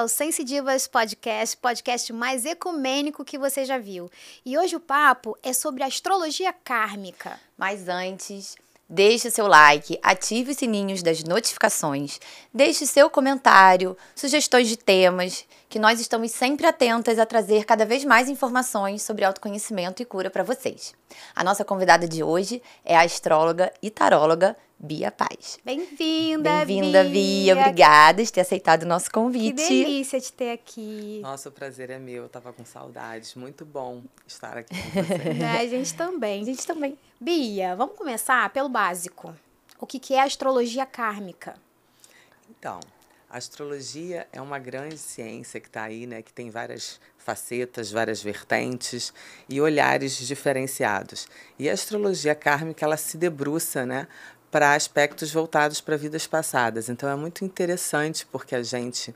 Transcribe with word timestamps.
ao 0.00 0.08
Sense 0.08 0.42
Divas 0.42 0.86
Podcast, 0.86 1.54
podcast 1.58 2.10
mais 2.10 2.46
ecumênico 2.46 3.22
que 3.22 3.36
você 3.36 3.66
já 3.66 3.76
viu. 3.76 4.10
E 4.46 4.56
hoje 4.56 4.74
o 4.74 4.80
papo 4.80 5.36
é 5.42 5.52
sobre 5.52 5.82
astrologia 5.82 6.54
kármica. 6.54 7.38
Mas 7.54 7.86
antes, 7.86 8.56
deixe 8.88 9.30
seu 9.30 9.46
like, 9.46 10.00
ative 10.02 10.52
os 10.52 10.56
sininhos 10.56 11.02
das 11.02 11.22
notificações, 11.22 12.18
deixe 12.52 12.86
seu 12.86 13.10
comentário, 13.10 13.94
sugestões 14.16 14.68
de 14.68 14.78
temas, 14.78 15.44
que 15.68 15.78
nós 15.78 16.00
estamos 16.00 16.30
sempre 16.30 16.66
atentas 16.66 17.18
a 17.18 17.26
trazer 17.26 17.66
cada 17.66 17.84
vez 17.84 18.02
mais 18.02 18.26
informações 18.26 19.02
sobre 19.02 19.26
autoconhecimento 19.26 20.00
e 20.00 20.06
cura 20.06 20.30
para 20.30 20.42
vocês. 20.42 20.94
A 21.36 21.44
nossa 21.44 21.62
convidada 21.62 22.08
de 22.08 22.22
hoje 22.22 22.62
é 22.86 22.96
a 22.96 23.02
astróloga 23.02 23.70
e 23.82 23.90
taróloga 23.90 24.56
Bia 24.82 25.10
Paz. 25.10 25.58
Bem-vinda, 25.62 26.64
Bem-vinda, 26.64 27.04
Bia. 27.04 27.54
Obrigada 27.54 28.24
por 28.24 28.30
ter 28.30 28.40
aceitado 28.40 28.84
o 28.84 28.86
nosso 28.86 29.10
convite. 29.10 29.62
Que 29.62 29.84
delícia 29.84 30.18
te 30.18 30.32
ter 30.32 30.52
aqui. 30.52 31.20
Nossa, 31.22 31.50
o 31.50 31.52
prazer 31.52 31.90
é 31.90 31.98
meu. 31.98 32.22
Eu 32.22 32.28
tava 32.30 32.50
com 32.50 32.64
saudades. 32.64 33.34
Muito 33.34 33.66
bom 33.66 34.02
estar 34.26 34.56
aqui 34.56 34.74
com 34.74 35.02
você. 35.02 35.20
É, 35.44 35.58
a 35.58 35.66
gente 35.66 35.92
também. 35.92 36.40
A 36.40 36.44
gente 36.46 36.66
também. 36.66 36.98
Bia, 37.20 37.76
vamos 37.76 37.94
começar 37.94 38.48
pelo 38.54 38.70
básico. 38.70 39.36
O 39.78 39.86
que, 39.86 39.98
que 39.98 40.14
é 40.14 40.22
astrologia 40.22 40.86
kármica? 40.86 41.56
Então, 42.48 42.80
a 43.28 43.36
astrologia 43.36 44.26
é 44.32 44.40
uma 44.40 44.58
grande 44.58 44.96
ciência 44.96 45.60
que 45.60 45.68
está 45.68 45.82
aí, 45.82 46.06
né? 46.06 46.22
Que 46.22 46.32
tem 46.32 46.48
várias 46.48 46.98
facetas, 47.18 47.92
várias 47.92 48.22
vertentes 48.22 49.12
e 49.46 49.60
olhares 49.60 50.16
diferenciados. 50.26 51.28
E 51.58 51.68
a 51.68 51.74
astrologia 51.74 52.34
kármica, 52.34 52.86
ela 52.86 52.96
se 52.96 53.18
debruça, 53.18 53.84
né? 53.84 54.08
Para 54.50 54.74
aspectos 54.74 55.32
voltados 55.32 55.80
para 55.80 55.96
vidas 55.96 56.26
passadas. 56.26 56.88
Então 56.88 57.08
é 57.08 57.14
muito 57.14 57.44
interessante 57.44 58.26
porque 58.26 58.54
a 58.54 58.62
gente 58.62 59.14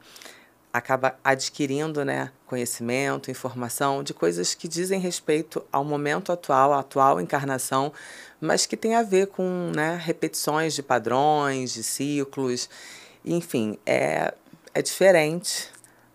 acaba 0.73 1.17
adquirindo 1.23 2.05
né, 2.05 2.33
conhecimento, 2.47 3.31
informação 3.31 4.03
de 4.03 4.13
coisas 4.13 4.55
que 4.55 4.67
dizem 4.67 4.99
respeito 4.99 5.65
ao 5.71 5.85
momento 5.85 6.33
atual, 6.33 6.73
à 6.73 6.81
atual 6.81 7.21
encarnação, 7.21 7.93
mas 8.41 8.67
que 8.67 8.77
tem 8.77 8.97
a 8.97 9.03
ver 9.03 9.29
com 9.29 9.71
né, 9.75 9.97
repetições 10.03 10.75
de 10.75 10.83
padrões, 10.83 11.75
de 11.75 11.85
ciclos. 11.85 12.69
Enfim, 13.25 13.79
é, 13.87 14.35
é 14.75 14.83
diferente, 14.83 15.71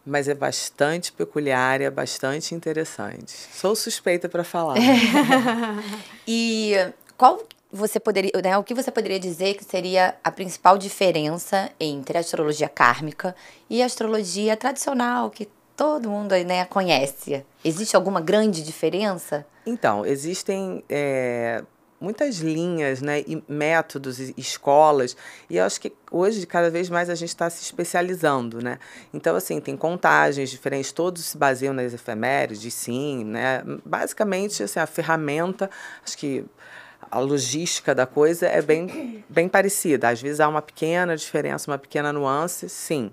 mas 0.06 0.28
é 0.28 0.34
bastante 0.34 1.14
peculiar 1.14 1.80
e 1.80 1.86
é 1.86 1.90
bastante 1.90 2.54
interessante. 2.54 3.32
Sou 3.54 3.76
suspeita 3.78 4.28
para 4.28 4.44
falar. 4.44 4.76
e 6.28 6.74
qual 7.18 7.48
você 7.72 8.00
poderia, 8.00 8.32
né, 8.44 8.58
o 8.58 8.64
que 8.64 8.74
você 8.74 8.92
poderia 8.92 9.20
dizer 9.20 9.56
que 9.56 9.64
seria 9.64 10.16
a 10.24 10.32
principal 10.32 10.78
diferença 10.78 11.70
entre 11.80 12.18
a 12.18 12.22
astrologia 12.22 12.68
kármica 12.68 13.36
e 13.70 13.82
a 13.82 13.86
astrologia 13.86 14.58
tradicional 14.58 15.30
que 15.30 15.48
todo 15.78 16.10
mundo 16.10 16.32
né, 16.46 16.66
conhece? 16.66 17.46
Existe 17.64 17.96
alguma 17.96 18.20
grande 18.20 18.64
diferença? 18.64 19.46
Então, 19.66 20.04
existem 20.04 20.84
é, 20.90 21.64
muitas 22.02 22.38
linhas, 22.38 23.02
né, 23.02 23.22
e 23.22 23.44
métodos, 23.48 24.20
e 24.20 24.34
escolas, 24.36 25.16
e 25.48 25.58
eu 25.58 25.64
acho 25.64 25.80
que 25.80 25.94
hoje 26.12 26.46
cada 26.48 26.72
vez 26.72 26.90
mais 26.90 27.08
a 27.08 27.16
gente 27.16 27.30
está 27.30 27.50
se 27.50 27.62
especializando, 27.62 28.62
né? 28.64 28.80
Então, 29.14 29.36
assim, 29.36 29.60
tem 29.62 29.78
contagens 29.78 30.50
diferentes, 30.50 30.92
todos 30.92 31.24
se 31.24 31.38
baseiam 31.38 31.74
nas 31.74 31.94
efemérides, 31.94 32.74
sim, 32.74 33.24
né? 33.26 33.64
Basicamente, 33.86 34.64
assim, 34.64 34.80
a 34.80 34.88
ferramenta, 34.88 35.70
acho 36.04 36.18
que 36.18 36.46
a 37.12 37.20
logística 37.20 37.96
da 37.96 38.06
coisa 38.06 38.48
é 38.48 38.62
bem, 38.62 39.24
bem 39.28 39.48
parecida. 39.48 40.10
Às 40.10 40.22
vezes 40.22 40.40
há 40.40 40.48
uma 40.48 40.62
pequena 40.62 41.16
diferença, 41.16 41.70
uma 41.70 41.78
pequena 41.78 42.14
nuance, 42.14 42.70
sim. 42.70 43.12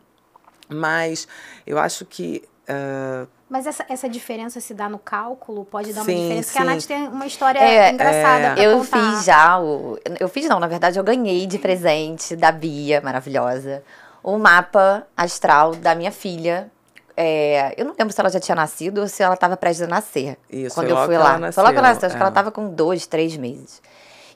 Mas 0.69 1.27
eu 1.67 1.79
acho 1.79 2.05
que. 2.05 2.43
Uh... 2.69 3.27
Mas 3.49 3.67
essa, 3.67 3.87
essa 3.89 4.09
diferença 4.09 4.61
se 4.61 4.75
dá 4.75 4.89
no 4.89 4.99
cálculo? 4.99 5.65
Pode 5.65 5.93
dar 5.93 6.05
sim, 6.05 6.13
uma 6.13 6.21
diferença? 6.21 6.49
Sim. 6.49 6.59
Porque 6.59 6.69
a 6.69 6.75
Nath 6.75 6.85
tem 6.85 7.09
uma 7.09 7.27
história 7.27 7.59
é, 7.59 7.93
engraçada. 7.93 8.61
É... 8.61 8.67
eu 8.67 8.79
contar. 8.79 9.13
fiz 9.13 9.25
já 9.25 9.61
o. 9.61 9.99
Eu 10.19 10.29
fiz 10.29 10.49
não, 10.49 10.59
na 10.59 10.67
verdade, 10.67 10.99
eu 10.99 11.05
ganhei 11.05 11.47
de 11.47 11.59
presente 11.59 12.35
da 12.35 12.51
Bia, 12.51 13.01
maravilhosa, 13.01 13.85
o 14.23 14.37
mapa 14.39 15.07
astral 15.17 15.77
da 15.77 15.95
minha 15.95 16.11
filha 16.11 16.71
é, 17.17 17.75
eu 17.77 17.85
não 17.87 17.95
lembro 17.99 18.13
se 18.13 18.21
ela 18.21 18.29
já 18.29 18.39
tinha 18.39 18.55
nascido 18.55 18.99
ou 18.99 19.09
se 19.09 19.23
ela 19.23 19.35
estava 19.35 19.57
prestes 19.57 19.83
a 19.83 19.87
nascer. 19.87 20.37
Isso, 20.51 20.75
quando 20.75 20.91
eu 20.91 21.05
fui 21.07 21.17
lá. 21.17 21.51
Foi 21.51 21.63
logo 21.63 21.73
que 21.73 21.79
ela 21.79 21.89
nasceu, 21.89 22.07
acho 22.07 22.17
que 22.17 22.23
ela 22.23 22.29
estava 22.29 22.51
com 22.51 22.69
dois, 22.69 23.07
três 23.07 23.37
meses. 23.37 23.81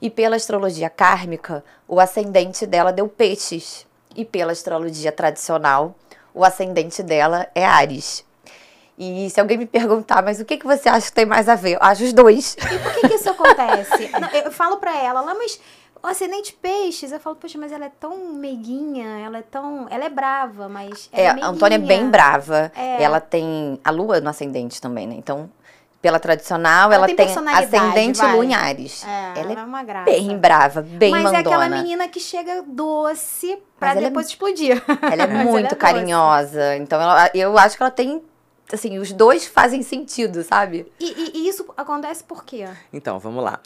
E 0.00 0.08
pela 0.08 0.36
astrologia 0.36 0.88
kármica, 0.88 1.62
o 1.86 2.00
ascendente 2.00 2.66
dela 2.66 2.92
deu 2.92 3.06
peixes. 3.06 3.86
E 4.16 4.24
pela 4.24 4.52
astrologia 4.52 5.12
tradicional, 5.12 5.94
o 6.34 6.42
ascendente 6.42 7.02
dela 7.02 7.46
é 7.54 7.64
Ares. 7.64 8.24
E 8.98 9.30
se 9.30 9.40
alguém 9.40 9.56
me 9.56 9.66
perguntar, 9.66 10.22
mas 10.22 10.40
o 10.40 10.44
que, 10.44 10.58
que 10.58 10.66
você 10.66 10.88
acha 10.88 11.06
que 11.06 11.12
tem 11.12 11.24
mais 11.24 11.48
a 11.48 11.54
ver? 11.54 11.72
Eu 11.72 11.78
acho 11.80 12.04
os 12.04 12.12
dois. 12.12 12.54
E 12.54 12.78
por 12.78 12.92
que, 12.94 13.08
que 13.08 13.14
isso 13.14 13.30
acontece? 13.30 14.10
eu 14.44 14.52
falo 14.52 14.76
para 14.78 14.94
ela, 14.98 15.20
lá, 15.20 15.34
mas 15.34 15.58
o 16.02 16.06
ascendente 16.06 16.52
peixes, 16.54 17.12
eu 17.12 17.20
falo, 17.20 17.36
poxa, 17.36 17.58
mas 17.58 17.72
ela 17.72 17.86
é 17.86 17.92
tão 18.00 18.32
meiguinha, 18.34 19.06
ela 19.24 19.38
é 19.38 19.42
tão. 19.42 19.86
Ela 19.90 20.04
é 20.04 20.08
brava, 20.08 20.68
mas. 20.68 21.08
é, 21.12 21.24
é 21.24 21.28
a 21.28 21.46
Antônia 21.48 21.76
é 21.76 21.78
bem 21.78 22.08
brava. 22.10 22.72
É. 22.74 23.02
Ela 23.02 23.20
tem 23.20 23.78
a 23.84 23.90
lua 23.90 24.20
no 24.20 24.30
ascendente 24.30 24.80
também, 24.80 25.06
né? 25.06 25.14
Então, 25.18 25.50
pela 26.00 26.18
tradicional, 26.18 26.86
Ela 26.90 26.94
ela, 26.94 27.06
tem 27.06 27.16
tem, 27.16 27.26
ascendente 27.26 28.18
vai. 28.18 28.32
lua 28.32 28.44
em 28.46 28.54
Ares. 28.54 29.04
É, 29.04 29.08
ela 29.08 29.38
ela 29.40 29.52
é 29.52 29.62
é 29.62 29.64
uma 29.66 29.82
graça. 29.82 30.04
bem 30.10 30.38
brava, 30.38 30.80
bem 30.82 31.10
mas 31.10 31.22
mandona. 31.24 31.36
é 31.38 31.40
aquela 31.40 31.68
menina 31.68 32.08
que 32.08 32.18
chega 32.20 32.62
doce 32.66 33.58
pra 33.78 33.88
Mas 33.92 33.96
ela 33.98 34.06
é 34.06 34.08
depois 34.08 34.26
explodir. 34.28 34.82
Ela 35.02 35.22
é 35.24 35.26
muito 35.44 35.58
ela 35.58 35.68
é 35.68 35.74
carinhosa. 35.74 36.76
Então, 36.76 37.00
ela- 37.00 37.30
eu 37.34 37.58
acho 37.58 37.76
que 37.76 37.82
ela 37.82 37.90
tem. 37.90 38.22
Assim, 38.72 38.98
os 39.00 39.12
dois 39.12 39.46
fazem 39.46 39.82
sentido, 39.82 40.42
sabe? 40.44 40.90
E, 41.00 41.04
e- 41.06 41.32
e 41.40 41.48
isso 41.48 41.66
acontece 41.76 42.22
por 42.24 42.44
quê? 42.44 42.66
Então, 42.92 43.18
vamos 43.18 43.42
lá. 43.44 43.58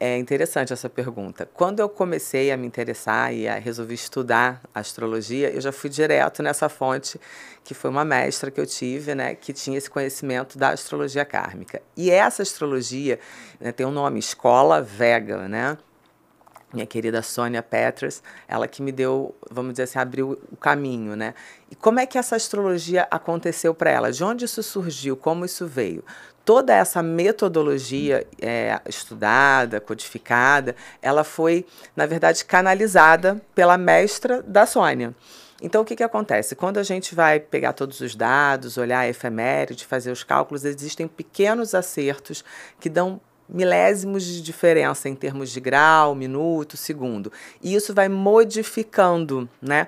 É 0.00 0.16
interessante 0.16 0.72
essa 0.72 0.88
pergunta. 0.88 1.48
Quando 1.52 1.80
eu 1.80 1.88
comecei 1.88 2.52
a 2.52 2.56
me 2.56 2.68
interessar 2.68 3.34
e 3.34 3.48
a 3.48 3.58
resolvi 3.58 3.94
estudar 3.94 4.62
astrologia, 4.72 5.50
eu 5.50 5.60
já 5.60 5.72
fui 5.72 5.90
direto 5.90 6.40
nessa 6.40 6.68
fonte, 6.68 7.20
que 7.64 7.74
foi 7.74 7.90
uma 7.90 8.04
mestra 8.04 8.48
que 8.48 8.60
eu 8.60 8.66
tive, 8.66 9.16
né, 9.16 9.34
que 9.34 9.52
tinha 9.52 9.76
esse 9.76 9.90
conhecimento 9.90 10.56
da 10.56 10.68
astrologia 10.68 11.24
kármica. 11.24 11.82
E 11.96 12.12
essa 12.12 12.42
astrologia 12.42 13.18
né, 13.58 13.72
tem 13.72 13.84
um 13.84 13.90
nome, 13.90 14.20
Escola 14.20 14.80
Vega, 14.80 15.48
né? 15.48 15.76
minha 16.72 16.86
querida 16.86 17.22
Sônia 17.22 17.62
Petras, 17.62 18.22
ela 18.46 18.68
que 18.68 18.82
me 18.82 18.92
deu, 18.92 19.34
vamos 19.50 19.72
dizer 19.72 19.84
assim, 19.84 19.98
abriu 19.98 20.38
o 20.52 20.56
caminho, 20.56 21.16
né? 21.16 21.34
E 21.70 21.74
como 21.74 21.98
é 21.98 22.06
que 22.06 22.18
essa 22.18 22.36
astrologia 22.36 23.08
aconteceu 23.10 23.74
para 23.74 23.90
ela? 23.90 24.12
De 24.12 24.22
onde 24.22 24.44
isso 24.44 24.62
surgiu? 24.62 25.16
Como 25.16 25.44
isso 25.44 25.66
veio? 25.66 26.04
Toda 26.48 26.72
essa 26.72 27.02
metodologia 27.02 28.26
é, 28.40 28.80
estudada, 28.88 29.82
codificada, 29.82 30.74
ela 31.02 31.22
foi, 31.22 31.66
na 31.94 32.06
verdade, 32.06 32.42
canalizada 32.42 33.38
pela 33.54 33.76
mestra 33.76 34.42
da 34.42 34.64
Sônia. 34.64 35.14
Então, 35.60 35.82
o 35.82 35.84
que, 35.84 35.94
que 35.94 36.02
acontece? 36.02 36.56
Quando 36.56 36.78
a 36.78 36.82
gente 36.82 37.14
vai 37.14 37.38
pegar 37.38 37.74
todos 37.74 38.00
os 38.00 38.14
dados, 38.14 38.78
olhar 38.78 39.00
a 39.00 39.08
efeméride, 39.10 39.84
fazer 39.84 40.10
os 40.10 40.24
cálculos, 40.24 40.64
existem 40.64 41.06
pequenos 41.06 41.74
acertos 41.74 42.42
que 42.80 42.88
dão 42.88 43.20
milésimos 43.46 44.24
de 44.24 44.40
diferença 44.40 45.06
em 45.06 45.14
termos 45.14 45.50
de 45.50 45.60
grau, 45.60 46.14
minuto, 46.14 46.78
segundo. 46.78 47.30
E 47.62 47.74
isso 47.74 47.92
vai 47.92 48.08
modificando, 48.08 49.46
né? 49.60 49.86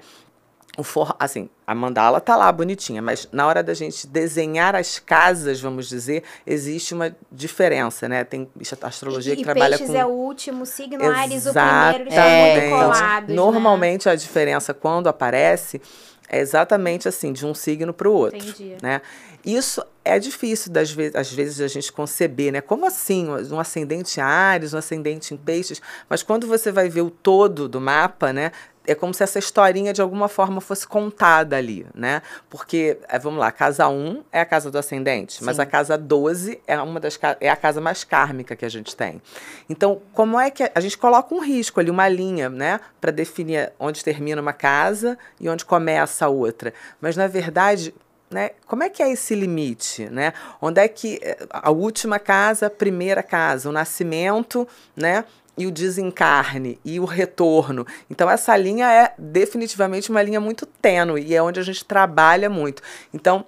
O 0.79 0.85
for, 0.85 1.15
assim, 1.19 1.49
a 1.67 1.75
mandala 1.75 2.21
tá 2.21 2.37
lá 2.37 2.51
bonitinha, 2.51 3.03
mas 3.03 3.29
na 3.33 3.47
hora 3.47 3.63
da 3.63 3.75
gente 3.75 4.07
desenhar 4.07 4.77
as 4.77 4.99
casas, 4.99 5.61
vamos 5.61 5.89
dizer, 5.89 6.23
existe 6.47 6.95
uma 6.95 7.15
diferença, 7.31 8.09
né? 8.09 8.23
Tem 8.23 8.49
a 8.81 8.87
astrologia 8.87 9.33
e, 9.33 9.37
que 9.37 9.43
e 9.43 9.45
trabalha 9.45 9.77
peixes 9.77 9.93
com 9.93 10.01
é 10.01 10.07
o 10.07 10.11
último 10.11 10.65
signo, 10.65 11.05
Ares 11.05 11.47
o 11.47 11.53
primeiro, 11.53 12.05
eles 12.05 12.15
estão 12.15 12.31
muito 12.31 12.71
colados. 12.71 13.29
né? 13.29 13.35
Normalmente 13.35 14.09
a 14.09 14.15
diferença 14.15 14.73
quando 14.73 15.09
aparece 15.09 15.83
é 16.29 16.39
exatamente 16.39 17.09
assim, 17.09 17.33
de 17.33 17.45
um 17.45 17.53
signo 17.53 17.93
para 17.93 18.09
o 18.09 18.13
outro. 18.13 18.39
Entendi. 18.39 18.77
Né? 18.81 19.03
Isso 19.45 19.83
é 20.05 20.19
difícil, 20.19 20.73
das 20.73 20.91
vezes, 20.91 21.15
às 21.15 21.33
vezes, 21.33 21.61
a 21.61 21.69
gente 21.69 21.93
conceber, 21.93 22.53
né? 22.53 22.61
Como 22.61 22.87
assim? 22.87 23.29
Um 23.29 23.61
ascendente 23.61 24.19
em 24.19 24.23
Ares, 24.23 24.75
um 24.75 24.79
ascendente 24.79 25.35
em 25.35 25.37
Peixes, 25.37 25.81
mas 26.09 26.23
quando 26.23 26.47
você 26.47 26.73
vai 26.73 26.89
ver 26.89 27.03
o 27.03 27.11
todo 27.11 27.69
do 27.69 27.81
mapa, 27.81 28.33
né? 28.33 28.53
É 28.87 28.95
como 28.95 29.13
se 29.13 29.23
essa 29.23 29.39
historinha 29.39 29.93
de 29.93 30.01
alguma 30.01 30.27
forma 30.27 30.61
fosse 30.61 30.89
contada 30.89 31.55
ali, 31.55 31.87
né? 31.95 32.23
Porque, 32.49 32.99
é, 33.09 33.19
vamos 33.19 33.39
lá, 33.39 33.49
a 33.49 33.53
casa 33.53 33.87
1 33.87 34.25
é 34.33 34.41
a 34.41 34.45
casa 34.45 34.71
do 34.71 34.79
ascendente, 34.79 35.45
mas 35.45 35.57
Sim. 35.57 35.63
a 35.63 35.67
casa 35.67 35.99
12 35.99 36.61
é 36.67 36.81
uma 36.81 36.99
das 36.99 37.19
é 37.41 37.51
a 37.51 37.57
casa 37.57 37.81
mais 37.81 38.05
kármica 38.05 38.57
que 38.57 38.65
a 38.65 38.69
gente 38.69 38.97
tem. 38.97 39.21
Então, 39.69 40.01
como 40.15 40.41
é 40.41 40.51
que 40.51 40.63
a, 40.63 40.73
a 40.75 40.81
gente 40.81 40.97
coloca 40.97 41.33
um 41.35 41.41
risco 41.41 41.79
ali, 41.79 41.91
uma 41.91 42.09
linha, 42.09 42.49
né, 42.49 42.81
para 43.01 43.11
definir 43.13 43.71
onde 43.79 44.03
termina 44.03 44.41
uma 44.41 44.55
casa 44.55 45.17
e 45.39 45.49
onde 45.49 45.65
começa 45.65 46.25
a 46.25 46.29
outra. 46.29 46.73
Mas 47.01 47.17
na 47.17 47.27
verdade, 47.27 47.95
né, 48.31 48.51
como 48.67 48.85
é 48.85 48.89
que 48.89 49.03
é 49.03 49.11
esse 49.11 49.35
limite, 49.35 50.09
né? 50.09 50.33
Onde 50.63 50.81
é 50.81 50.87
que 50.87 51.19
eh, 51.21 51.47
a 51.51 51.71
última 51.71 52.19
casa, 52.19 52.67
a 52.67 52.71
primeira 52.71 53.23
casa, 53.23 53.69
o 53.69 53.73
nascimento, 53.73 54.69
né? 54.97 55.25
e 55.59 55.67
o 55.67 55.71
desencarne 55.71 56.79
e 56.83 56.99
o 56.99 57.05
retorno. 57.05 57.87
Então, 58.09 58.31
essa 58.31 58.57
linha 58.57 58.91
é 58.91 59.13
definitivamente 59.19 60.09
uma 60.09 60.23
linha 60.23 60.41
muito 60.41 60.65
tênue 60.65 61.23
e 61.23 61.35
é 61.35 61.43
onde 61.43 61.61
a 61.61 61.63
gente 61.63 61.85
trabalha 61.85 62.49
muito. 62.49 62.83
Então, 63.13 63.45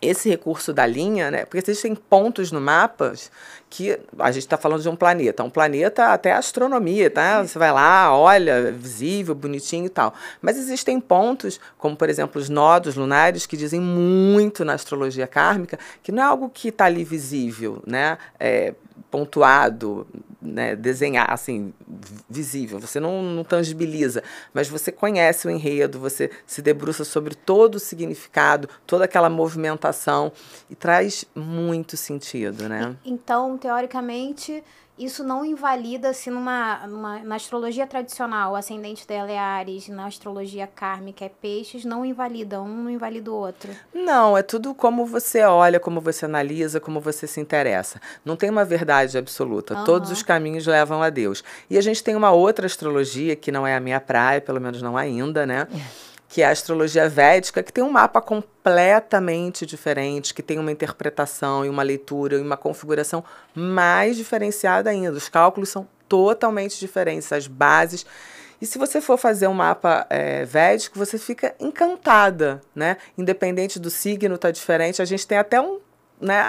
esse 0.00 0.28
recurso 0.28 0.72
da 0.72 0.86
linha, 0.86 1.30
né? 1.30 1.44
Porque 1.44 1.58
existem 1.58 1.94
pontos 1.94 2.52
no 2.52 2.60
mapa 2.60 3.12
que 3.70 3.98
a 4.18 4.30
gente 4.30 4.44
está 4.44 4.56
falando 4.56 4.82
de 4.82 4.88
um 4.88 4.96
planeta. 4.96 5.42
Um 5.42 5.50
planeta 5.50 6.12
até 6.12 6.32
astronomia, 6.32 7.10
tá? 7.10 7.42
Você 7.42 7.58
vai 7.58 7.72
lá, 7.72 8.16
olha, 8.16 8.72
visível, 8.72 9.34
bonitinho 9.34 9.86
e 9.86 9.90
tal. 9.90 10.14
Mas 10.40 10.56
existem 10.56 11.00
pontos, 11.00 11.60
como 11.76 11.96
por 11.96 12.08
exemplo 12.08 12.40
os 12.40 12.48
nodos 12.48 12.94
lunares, 12.94 13.46
que 13.46 13.56
dizem 13.56 13.80
muito 13.80 14.64
na 14.64 14.74
astrologia 14.74 15.26
kármica, 15.26 15.78
que 16.02 16.12
não 16.12 16.22
é 16.22 16.26
algo 16.26 16.48
que 16.48 16.68
está 16.68 16.86
ali 16.86 17.04
visível, 17.04 17.82
né? 17.86 18.16
É, 18.38 18.74
pontuado, 19.10 20.06
né, 20.40 20.76
desenhar, 20.76 21.32
assim, 21.32 21.72
visível. 22.28 22.78
Você 22.78 23.00
não, 23.00 23.22
não 23.22 23.44
tangibiliza, 23.44 24.22
mas 24.52 24.68
você 24.68 24.92
conhece 24.92 25.46
o 25.46 25.50
enredo, 25.50 25.98
você 25.98 26.30
se 26.46 26.60
debruça 26.60 27.04
sobre 27.04 27.34
todo 27.34 27.76
o 27.76 27.80
significado, 27.80 28.68
toda 28.86 29.04
aquela 29.04 29.30
movimentação 29.30 30.32
e 30.70 30.74
traz 30.74 31.24
muito 31.34 31.96
sentido, 31.96 32.68
né? 32.68 32.96
Então, 33.04 33.56
teoricamente, 33.56 34.62
isso 34.98 35.22
não 35.22 35.44
invalida 35.44 36.12
se 36.12 36.30
numa, 36.30 36.86
numa, 36.86 37.18
na 37.20 37.36
astrologia 37.36 37.86
tradicional, 37.86 38.52
o 38.52 38.56
ascendente 38.56 39.06
dela 39.06 39.30
é 39.30 39.38
Ares, 39.38 39.88
na 39.88 40.06
astrologia 40.06 40.66
kármica 40.66 41.24
é 41.24 41.28
Peixes, 41.28 41.84
não 41.84 42.04
invalida 42.04 42.60
um, 42.60 42.82
não 42.82 42.90
invalida 42.90 43.30
o 43.30 43.34
outro. 43.34 43.70
Não, 43.94 44.36
é 44.36 44.42
tudo 44.42 44.74
como 44.74 45.06
você 45.06 45.42
olha, 45.42 45.78
como 45.78 46.00
você 46.00 46.24
analisa, 46.24 46.80
como 46.80 47.00
você 47.00 47.26
se 47.26 47.40
interessa. 47.40 48.00
Não 48.24 48.36
tem 48.36 48.50
uma 48.50 48.64
verdade 48.64 49.16
absoluta. 49.16 49.74
Uhum. 49.74 49.84
Todos 49.84 50.10
os 50.10 50.22
caminhos 50.22 50.66
levam 50.66 51.02
a 51.02 51.10
Deus. 51.10 51.44
E 51.70 51.78
a 51.78 51.80
gente 51.80 52.02
tem 52.02 52.16
uma 52.16 52.30
outra 52.30 52.66
astrologia 52.66 53.36
que 53.36 53.52
não 53.52 53.66
é 53.66 53.76
a 53.76 53.80
minha 53.80 54.00
praia, 54.00 54.40
pelo 54.40 54.60
menos 54.60 54.82
não 54.82 54.96
ainda, 54.96 55.46
né? 55.46 55.66
Que 56.28 56.42
é 56.42 56.46
a 56.46 56.50
astrologia 56.50 57.08
védica, 57.08 57.62
que 57.62 57.72
tem 57.72 57.82
um 57.82 57.90
mapa 57.90 58.20
completamente 58.20 59.64
diferente, 59.64 60.34
que 60.34 60.42
tem 60.42 60.58
uma 60.58 60.70
interpretação 60.70 61.64
e 61.64 61.68
uma 61.68 61.82
leitura 61.82 62.36
e 62.36 62.40
uma 62.40 62.56
configuração 62.56 63.24
mais 63.54 64.16
diferenciada 64.16 64.90
ainda. 64.90 65.16
Os 65.16 65.28
cálculos 65.28 65.70
são 65.70 65.88
totalmente 66.08 66.78
diferentes, 66.78 67.32
as 67.32 67.46
bases. 67.46 68.04
E 68.60 68.66
se 68.66 68.78
você 68.78 69.00
for 69.00 69.16
fazer 69.16 69.46
um 69.46 69.54
mapa 69.54 70.06
é, 70.10 70.44
védico, 70.44 70.98
você 70.98 71.16
fica 71.16 71.54
encantada, 71.60 72.60
né? 72.74 72.96
Independente 73.16 73.78
do 73.78 73.88
signo, 73.88 74.36
tá 74.36 74.50
diferente. 74.50 75.00
A 75.00 75.04
gente 75.04 75.26
tem 75.26 75.38
até 75.38 75.60
um 75.60 75.78
né, 76.20 76.42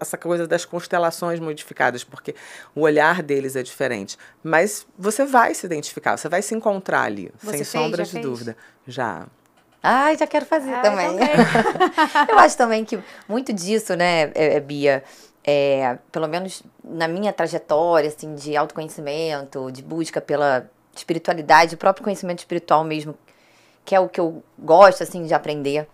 essa 0.00 0.16
coisa 0.16 0.46
das 0.46 0.64
constelações 0.64 1.40
modificadas, 1.40 2.04
porque 2.04 2.34
o 2.74 2.82
olhar 2.82 3.22
deles 3.22 3.56
é 3.56 3.62
diferente. 3.62 4.18
Mas 4.42 4.86
você 4.98 5.24
vai 5.24 5.54
se 5.54 5.66
identificar, 5.66 6.16
você 6.16 6.28
vai 6.28 6.42
se 6.42 6.54
encontrar 6.54 7.02
ali, 7.02 7.30
você 7.38 7.50
sem 7.50 7.58
fez, 7.58 7.68
sombra 7.68 8.04
de 8.04 8.10
fez? 8.10 8.24
dúvida. 8.24 8.56
Já. 8.86 9.26
Ai, 9.82 10.16
já 10.16 10.26
quero 10.26 10.46
fazer 10.46 10.80
também. 10.80 11.10
também. 11.10 11.28
eu 12.28 12.38
acho 12.38 12.56
também 12.56 12.84
que 12.84 12.98
muito 13.28 13.52
disso, 13.52 13.94
né, 13.94 14.32
é, 14.34 14.56
é, 14.56 14.60
Bia, 14.60 15.04
é, 15.44 15.98
pelo 16.10 16.26
menos 16.26 16.62
na 16.82 17.06
minha 17.06 17.32
trajetória, 17.32 18.08
assim, 18.08 18.34
de 18.34 18.56
autoconhecimento, 18.56 19.70
de 19.70 19.82
busca 19.82 20.20
pela 20.20 20.68
espiritualidade, 20.96 21.74
o 21.74 21.78
próprio 21.78 22.04
conhecimento 22.04 22.38
espiritual 22.38 22.84
mesmo, 22.84 23.14
que 23.84 23.94
é 23.94 24.00
o 24.00 24.08
que 24.08 24.20
eu 24.20 24.42
gosto, 24.58 25.02
assim, 25.02 25.26
de 25.26 25.34
aprender. 25.34 25.86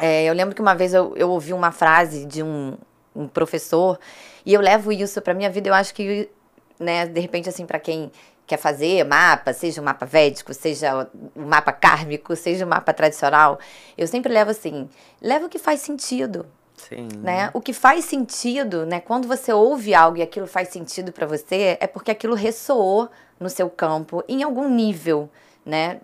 É, 0.00 0.24
eu 0.24 0.32
lembro 0.32 0.54
que 0.54 0.62
uma 0.62 0.74
vez 0.74 0.94
eu, 0.94 1.14
eu 1.16 1.30
ouvi 1.30 1.52
uma 1.52 1.70
frase 1.70 2.24
de 2.24 2.42
um, 2.42 2.76
um 3.14 3.28
professor 3.28 3.98
e 4.46 4.54
eu 4.54 4.60
levo 4.60 4.90
isso 4.90 5.20
para 5.20 5.34
minha 5.34 5.50
vida. 5.50 5.68
Eu 5.68 5.74
acho 5.74 5.92
que, 5.94 6.30
né, 6.78 7.06
de 7.06 7.20
repente, 7.20 7.48
assim, 7.48 7.66
para 7.66 7.78
quem 7.78 8.10
quer 8.46 8.56
fazer 8.56 9.04
mapa, 9.04 9.52
seja 9.52 9.80
um 9.80 9.84
mapa 9.84 10.06
védico, 10.06 10.52
seja 10.52 11.08
um 11.36 11.46
mapa 11.46 11.70
kármico, 11.70 12.34
seja 12.34 12.64
um 12.64 12.68
mapa 12.68 12.92
tradicional, 12.92 13.60
eu 13.96 14.08
sempre 14.08 14.32
levo 14.32 14.50
assim, 14.50 14.88
leva 15.20 15.46
o 15.46 15.48
que 15.48 15.58
faz 15.58 15.80
sentido. 15.80 16.46
Sim. 16.76 17.08
Né? 17.18 17.50
O 17.52 17.60
que 17.60 17.72
faz 17.72 18.06
sentido, 18.06 18.86
né? 18.86 19.00
Quando 19.00 19.28
você 19.28 19.52
ouve 19.52 19.94
algo 19.94 20.16
e 20.16 20.22
aquilo 20.22 20.46
faz 20.46 20.70
sentido 20.70 21.12
para 21.12 21.26
você, 21.26 21.76
é 21.78 21.86
porque 21.86 22.10
aquilo 22.10 22.34
ressoou 22.34 23.08
no 23.38 23.50
seu 23.50 23.68
campo 23.68 24.24
em 24.26 24.42
algum 24.42 24.68
nível, 24.68 25.28
né? 25.64 26.00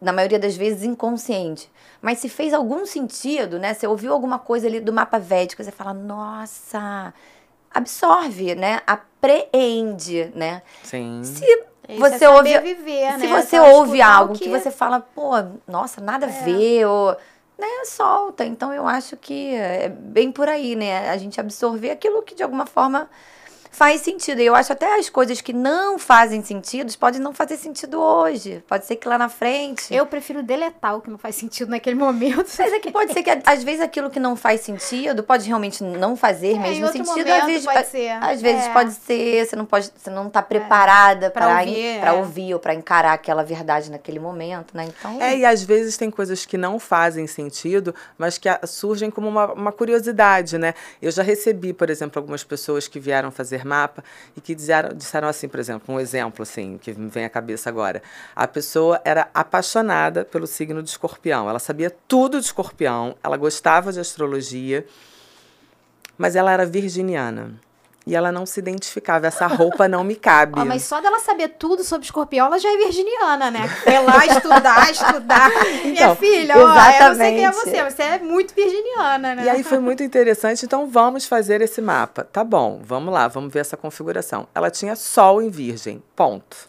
Na 0.00 0.12
maioria 0.12 0.38
das 0.38 0.56
vezes 0.56 0.82
inconsciente. 0.82 1.70
Mas 2.00 2.18
se 2.18 2.28
fez 2.28 2.52
algum 2.54 2.86
sentido, 2.86 3.58
né? 3.58 3.74
Você 3.74 3.86
ouviu 3.86 4.12
alguma 4.12 4.38
coisa 4.38 4.66
ali 4.66 4.80
do 4.80 4.92
mapa 4.92 5.18
védico, 5.18 5.62
você 5.62 5.70
fala, 5.70 5.92
nossa, 5.92 7.12
absorve, 7.70 8.54
né? 8.54 8.80
Apreende, 8.86 10.32
né? 10.34 10.62
Sim. 10.82 11.22
Se 11.24 11.44
Isso 11.88 12.00
você 12.00 12.24
é 12.24 12.30
ouve, 12.30 12.58
viver, 12.60 13.12
se 13.12 13.26
né? 13.26 13.42
você 13.42 13.60
ouve 13.60 14.00
algo 14.00 14.34
que... 14.34 14.44
que... 14.44 14.50
você 14.50 14.70
fala, 14.70 15.00
pô, 15.00 15.32
nossa, 15.66 16.00
nada 16.00 16.26
é. 16.26 16.28
a 16.28 16.44
ver, 16.44 16.86
ou 16.86 17.16
né, 17.58 17.84
solta. 17.84 18.44
Então 18.44 18.72
eu 18.72 18.86
acho 18.86 19.16
que 19.16 19.54
é 19.54 19.88
bem 19.88 20.32
por 20.32 20.48
aí, 20.48 20.74
né? 20.74 21.10
A 21.10 21.16
gente 21.16 21.40
absorver 21.40 21.90
aquilo 21.90 22.22
que 22.22 22.34
de 22.34 22.42
alguma 22.42 22.66
forma 22.66 23.08
faz 23.74 24.02
sentido. 24.02 24.40
E 24.40 24.46
eu 24.46 24.54
acho 24.54 24.72
até 24.72 24.98
as 24.98 25.08
coisas 25.08 25.40
que 25.40 25.52
não 25.52 25.98
fazem 25.98 26.42
sentido 26.42 26.96
podem 26.96 27.20
não 27.20 27.34
fazer 27.34 27.56
sentido 27.56 28.00
hoje. 28.00 28.62
Pode 28.68 28.86
ser 28.86 28.96
que 28.96 29.08
lá 29.08 29.18
na 29.18 29.28
frente. 29.28 29.92
Eu 29.92 30.06
prefiro 30.06 30.42
deletar 30.42 30.96
o 30.96 31.00
que 31.00 31.10
não 31.10 31.18
faz 31.18 31.34
sentido 31.34 31.70
naquele 31.70 31.96
momento. 31.96 32.46
Mas 32.56 32.72
é 32.72 32.78
que 32.78 32.90
pode 32.90 33.12
ser 33.12 33.22
que 33.22 33.30
às 33.44 33.64
vezes 33.64 33.80
aquilo 33.80 34.08
que 34.08 34.20
não 34.20 34.36
faz 34.36 34.60
sentido 34.60 35.24
pode 35.24 35.46
realmente 35.46 35.82
não 35.82 36.16
fazer 36.16 36.54
é, 36.54 36.58
mesmo 36.58 36.86
sentido. 36.88 37.28
às 37.28 37.46
vezes 37.46 37.66
pode 37.66 37.88
ser. 37.88 38.10
Às 38.10 38.40
vezes 38.40 38.64
é. 38.64 38.72
pode 38.72 38.92
ser, 38.92 39.46
você 39.46 39.56
não 39.56 39.66
pode, 39.66 39.90
você 39.96 40.10
não 40.10 40.28
está 40.28 40.40
preparada 40.40 41.26
é. 41.26 41.30
para 41.30 41.58
ouvir, 41.58 41.98
é. 41.98 42.12
ouvir 42.12 42.54
ou 42.54 42.60
para 42.60 42.74
encarar 42.74 43.12
aquela 43.12 43.42
verdade 43.42 43.90
naquele 43.90 44.20
momento, 44.20 44.76
né? 44.76 44.86
Então. 44.86 45.20
É, 45.20 45.36
e 45.36 45.44
às 45.44 45.62
vezes 45.62 45.96
tem 45.96 46.10
coisas 46.10 46.46
que 46.46 46.56
não 46.56 46.78
fazem 46.78 47.26
sentido, 47.26 47.94
mas 48.16 48.38
que 48.38 48.48
surgem 48.66 49.10
como 49.10 49.28
uma, 49.28 49.52
uma 49.52 49.72
curiosidade, 49.72 50.58
né? 50.58 50.74
Eu 51.02 51.10
já 51.10 51.22
recebi, 51.22 51.72
por 51.72 51.90
exemplo, 51.90 52.20
algumas 52.20 52.44
pessoas 52.44 52.86
que 52.86 53.00
vieram 53.00 53.32
fazer 53.32 53.63
mapa 53.66 54.04
e 54.36 54.40
que 54.40 54.54
disseram, 54.54 54.94
disseram 54.94 55.28
assim, 55.28 55.48
por 55.48 55.60
exemplo, 55.60 55.94
um 55.94 56.00
exemplo 56.00 56.42
assim 56.42 56.78
que 56.78 56.92
me 56.94 57.08
vem 57.08 57.24
à 57.24 57.30
cabeça 57.30 57.68
agora. 57.68 58.02
A 58.34 58.46
pessoa 58.46 59.00
era 59.04 59.28
apaixonada 59.34 60.24
pelo 60.24 60.46
signo 60.46 60.82
de 60.82 60.90
escorpião. 60.90 61.48
Ela 61.48 61.58
sabia 61.58 61.90
tudo 62.06 62.38
de 62.40 62.46
escorpião, 62.46 63.16
ela 63.22 63.36
gostava 63.36 63.92
de 63.92 64.00
astrologia, 64.00 64.86
mas 66.16 66.36
ela 66.36 66.52
era 66.52 66.64
virginiana. 66.64 67.58
E 68.06 68.14
ela 68.14 68.30
não 68.30 68.44
se 68.44 68.60
identificava, 68.60 69.26
essa 69.26 69.46
roupa 69.46 69.88
não 69.88 70.04
me 70.04 70.14
cabe. 70.14 70.60
Oh, 70.60 70.64
mas 70.64 70.82
só 70.84 71.00
dela 71.00 71.18
saber 71.20 71.48
tudo 71.58 71.82
sobre 71.82 72.04
escorpião, 72.04 72.46
ela 72.46 72.58
já 72.58 72.72
é 72.72 72.76
virginiana, 72.76 73.50
né? 73.50 73.66
Foi 73.82 73.98
lá 73.98 74.26
estudar, 74.26 74.90
estudar. 74.90 75.50
Então, 75.66 75.90
Minha 75.90 76.16
filha, 76.16 76.54
ó, 76.56 76.70
exatamente. 76.70 77.02
eu 77.02 77.08
não 77.08 77.14
sei 77.16 77.34
quem 77.34 77.44
é 77.44 77.52
você, 77.52 77.90
você 77.90 78.02
é 78.02 78.18
muito 78.18 78.54
virginiana, 78.54 79.34
né? 79.34 79.44
E 79.44 79.48
aí 79.48 79.62
foi 79.62 79.78
muito 79.78 80.02
interessante, 80.02 80.64
então 80.64 80.86
vamos 80.86 81.24
fazer 81.24 81.60
esse 81.60 81.80
mapa. 81.80 82.24
Tá 82.24 82.44
bom, 82.44 82.80
vamos 82.82 83.12
lá, 83.12 83.26
vamos 83.28 83.52
ver 83.52 83.60
essa 83.60 83.76
configuração. 83.76 84.46
Ela 84.54 84.70
tinha 84.70 84.94
sol 84.96 85.40
em 85.40 85.48
virgem, 85.48 86.02
ponto. 86.14 86.68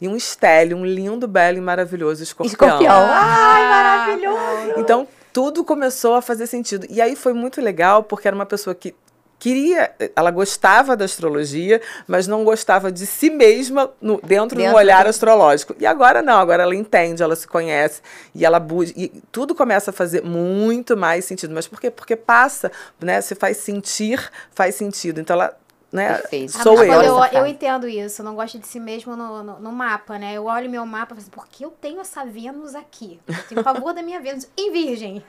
E 0.00 0.08
um 0.08 0.16
estélio, 0.16 0.76
um 0.76 0.84
lindo, 0.84 1.28
belo 1.28 1.58
e 1.58 1.60
maravilhoso 1.60 2.22
escorpião. 2.24 2.68
Escorpião. 2.68 3.06
Ai, 3.08 3.68
maravilhoso! 3.68 4.80
Então, 4.80 5.06
tudo 5.32 5.62
começou 5.62 6.14
a 6.14 6.22
fazer 6.22 6.48
sentido. 6.48 6.86
E 6.90 7.00
aí 7.00 7.14
foi 7.14 7.32
muito 7.32 7.60
legal, 7.60 8.02
porque 8.02 8.26
era 8.26 8.34
uma 8.34 8.44
pessoa 8.44 8.74
que 8.74 8.94
queria, 9.42 9.92
ela 10.14 10.30
gostava 10.30 10.96
da 10.96 11.04
astrologia, 11.04 11.80
mas 12.06 12.28
não 12.28 12.44
gostava 12.44 12.92
de 12.92 13.04
si 13.04 13.28
mesma 13.28 13.90
no, 14.00 14.20
dentro, 14.20 14.56
dentro 14.56 14.70
do 14.70 14.76
olhar 14.76 15.02
do... 15.02 15.10
astrológico. 15.10 15.74
E 15.80 15.84
agora 15.84 16.22
não, 16.22 16.38
agora 16.38 16.62
ela 16.62 16.76
entende, 16.76 17.24
ela 17.24 17.34
se 17.34 17.48
conhece 17.48 18.02
e 18.36 18.44
ela 18.44 18.60
busca. 18.60 18.94
E 18.96 19.08
tudo 19.32 19.52
começa 19.52 19.90
a 19.90 19.92
fazer 19.92 20.22
muito 20.22 20.96
mais 20.96 21.24
sentido. 21.24 21.52
Mas 21.52 21.66
por 21.66 21.80
quê? 21.80 21.90
Porque 21.90 22.14
passa, 22.14 22.70
né? 23.00 23.20
Se 23.20 23.34
faz 23.34 23.56
sentir, 23.56 24.30
faz 24.52 24.76
sentido. 24.76 25.20
Então 25.20 25.34
ela 25.34 25.56
né? 25.92 26.14
Perfeito. 26.14 26.52
Sou 26.62 26.82
eu. 26.82 27.02
eu. 27.02 27.22
Eu 27.24 27.46
entendo 27.46 27.86
isso, 27.86 28.22
eu 28.22 28.24
não 28.24 28.34
gosto 28.34 28.58
de 28.58 28.66
si 28.66 28.80
mesmo 28.80 29.14
no, 29.14 29.42
no, 29.42 29.60
no 29.60 29.72
mapa, 29.72 30.18
né? 30.18 30.32
Eu 30.32 30.46
olho 30.46 30.70
meu 30.70 30.86
mapa 30.86 31.06
e 31.06 31.08
falo 31.08 31.20
assim, 31.20 31.30
por 31.30 31.46
que 31.46 31.64
eu 31.64 31.70
tenho 31.70 32.00
essa 32.00 32.24
Vênus 32.24 32.74
aqui? 32.74 33.20
Eu 33.28 33.42
tenho 33.48 33.62
favor 33.62 33.92
da 33.92 34.02
minha 34.02 34.18
Vênus 34.18 34.48
em 34.56 34.72
Virgem. 34.72 35.22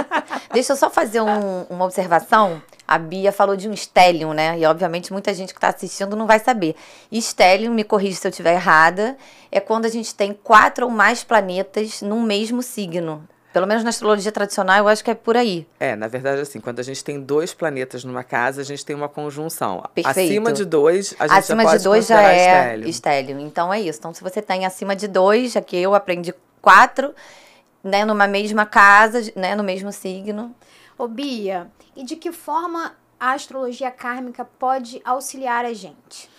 Deixa 0.52 0.74
eu 0.74 0.76
só 0.76 0.90
fazer 0.90 1.22
um, 1.22 1.62
uma 1.70 1.86
observação. 1.86 2.62
A 2.86 2.98
Bia 2.98 3.32
falou 3.32 3.56
de 3.56 3.68
um 3.68 3.72
stellium, 3.72 4.34
né? 4.34 4.58
E 4.58 4.66
obviamente 4.66 5.12
muita 5.12 5.32
gente 5.32 5.54
que 5.54 5.58
está 5.58 5.68
assistindo 5.68 6.14
não 6.14 6.26
vai 6.26 6.38
saber. 6.38 6.76
Stellium, 7.10 7.72
me 7.72 7.84
corrija 7.84 8.20
se 8.20 8.26
eu 8.26 8.30
estiver 8.30 8.54
errada, 8.54 9.16
é 9.50 9.58
quando 9.58 9.86
a 9.86 9.88
gente 9.88 10.14
tem 10.14 10.34
quatro 10.34 10.84
ou 10.84 10.90
mais 10.90 11.24
planetas 11.24 12.02
num 12.02 12.22
mesmo 12.22 12.62
signo. 12.62 13.26
Pelo 13.52 13.66
menos 13.66 13.82
na 13.82 13.90
astrologia 13.90 14.30
tradicional, 14.30 14.78
eu 14.78 14.88
acho 14.88 15.02
que 15.02 15.10
é 15.10 15.14
por 15.14 15.36
aí. 15.36 15.66
É, 15.80 15.96
na 15.96 16.06
verdade, 16.06 16.40
assim, 16.40 16.60
quando 16.60 16.78
a 16.78 16.82
gente 16.84 17.02
tem 17.02 17.20
dois 17.20 17.52
planetas 17.52 18.04
numa 18.04 18.22
casa, 18.22 18.60
a 18.60 18.64
gente 18.64 18.84
tem 18.84 18.94
uma 18.94 19.08
conjunção. 19.08 19.82
Perfeito. 19.92 20.30
Acima 20.30 20.52
de 20.52 20.64
dois, 20.64 21.14
a 21.18 21.26
gente 21.26 21.38
acima 21.38 21.62
já 21.62 21.68
pode 21.68 21.78
de 21.78 21.84
dois 21.84 22.06
já 22.06 22.22
é 22.22 22.78
estélio. 22.86 23.40
Então 23.40 23.74
é 23.74 23.80
isso. 23.80 23.98
Então, 23.98 24.14
se 24.14 24.22
você 24.22 24.40
tem 24.40 24.64
acima 24.64 24.94
de 24.94 25.08
dois, 25.08 25.52
já 25.52 25.60
que 25.60 25.76
eu 25.76 25.96
aprendi 25.96 26.32
quatro, 26.62 27.12
né, 27.82 28.04
numa 28.04 28.28
mesma 28.28 28.64
casa, 28.64 29.32
né, 29.34 29.56
no 29.56 29.64
mesmo 29.64 29.90
signo. 29.90 30.54
Ô, 30.96 31.08
Bia, 31.08 31.66
e 31.96 32.04
de 32.04 32.14
que 32.14 32.30
forma 32.30 32.92
a 33.18 33.32
astrologia 33.32 33.90
kármica 33.90 34.44
pode 34.44 35.00
auxiliar 35.04 35.64
a 35.64 35.72
gente? 35.72 36.30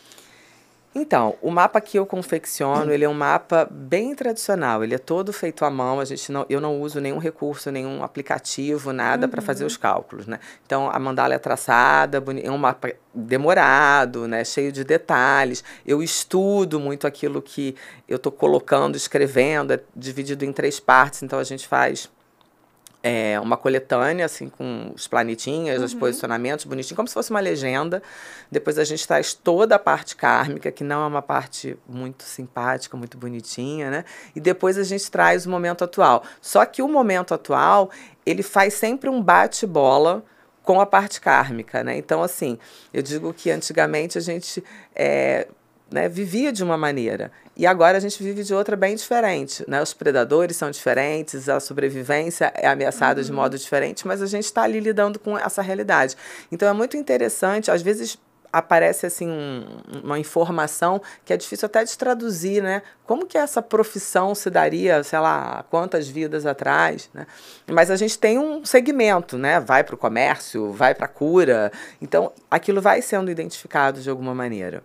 Então, 0.94 1.38
o 1.42 1.50
mapa 1.50 1.80
que 1.80 1.98
eu 1.98 2.06
confecciono, 2.06 2.92
ele 2.92 3.06
é 3.06 3.10
um 3.10 3.14
mapa 3.14 3.66
bem 3.72 4.14
tradicional. 4.14 4.84
Ele 4.84 4.94
é 4.94 4.98
todo 4.98 5.32
feito 5.32 5.64
à 5.64 5.70
mão. 5.70 6.02
A 6.02 6.06
gente 6.06 6.30
não, 6.34 6.46
eu 6.50 6.60
não 6.60 6.82
uso 6.82 7.00
nenhum 7.00 7.18
recurso, 7.18 7.72
nenhum 7.72 8.04
aplicativo, 8.04 8.92
nada 8.92 9.26
uhum. 9.26 9.32
para 9.32 9.42
fazer 9.42 9.64
os 9.64 9.78
cálculos, 9.78 10.28
né? 10.28 10.38
Então, 10.66 10.90
a 10.92 11.00
mandala 11.00 11.34
é 11.34 11.40
traçada, 11.40 12.22
é 12.44 12.52
um 12.52 12.58
mapa 12.58 12.92
demorado, 13.14 14.28
né? 14.28 14.44
Cheio 14.44 14.70
de 14.70 14.84
detalhes. 14.84 15.64
Eu 15.86 16.04
estudo 16.04 16.78
muito 16.78 17.08
aquilo 17.08 17.42
que 17.42 17.74
eu 18.06 18.18
estou 18.18 18.32
colocando, 18.32 18.98
escrevendo. 18.98 19.72
É 19.72 19.80
dividido 19.96 20.44
em 20.44 20.52
três 20.52 20.78
partes. 20.78 21.24
Então, 21.24 21.40
a 21.40 21.44
gente 21.46 21.70
faz 21.70 22.10
é, 23.04 23.40
uma 23.40 23.58
coletânea, 23.58 24.26
assim, 24.26 24.48
com 24.48 24.92
os 24.96 25.08
planetinhas, 25.08 25.80
uhum. 25.80 25.86
os 25.86 25.94
posicionamentos 25.94 26.66
bonitinho, 26.66 26.96
como 26.96 27.08
se 27.08 27.14
fosse 27.14 27.32
uma 27.32 27.40
legenda. 27.40 28.02
Depois 28.52 28.78
a 28.78 28.84
gente 28.84 29.08
traz 29.08 29.34
toda 29.34 29.76
a 29.76 29.80
parte 29.80 30.16
kármica, 30.16 30.72
que 30.72 30.84
não 30.84 31.04
é 31.04 31.08
uma 31.08 31.22
parte 31.22 31.78
muito 31.88 32.24
simpática, 32.24 32.96
muito 32.96 33.18
bonitinha, 33.18 33.90
né? 33.90 34.06
E 34.36 34.40
depois 34.40 34.78
a 34.78 34.84
gente 34.84 35.10
traz 35.10 35.46
o 35.46 35.50
momento 35.50 35.84
atual. 35.84 36.24
Só 36.40 36.64
que 36.66 36.82
o 36.82 36.88
momento 36.88 37.34
atual, 37.34 37.90
ele 38.26 38.44
faz 38.44 38.76
sempre 38.76 39.10
um 39.10 39.22
bate-bola 39.22 40.24
com 40.64 40.80
a 40.80 40.86
parte 40.86 41.20
kármica, 41.20 41.84
né? 41.84 41.98
Então, 41.98 42.22
assim, 42.22 42.60
eu 42.94 43.02
digo 43.02 43.34
que 43.34 43.50
antigamente 43.50 44.18
a 44.18 44.22
gente 44.22 44.64
é, 44.96 45.48
né, 45.92 46.08
vivia 46.08 46.52
de 46.52 46.64
uma 46.64 46.78
maneira. 46.78 47.32
E 47.56 47.68
agora 47.68 47.98
a 47.98 48.00
gente 48.00 48.22
vive 48.24 48.44
de 48.44 48.54
outra 48.54 48.76
bem 48.76 48.96
diferente. 48.96 49.64
Né? 49.68 49.82
Os 49.82 49.94
predadores 49.94 50.56
são 50.56 50.72
diferentes, 50.72 51.50
a 51.50 51.60
sobrevivência 51.60 52.52
é 52.56 52.68
ameaçada 52.68 53.20
uhum. 53.20 53.26
de 53.26 53.32
modo 53.32 53.58
diferente, 53.58 54.08
mas 54.08 54.22
a 54.22 54.26
gente 54.26 54.46
está 54.46 54.64
ali 54.64 54.80
lidando 54.80 55.20
com 55.20 55.38
essa 55.38 55.62
realidade. 55.62 56.16
Então 56.52 56.68
é 56.68 56.74
muito 56.74 56.96
interessante, 56.96 57.70
às 57.70 57.82
vezes 57.82 58.18
aparece 58.52 59.06
assim 59.06 59.30
um, 59.30 59.66
uma 60.04 60.20
informação 60.20 61.02
que 61.24 61.32
é 61.32 61.38
difícil 61.38 61.66
até 61.66 61.84
de 61.84 61.98
traduzir, 61.98 62.62
né? 62.62 62.82
Como 63.06 63.26
que 63.26 63.38
essa 63.38 63.62
profissão 63.62 64.36
se 64.36 64.50
daria, 64.50 65.04
sei 65.04 65.20
lá, 65.20 65.64
quantas 65.70 66.08
vidas 66.08 66.46
atrás, 66.46 67.10
né? 67.14 67.26
Mas 67.68 67.90
a 67.90 67.96
gente 67.96 68.18
tem 68.20 68.38
um 68.38 68.66
segmento, 68.66 69.38
né? 69.38 69.60
Vai 69.60 69.84
para 69.84 69.96
o 69.96 69.98
comércio, 69.98 70.72
vai 70.72 70.94
para 70.94 71.06
a 71.06 71.10
cura, 71.10 71.72
então 72.02 72.32
aquilo 72.50 72.82
vai 72.82 73.02
sendo 73.02 73.32
identificado 73.32 74.02
de 74.02 74.10
alguma 74.10 74.36
maneira. 74.36 74.84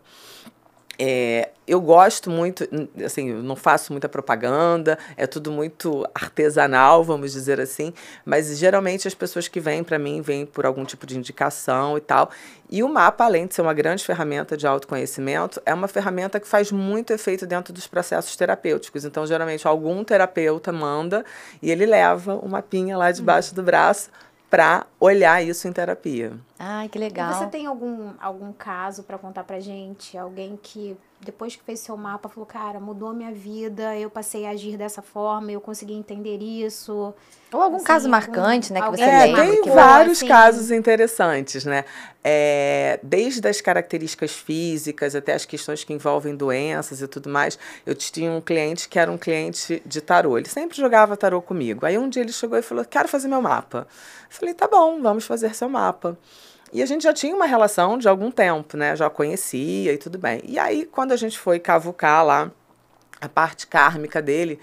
É, 0.98 1.50
eu 1.66 1.80
gosto 1.80 2.30
muito, 2.30 2.66
assim, 3.04 3.32
não 3.32 3.56
faço 3.56 3.92
muita 3.92 4.08
propaganda, 4.08 4.98
é 5.16 5.26
tudo 5.26 5.50
muito 5.50 6.06
artesanal, 6.14 7.02
vamos 7.02 7.32
dizer 7.32 7.60
assim, 7.60 7.92
mas 8.24 8.56
geralmente 8.56 9.06
as 9.06 9.14
pessoas 9.14 9.48
que 9.48 9.60
vêm 9.60 9.82
para 9.82 9.98
mim 9.98 10.20
vêm 10.20 10.46
por 10.46 10.64
algum 10.64 10.84
tipo 10.84 11.06
de 11.06 11.18
indicação 11.18 11.98
e 11.98 12.00
tal. 12.00 12.30
E 12.70 12.82
o 12.82 12.88
mapa, 12.88 13.24
além 13.24 13.46
de 13.46 13.54
ser 13.54 13.62
uma 13.62 13.74
grande 13.74 14.04
ferramenta 14.04 14.56
de 14.56 14.66
autoconhecimento, 14.66 15.60
é 15.66 15.74
uma 15.74 15.88
ferramenta 15.88 16.40
que 16.40 16.46
faz 16.46 16.70
muito 16.72 17.12
efeito 17.12 17.46
dentro 17.46 17.72
dos 17.72 17.86
processos 17.86 18.34
terapêuticos. 18.36 19.04
Então, 19.04 19.26
geralmente, 19.26 19.66
algum 19.66 20.02
terapeuta 20.02 20.72
manda 20.72 21.24
e 21.60 21.70
ele 21.70 21.84
leva 21.84 22.34
o 22.34 22.48
mapinha 22.48 22.96
lá 22.96 23.10
debaixo 23.10 23.54
do 23.54 23.62
braço 23.62 24.08
para 24.48 24.86
olhar 25.00 25.44
isso 25.44 25.66
em 25.66 25.72
terapia. 25.72 26.32
Ai, 26.58 26.88
que 26.88 26.98
legal. 26.98 27.30
E 27.30 27.34
você 27.34 27.46
tem 27.46 27.66
algum, 27.66 28.12
algum 28.20 28.52
caso 28.52 29.02
para 29.02 29.18
contar 29.18 29.44
pra 29.44 29.60
gente? 29.60 30.16
Alguém 30.16 30.58
que 30.62 30.96
depois 31.20 31.56
que 31.56 31.62
fez 31.62 31.80
seu 31.80 31.96
mapa 31.96 32.28
falou, 32.28 32.46
cara, 32.46 32.78
mudou 32.78 33.12
minha 33.12 33.32
vida, 33.32 33.96
eu 33.96 34.10
passei 34.10 34.46
a 34.46 34.50
agir 34.50 34.76
dessa 34.76 35.00
forma, 35.00 35.50
eu 35.50 35.60
consegui 35.60 35.94
entender 35.94 36.38
isso. 36.38 37.14
Ou 37.52 37.62
algum 37.62 37.76
assim, 37.76 37.84
caso 37.84 38.08
marcante, 38.08 38.72
né, 38.72 38.82
que 38.82 38.90
você 38.90 39.02
é, 39.02 39.26
lembra. 39.26 39.42
Tem 39.42 39.62
vários 39.72 40.18
assim... 40.18 40.28
casos 40.28 40.70
interessantes, 40.70 41.64
né? 41.64 41.84
É, 42.22 43.00
desde 43.02 43.46
as 43.48 43.60
características 43.60 44.32
físicas 44.32 45.14
até 45.14 45.32
as 45.32 45.44
questões 45.44 45.84
que 45.84 45.92
envolvem 45.92 46.34
doenças 46.34 47.00
e 47.00 47.08
tudo 47.08 47.30
mais. 47.30 47.58
Eu 47.84 47.94
tinha 47.94 48.30
um 48.30 48.40
cliente 48.40 48.88
que 48.88 48.98
era 48.98 49.10
um 49.10 49.18
cliente 49.18 49.82
de 49.86 50.00
tarô. 50.00 50.36
Ele 50.36 50.48
sempre 50.48 50.76
jogava 50.76 51.16
tarô 51.16 51.40
comigo. 51.40 51.86
Aí 51.86 51.96
um 51.96 52.08
dia 52.08 52.22
ele 52.22 52.32
chegou 52.32 52.58
e 52.58 52.62
falou, 52.62 52.84
quero 52.84 53.08
fazer 53.08 53.28
meu 53.28 53.40
mapa. 53.40 53.86
Eu 54.28 54.36
falei, 54.36 54.54
tá 54.54 54.68
bom, 54.68 55.00
vamos 55.00 55.24
fazer 55.24 55.54
seu 55.54 55.68
mapa. 55.68 56.18
E 56.72 56.82
a 56.82 56.86
gente 56.86 57.02
já 57.02 57.12
tinha 57.12 57.34
uma 57.34 57.46
relação 57.46 57.96
de 57.96 58.08
algum 58.08 58.30
tempo, 58.30 58.76
né? 58.76 58.96
Já 58.96 59.08
conhecia 59.08 59.92
e 59.92 59.98
tudo 59.98 60.18
bem. 60.18 60.42
E 60.44 60.58
aí, 60.58 60.84
quando 60.84 61.12
a 61.12 61.16
gente 61.16 61.38
foi 61.38 61.58
cavucar 61.58 62.24
lá 62.24 62.50
a 63.20 63.28
parte 63.28 63.66
kármica 63.66 64.20
dele, 64.20 64.58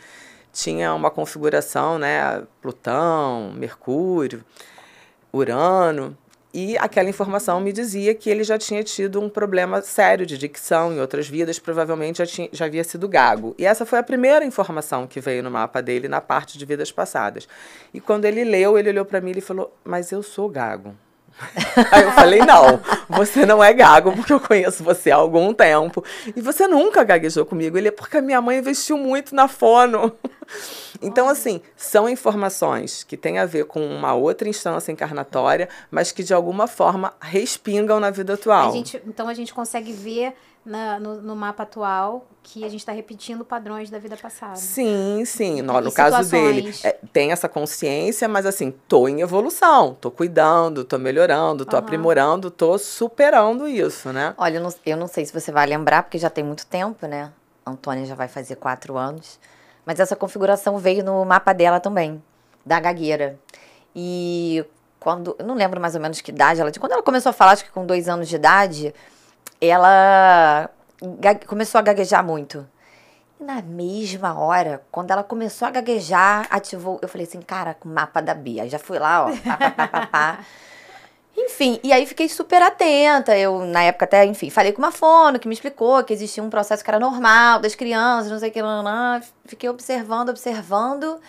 tinha 0.52 0.94
uma 0.94 1.10
configuração, 1.10 1.98
né? 1.98 2.44
Plutão, 2.62 3.54
Mercúrio, 3.54 4.44
Urano. 5.32 6.16
E 6.54 6.78
aquela 6.78 7.10
informação 7.10 7.60
me 7.60 7.74
dizia 7.74 8.14
que 8.14 8.30
ele 8.30 8.44
já 8.44 8.60
tinha 8.60 8.84
tido 8.84 9.20
um 9.20 9.28
problema 9.28 9.82
sério 9.82 10.24
de 10.24 10.38
dicção 10.38 10.94
em 10.94 11.00
outras 11.00 11.28
vidas, 11.28 11.58
provavelmente 11.58 12.20
já, 12.20 12.28
tinha, 12.28 12.48
já 12.52 12.66
havia 12.66 12.84
sido 12.84 13.08
gago. 13.08 13.56
E 13.58 13.66
essa 13.66 13.88
foi 13.88 13.98
a 13.98 14.04
primeira 14.04 14.46
informação 14.46 15.08
que 15.08 15.20
veio 15.20 15.42
no 15.42 15.50
mapa 15.50 15.82
dele 15.82 16.08
na 16.08 16.22
parte 16.22 16.60
de 16.60 16.66
vidas 16.66 16.92
passadas. 16.92 17.48
E 17.92 18.00
quando 18.00 18.26
ele 18.26 18.44
leu, 18.44 18.78
ele 18.78 18.90
olhou 18.90 19.04
para 19.04 19.20
mim 19.20 19.34
e 19.36 19.42
falou: 19.42 19.76
Mas 19.84 20.12
eu 20.12 20.22
sou 20.22 20.48
gago. 20.48 20.94
Aí 21.92 22.04
eu 22.04 22.12
falei, 22.12 22.40
não, 22.40 22.80
você 23.10 23.46
não 23.46 23.64
é 23.64 23.74
gago, 23.74 24.12
porque 24.14 24.34
eu 24.34 24.40
conheço 24.40 24.84
você 24.84 25.12
há 25.12 25.16
algum 25.16 25.54
tempo. 25.54 26.04
E 26.36 26.42
você 26.42 26.68
nunca 26.68 27.04
gaguejou 27.04 27.46
comigo. 27.46 27.78
Ele 27.78 27.88
é 27.90 27.92
porque 27.92 28.18
a 28.18 28.22
minha 28.22 28.42
mãe 28.42 28.60
investiu 28.60 28.98
muito 28.98 29.36
na 29.36 29.48
fono. 29.48 30.14
Então, 31.02 31.28
assim, 31.28 31.62
são 31.76 32.08
informações 32.08 33.04
que 33.04 33.18
têm 33.18 33.40
a 33.40 33.46
ver 33.46 33.66
com 33.66 33.86
uma 33.86 34.14
outra 34.14 34.48
instância 34.48 34.92
encarnatória, 34.92 35.68
mas 35.92 36.12
que 36.12 36.24
de 36.24 36.34
alguma 36.34 36.68
forma 36.68 37.14
respingam 37.20 38.00
na 38.00 38.10
vida 38.10 38.36
atual. 38.36 38.70
A 38.70 38.72
gente, 38.72 39.02
então 39.06 39.28
a 39.28 39.34
gente 39.34 39.54
consegue 39.54 39.92
ver 39.92 40.34
na, 40.66 41.00
no, 41.00 41.22
no, 41.22 41.36
mapa 41.36 41.64
atual 41.64 42.26
que 42.42 42.64
a 42.64 42.70
gente 42.70 42.80
está 42.80 42.92
repetindo 42.92 43.44
padrões 43.44 43.90
da 43.90 44.00
vida 44.00 44.16
passada. 44.16 44.56
Sim, 44.56 45.24
sim. 45.26 45.62
No, 45.62 45.80
no 45.82 45.92
caso 45.92 46.30
dele, 46.30 46.74
é, 46.84 46.98
tem 47.12 47.32
essa 47.32 47.50
consciência, 47.50 48.28
mas 48.28 48.46
assim, 48.46 48.72
tô 48.88 49.08
em 49.08 49.22
evolução, 49.22 49.96
tô 50.00 50.10
cuidando, 50.10 50.84
tô 50.84 50.98
melhorando, 50.98 51.66
tô 51.66 51.76
uhum. 51.76 51.84
aprimorando, 51.84 52.52
tô 52.52 52.78
superando 52.78 53.68
isso, 53.68 54.12
né? 54.12 54.34
Olha, 54.38 54.58
eu 54.58 54.62
não, 54.62 54.74
eu 54.86 54.98
não 54.98 55.08
sei 55.08 55.26
se 55.26 55.34
você 55.34 55.52
vai 55.52 55.66
lembrar, 55.66 56.04
porque 56.04 56.18
já 56.18 56.30
tem 56.30 56.44
muito 56.44 56.66
tempo, 56.66 57.08
né? 57.08 57.32
A 57.66 57.72
Antônia 57.72 58.06
já 58.06 58.16
vai 58.16 58.28
fazer 58.28 58.56
quatro 58.56 58.98
anos. 58.98 59.40
Mas 59.86 60.00
essa 60.00 60.16
configuração 60.16 60.78
veio 60.78 61.04
no 61.04 61.24
mapa 61.26 61.54
dela 61.54 61.80
também, 61.80 62.22
da 62.66 62.80
gagueira. 62.80 63.38
E 63.96 64.66
quando. 65.00 65.36
Eu 65.38 65.46
não 65.46 65.56
lembro 65.56 65.80
mais 65.80 65.94
ou 65.94 66.02
menos 66.02 66.22
que 66.22 66.32
idade 66.32 66.62
ela 66.62 66.72
tinha. 66.72 66.80
Quando 66.80 66.94
ela 66.94 67.04
começou 67.04 67.30
a 67.30 67.34
falar, 67.34 67.52
acho 67.52 67.66
que 67.66 67.72
com 67.72 67.86
dois 67.86 68.08
anos 68.08 68.30
de 68.30 68.36
idade 68.36 68.94
ela 69.60 70.70
começou 71.48 71.80
a 71.80 71.82
gaguejar 71.82 72.24
muito. 72.24 72.68
E 73.40 73.44
na 73.44 73.62
mesma 73.62 74.38
hora, 74.40 74.84
quando 74.92 75.12
ela 75.12 75.24
começou 75.24 75.68
a 75.68 75.72
gaguejar, 75.72 76.48
ativou. 76.50 77.00
Eu 77.02 77.08
falei 77.08 77.26
assim, 77.26 77.42
cara, 77.42 77.74
com 77.74 77.90
o 77.90 77.92
mapa 77.92 78.22
da 78.22 78.34
Bia. 78.34 78.68
Já 78.70 78.80
fui 78.80 79.00
lá, 79.00 79.26
ó. 79.26 79.32
Pá, 79.38 79.72
pá, 79.72 79.88
pá, 79.88 80.08
pá. 80.08 80.40
Enfim, 81.36 81.80
e 81.84 81.92
aí 81.92 82.06
fiquei 82.06 82.30
super 82.30 82.62
atenta. 82.62 83.36
Eu, 83.36 83.66
na 83.66 83.82
época, 83.84 84.06
até, 84.06 84.24
enfim, 84.24 84.52
falei 84.52 84.72
com 84.72 84.80
uma 84.80 84.92
fono 84.92 85.40
que 85.40 85.48
me 85.48 85.54
explicou 85.56 86.04
que 86.04 86.14
existia 86.14 86.44
um 86.44 86.50
processo 86.50 86.84
que 86.84 86.90
era 86.92 87.00
normal 87.00 87.60
das 87.60 87.74
crianças, 87.74 88.32
não 88.32 88.38
sei 88.38 88.50
o 88.50 88.52
que, 88.52 88.62
lá, 88.62 88.82
lá. 88.82 89.22
Fiquei 89.46 89.68
observando, 89.68 90.30
observando. 90.30 91.20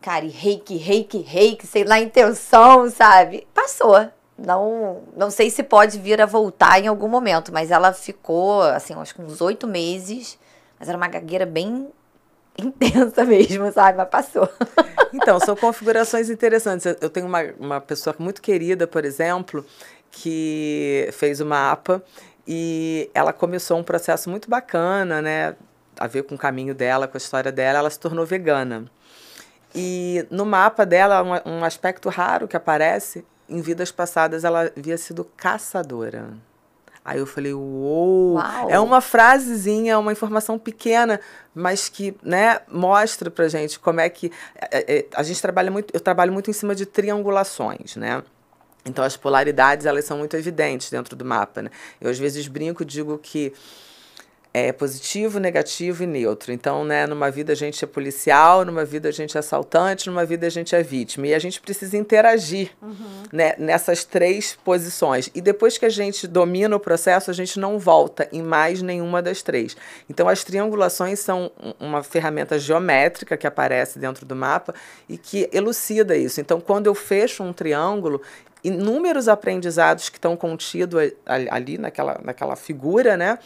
Cara, 0.00 0.24
e 0.24 0.28
reiki, 0.28 0.76
reiki, 0.76 1.18
reiki, 1.18 1.66
sei 1.66 1.82
lá, 1.82 1.98
intenção, 1.98 2.88
sabe? 2.90 3.46
Passou 3.52 4.08
não, 4.38 5.02
não 5.16 5.30
sei 5.30 5.50
se 5.50 5.62
pode 5.62 5.98
vir 5.98 6.20
a 6.20 6.26
voltar 6.26 6.80
em 6.80 6.86
algum 6.86 7.08
momento, 7.08 7.52
mas 7.52 7.70
ela 7.70 7.92
ficou, 7.92 8.62
assim, 8.62 8.94
acho 8.94 9.14
que 9.14 9.20
uns 9.20 9.40
oito 9.40 9.66
meses, 9.66 10.38
mas 10.78 10.88
era 10.88 10.96
uma 10.96 11.08
gagueira 11.08 11.44
bem 11.44 11.88
intensa 12.56 13.24
mesmo, 13.24 13.70
sabe? 13.72 13.98
Mas 13.98 14.08
passou. 14.08 14.48
Então, 15.10 15.40
são 15.40 15.56
configurações 15.56 16.28
interessantes. 16.28 16.84
Eu 17.00 17.08
tenho 17.08 17.26
uma, 17.26 17.42
uma 17.58 17.80
pessoa 17.80 18.14
muito 18.18 18.42
querida, 18.42 18.86
por 18.86 19.06
exemplo, 19.06 19.64
que 20.10 21.08
fez 21.12 21.40
o 21.40 21.46
mapa 21.46 22.02
e 22.46 23.10
ela 23.14 23.32
começou 23.32 23.78
um 23.78 23.82
processo 23.82 24.28
muito 24.28 24.50
bacana, 24.50 25.22
né? 25.22 25.56
A 25.98 26.06
ver 26.06 26.24
com 26.24 26.34
o 26.34 26.38
caminho 26.38 26.74
dela, 26.74 27.08
com 27.08 27.16
a 27.16 27.18
história 27.18 27.50
dela, 27.50 27.78
ela 27.78 27.88
se 27.88 27.98
tornou 27.98 28.26
vegana. 28.26 28.84
E 29.74 30.26
no 30.30 30.44
mapa 30.44 30.84
dela, 30.84 31.22
um, 31.22 31.52
um 31.52 31.64
aspecto 31.64 32.10
raro 32.10 32.46
que 32.46 32.56
aparece 32.56 33.24
em 33.48 33.60
vidas 33.60 33.90
passadas 33.90 34.44
ela 34.44 34.70
havia 34.76 34.98
sido 34.98 35.24
caçadora. 35.36 36.30
Aí 37.04 37.18
eu 37.18 37.26
falei, 37.26 37.54
uou! 37.54 38.34
Uau. 38.34 38.68
É 38.68 38.78
uma 38.78 39.00
frasezinha, 39.00 39.98
uma 39.98 40.12
informação 40.12 40.58
pequena, 40.58 41.18
mas 41.54 41.88
que 41.88 42.14
né, 42.22 42.60
mostra 42.70 43.30
pra 43.30 43.48
gente 43.48 43.78
como 43.78 43.98
é 43.98 44.10
que. 44.10 44.30
É, 44.70 44.98
é, 44.98 45.06
a 45.14 45.22
gente 45.22 45.40
trabalha 45.40 45.70
muito, 45.70 45.94
eu 45.94 46.00
trabalho 46.00 46.32
muito 46.32 46.50
em 46.50 46.52
cima 46.52 46.74
de 46.74 46.84
triangulações, 46.84 47.96
né? 47.96 48.22
Então 48.84 49.02
as 49.02 49.16
polaridades 49.16 49.86
elas 49.86 50.04
são 50.04 50.18
muito 50.18 50.36
evidentes 50.36 50.90
dentro 50.90 51.16
do 51.16 51.24
mapa, 51.24 51.62
né? 51.62 51.70
Eu 51.98 52.10
às 52.10 52.18
vezes 52.18 52.46
brinco, 52.46 52.84
digo 52.84 53.16
que 53.16 53.54
é 54.66 54.72
positivo, 54.72 55.38
negativo 55.38 56.02
e 56.02 56.06
neutro. 56.06 56.52
Então, 56.52 56.84
né, 56.84 57.06
numa 57.06 57.30
vida 57.30 57.52
a 57.52 57.56
gente 57.56 57.82
é 57.84 57.86
policial, 57.86 58.64
numa 58.64 58.84
vida 58.84 59.08
a 59.08 59.12
gente 59.12 59.36
é 59.36 59.40
assaltante, 59.40 60.08
numa 60.08 60.24
vida 60.24 60.46
a 60.46 60.50
gente 60.50 60.74
é 60.74 60.82
vítima. 60.82 61.26
E 61.26 61.34
a 61.34 61.38
gente 61.38 61.60
precisa 61.60 61.96
interagir 61.96 62.70
Uhum. 62.82 62.94
né, 63.32 63.54
nessas 63.58 64.04
três 64.04 64.56
posições. 64.64 65.30
E 65.34 65.40
depois 65.40 65.78
que 65.78 65.84
a 65.86 65.90
gente 65.90 66.26
domina 66.26 66.74
o 66.76 66.80
processo, 66.80 67.30
a 67.30 67.34
gente 67.34 67.58
não 67.58 67.78
volta 67.78 68.28
em 68.32 68.42
mais 68.42 68.82
nenhuma 68.82 69.22
das 69.22 69.42
três. 69.42 69.76
Então, 70.08 70.28
as 70.28 70.42
triangulações 70.44 71.20
são 71.20 71.50
um- 71.62 71.86
uma 71.88 72.02
ferramenta 72.02 72.58
geométrica 72.58 73.36
que 73.36 73.46
aparece 73.46 73.98
dentro 73.98 74.24
do 74.26 74.34
mapa 74.36 74.74
e 75.08 75.16
que 75.18 75.48
elucida 75.52 76.16
isso. 76.16 76.40
Então, 76.40 76.60
quando 76.60 76.86
eu 76.86 76.94
fecho 76.94 77.42
um 77.42 77.52
triângulo, 77.52 78.20
inúmeros 78.64 79.28
aprendizados 79.28 80.08
que 80.08 80.16
estão 80.18 80.36
contidos 80.36 81.12
ali 81.24 81.78
naquela, 81.78 82.20
naquela 82.24 82.56
figura, 82.56 83.16
né? 83.16 83.38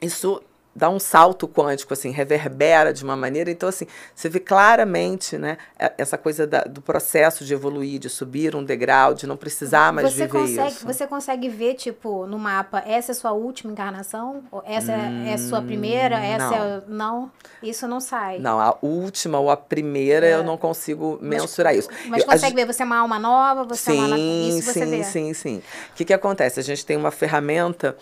Isso 0.00 0.42
dá 0.78 0.90
um 0.90 0.98
salto 0.98 1.48
quântico, 1.48 1.94
assim, 1.94 2.10
reverbera 2.10 2.92
de 2.92 3.02
uma 3.02 3.16
maneira. 3.16 3.50
Então, 3.50 3.66
assim, 3.66 3.86
você 4.14 4.28
vê 4.28 4.38
claramente, 4.38 5.38
né, 5.38 5.56
e- 5.80 5.92
essa 5.96 6.18
coisa 6.18 6.46
da- 6.46 6.64
do 6.64 6.82
processo 6.82 7.46
de 7.46 7.54
evoluir, 7.54 7.98
de 7.98 8.10
subir 8.10 8.54
um 8.54 8.62
degrau, 8.62 9.14
de 9.14 9.26
não 9.26 9.38
precisar 9.38 9.90
mais 9.90 10.08
você 10.12 10.26
viver 10.26 10.38
consegue, 10.38 10.68
isso. 10.68 10.84
Você 10.86 11.06
consegue 11.06 11.48
ver, 11.48 11.76
tipo, 11.76 12.26
no 12.26 12.38
mapa, 12.38 12.82
essa 12.86 13.12
é 13.12 13.14
sua 13.14 13.32
última 13.32 13.72
encarnação? 13.72 14.42
Essa 14.66 14.92
é, 14.92 15.30
é 15.32 15.38
sua 15.38 15.62
primeira? 15.62 16.18
Essa 16.22 16.54
é. 16.54 16.82
Não. 16.86 17.32
Isso 17.62 17.88
não 17.88 17.98
sai. 17.98 18.38
Não, 18.38 18.60
a 18.60 18.76
última 18.82 19.38
ou 19.40 19.50
a 19.50 19.56
primeira 19.56 20.26
eu 20.26 20.44
não 20.44 20.58
consigo 20.58 21.18
mensurar 21.22 21.74
isso. 21.74 21.88
É. 21.90 22.08
Mas 22.08 22.22
Eu- 22.22 22.28
a 22.28 22.32
consegue 22.32 22.54
ver, 22.54 22.66
você 22.66 22.82
é 22.82 22.84
uma 22.86 22.98
alma 22.98 23.18
nova, 23.18 23.64
você 23.64 23.92
é 23.92 23.94
uma 23.94 24.02
alma. 24.04 24.16
Sim, 24.18 24.58
Isso 24.58 24.72
você 24.74 24.84
sim, 24.84 24.90
vê. 24.90 25.04
sim, 25.04 25.32
sim. 25.32 25.62
O 25.92 25.94
que, 25.94 26.04
que 26.04 26.12
acontece? 26.12 26.60
A 26.60 26.62
gente 26.62 26.84
tem 26.84 26.98
uma 26.98 27.10
ferramenta 27.10 27.96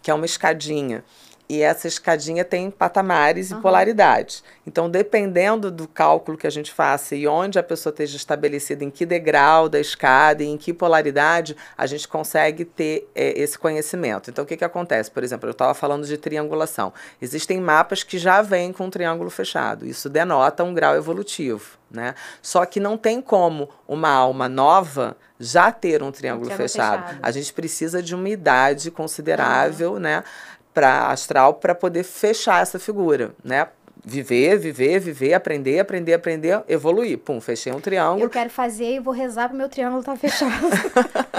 que 0.00 0.12
é 0.12 0.14
uma 0.14 0.24
escadinha. 0.26 1.02
E 1.50 1.62
essa 1.62 1.88
escadinha 1.88 2.44
tem 2.44 2.70
patamares 2.70 3.50
e 3.50 3.56
polaridades. 3.56 4.44
Então, 4.64 4.88
dependendo 4.88 5.68
do 5.68 5.88
cálculo 5.88 6.38
que 6.38 6.46
a 6.46 6.50
gente 6.50 6.70
faça 6.70 7.16
e 7.16 7.26
onde 7.26 7.58
a 7.58 7.62
pessoa 7.62 7.90
esteja 7.90 8.16
estabelecida, 8.16 8.84
em 8.84 8.90
que 8.90 9.04
degrau 9.04 9.68
da 9.68 9.80
escada 9.80 10.44
e 10.44 10.46
em 10.46 10.56
que 10.56 10.72
polaridade, 10.72 11.56
a 11.76 11.86
gente 11.86 12.06
consegue 12.06 12.64
ter 12.64 13.10
eh, 13.16 13.34
esse 13.36 13.58
conhecimento. 13.58 14.30
Então, 14.30 14.44
o 14.44 14.46
que, 14.46 14.56
que 14.56 14.64
acontece? 14.64 15.10
Por 15.10 15.24
exemplo, 15.24 15.48
eu 15.48 15.50
estava 15.50 15.74
falando 15.74 16.06
de 16.06 16.16
triangulação. 16.16 16.92
Existem 17.20 17.60
mapas 17.60 18.04
que 18.04 18.16
já 18.16 18.42
vêm 18.42 18.72
com 18.72 18.84
um 18.84 18.90
triângulo 18.90 19.28
fechado. 19.28 19.84
Isso 19.84 20.08
denota 20.08 20.62
um 20.62 20.72
grau 20.72 20.94
evolutivo. 20.94 21.80
Né? 21.90 22.14
Só 22.40 22.64
que 22.64 22.78
não 22.78 22.96
tem 22.96 23.20
como 23.20 23.68
uma 23.88 24.08
alma 24.08 24.48
nova 24.48 25.16
já 25.40 25.72
ter 25.72 26.02
um 26.02 26.12
triângulo, 26.12 26.44
triângulo 26.46 26.68
fechado. 26.68 27.02
fechado. 27.02 27.18
A 27.20 27.30
gente 27.32 27.52
precisa 27.52 28.00
de 28.00 28.14
uma 28.14 28.28
idade 28.28 28.90
considerável, 28.92 29.98
né, 29.98 30.22
para 30.72 31.08
astral 31.08 31.54
para 31.54 31.74
poder 31.74 32.04
fechar 32.04 32.62
essa 32.62 32.78
figura, 32.78 33.32
né? 33.44 33.66
Viver, 34.02 34.58
viver, 34.58 34.98
viver, 34.98 35.34
aprender, 35.34 35.78
aprender, 35.78 36.14
aprender, 36.14 36.62
evoluir. 36.66 37.18
Pum, 37.18 37.38
fechei 37.40 37.70
um 37.70 37.80
triângulo. 37.80 38.24
Eu 38.24 38.30
quero 38.30 38.48
fazer 38.48 38.94
e 38.94 38.98
vou 38.98 39.12
rezar 39.12 39.48
pro 39.48 39.58
meu 39.58 39.68
triângulo 39.68 40.02
tá 40.02 40.16
fechado. 40.16 40.50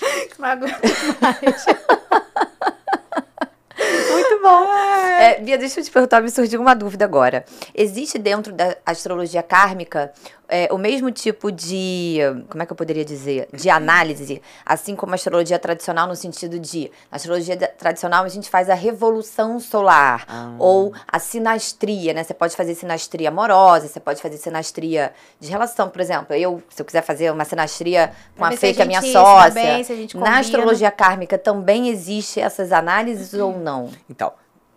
não 0.38 0.48
aguento 0.48 0.80
mais. 1.20 1.66
Bom. 4.46 4.72
É, 5.18 5.40
Bia, 5.40 5.58
deixa 5.58 5.80
eu 5.80 5.84
te 5.84 5.90
perguntar, 5.90 6.22
me 6.22 6.30
surgiu 6.30 6.60
uma 6.60 6.74
dúvida 6.74 7.04
agora. 7.04 7.44
Existe 7.74 8.16
dentro 8.16 8.52
da 8.52 8.76
astrologia 8.86 9.42
kármica 9.42 10.12
é, 10.48 10.68
o 10.70 10.78
mesmo 10.78 11.10
tipo 11.10 11.50
de, 11.50 12.18
como 12.48 12.62
é 12.62 12.66
que 12.66 12.72
eu 12.72 12.76
poderia 12.76 13.04
dizer, 13.04 13.48
de 13.52 13.68
análise, 13.68 14.40
assim 14.64 14.94
como 14.94 15.12
a 15.12 15.16
astrologia 15.16 15.58
tradicional 15.58 16.06
no 16.06 16.14
sentido 16.14 16.58
de, 16.58 16.90
na 17.10 17.16
astrologia 17.16 17.56
tradicional 17.56 18.24
a 18.24 18.28
gente 18.28 18.48
faz 18.48 18.70
a 18.70 18.74
revolução 18.74 19.58
solar 19.58 20.24
Ah. 20.28 20.54
ou 20.58 20.92
a 21.08 21.18
sinastria, 21.18 22.12
né? 22.12 22.22
Você 22.22 22.34
pode 22.34 22.54
fazer 22.56 22.74
sinastria 22.74 23.28
amorosa, 23.28 23.88
você 23.88 24.00
pode 24.00 24.22
fazer 24.22 24.36
sinastria 24.36 25.12
de 25.40 25.50
relação, 25.50 25.88
por 25.88 26.00
exemplo. 26.00 26.34
Eu, 26.34 26.62
se 26.68 26.80
eu 26.80 26.86
quiser 26.86 27.02
fazer 27.02 27.32
uma 27.32 27.44
sinastria 27.44 28.12
com 28.36 28.44
a 28.44 28.52
Fê, 28.52 28.70
a 28.70 28.74
que 28.74 28.82
é 28.82 28.84
minha 28.84 29.02
sócia, 29.02 29.76
a 29.76 29.82
gente 29.82 30.16
na 30.16 30.38
astrologia 30.38 30.90
kármica 30.90 31.36
também 31.36 31.88
existe 31.88 32.40
essas 32.40 32.72
análises 32.72 33.34
ou 33.34 33.58
não? 33.58 33.90
Então, 34.08 34.32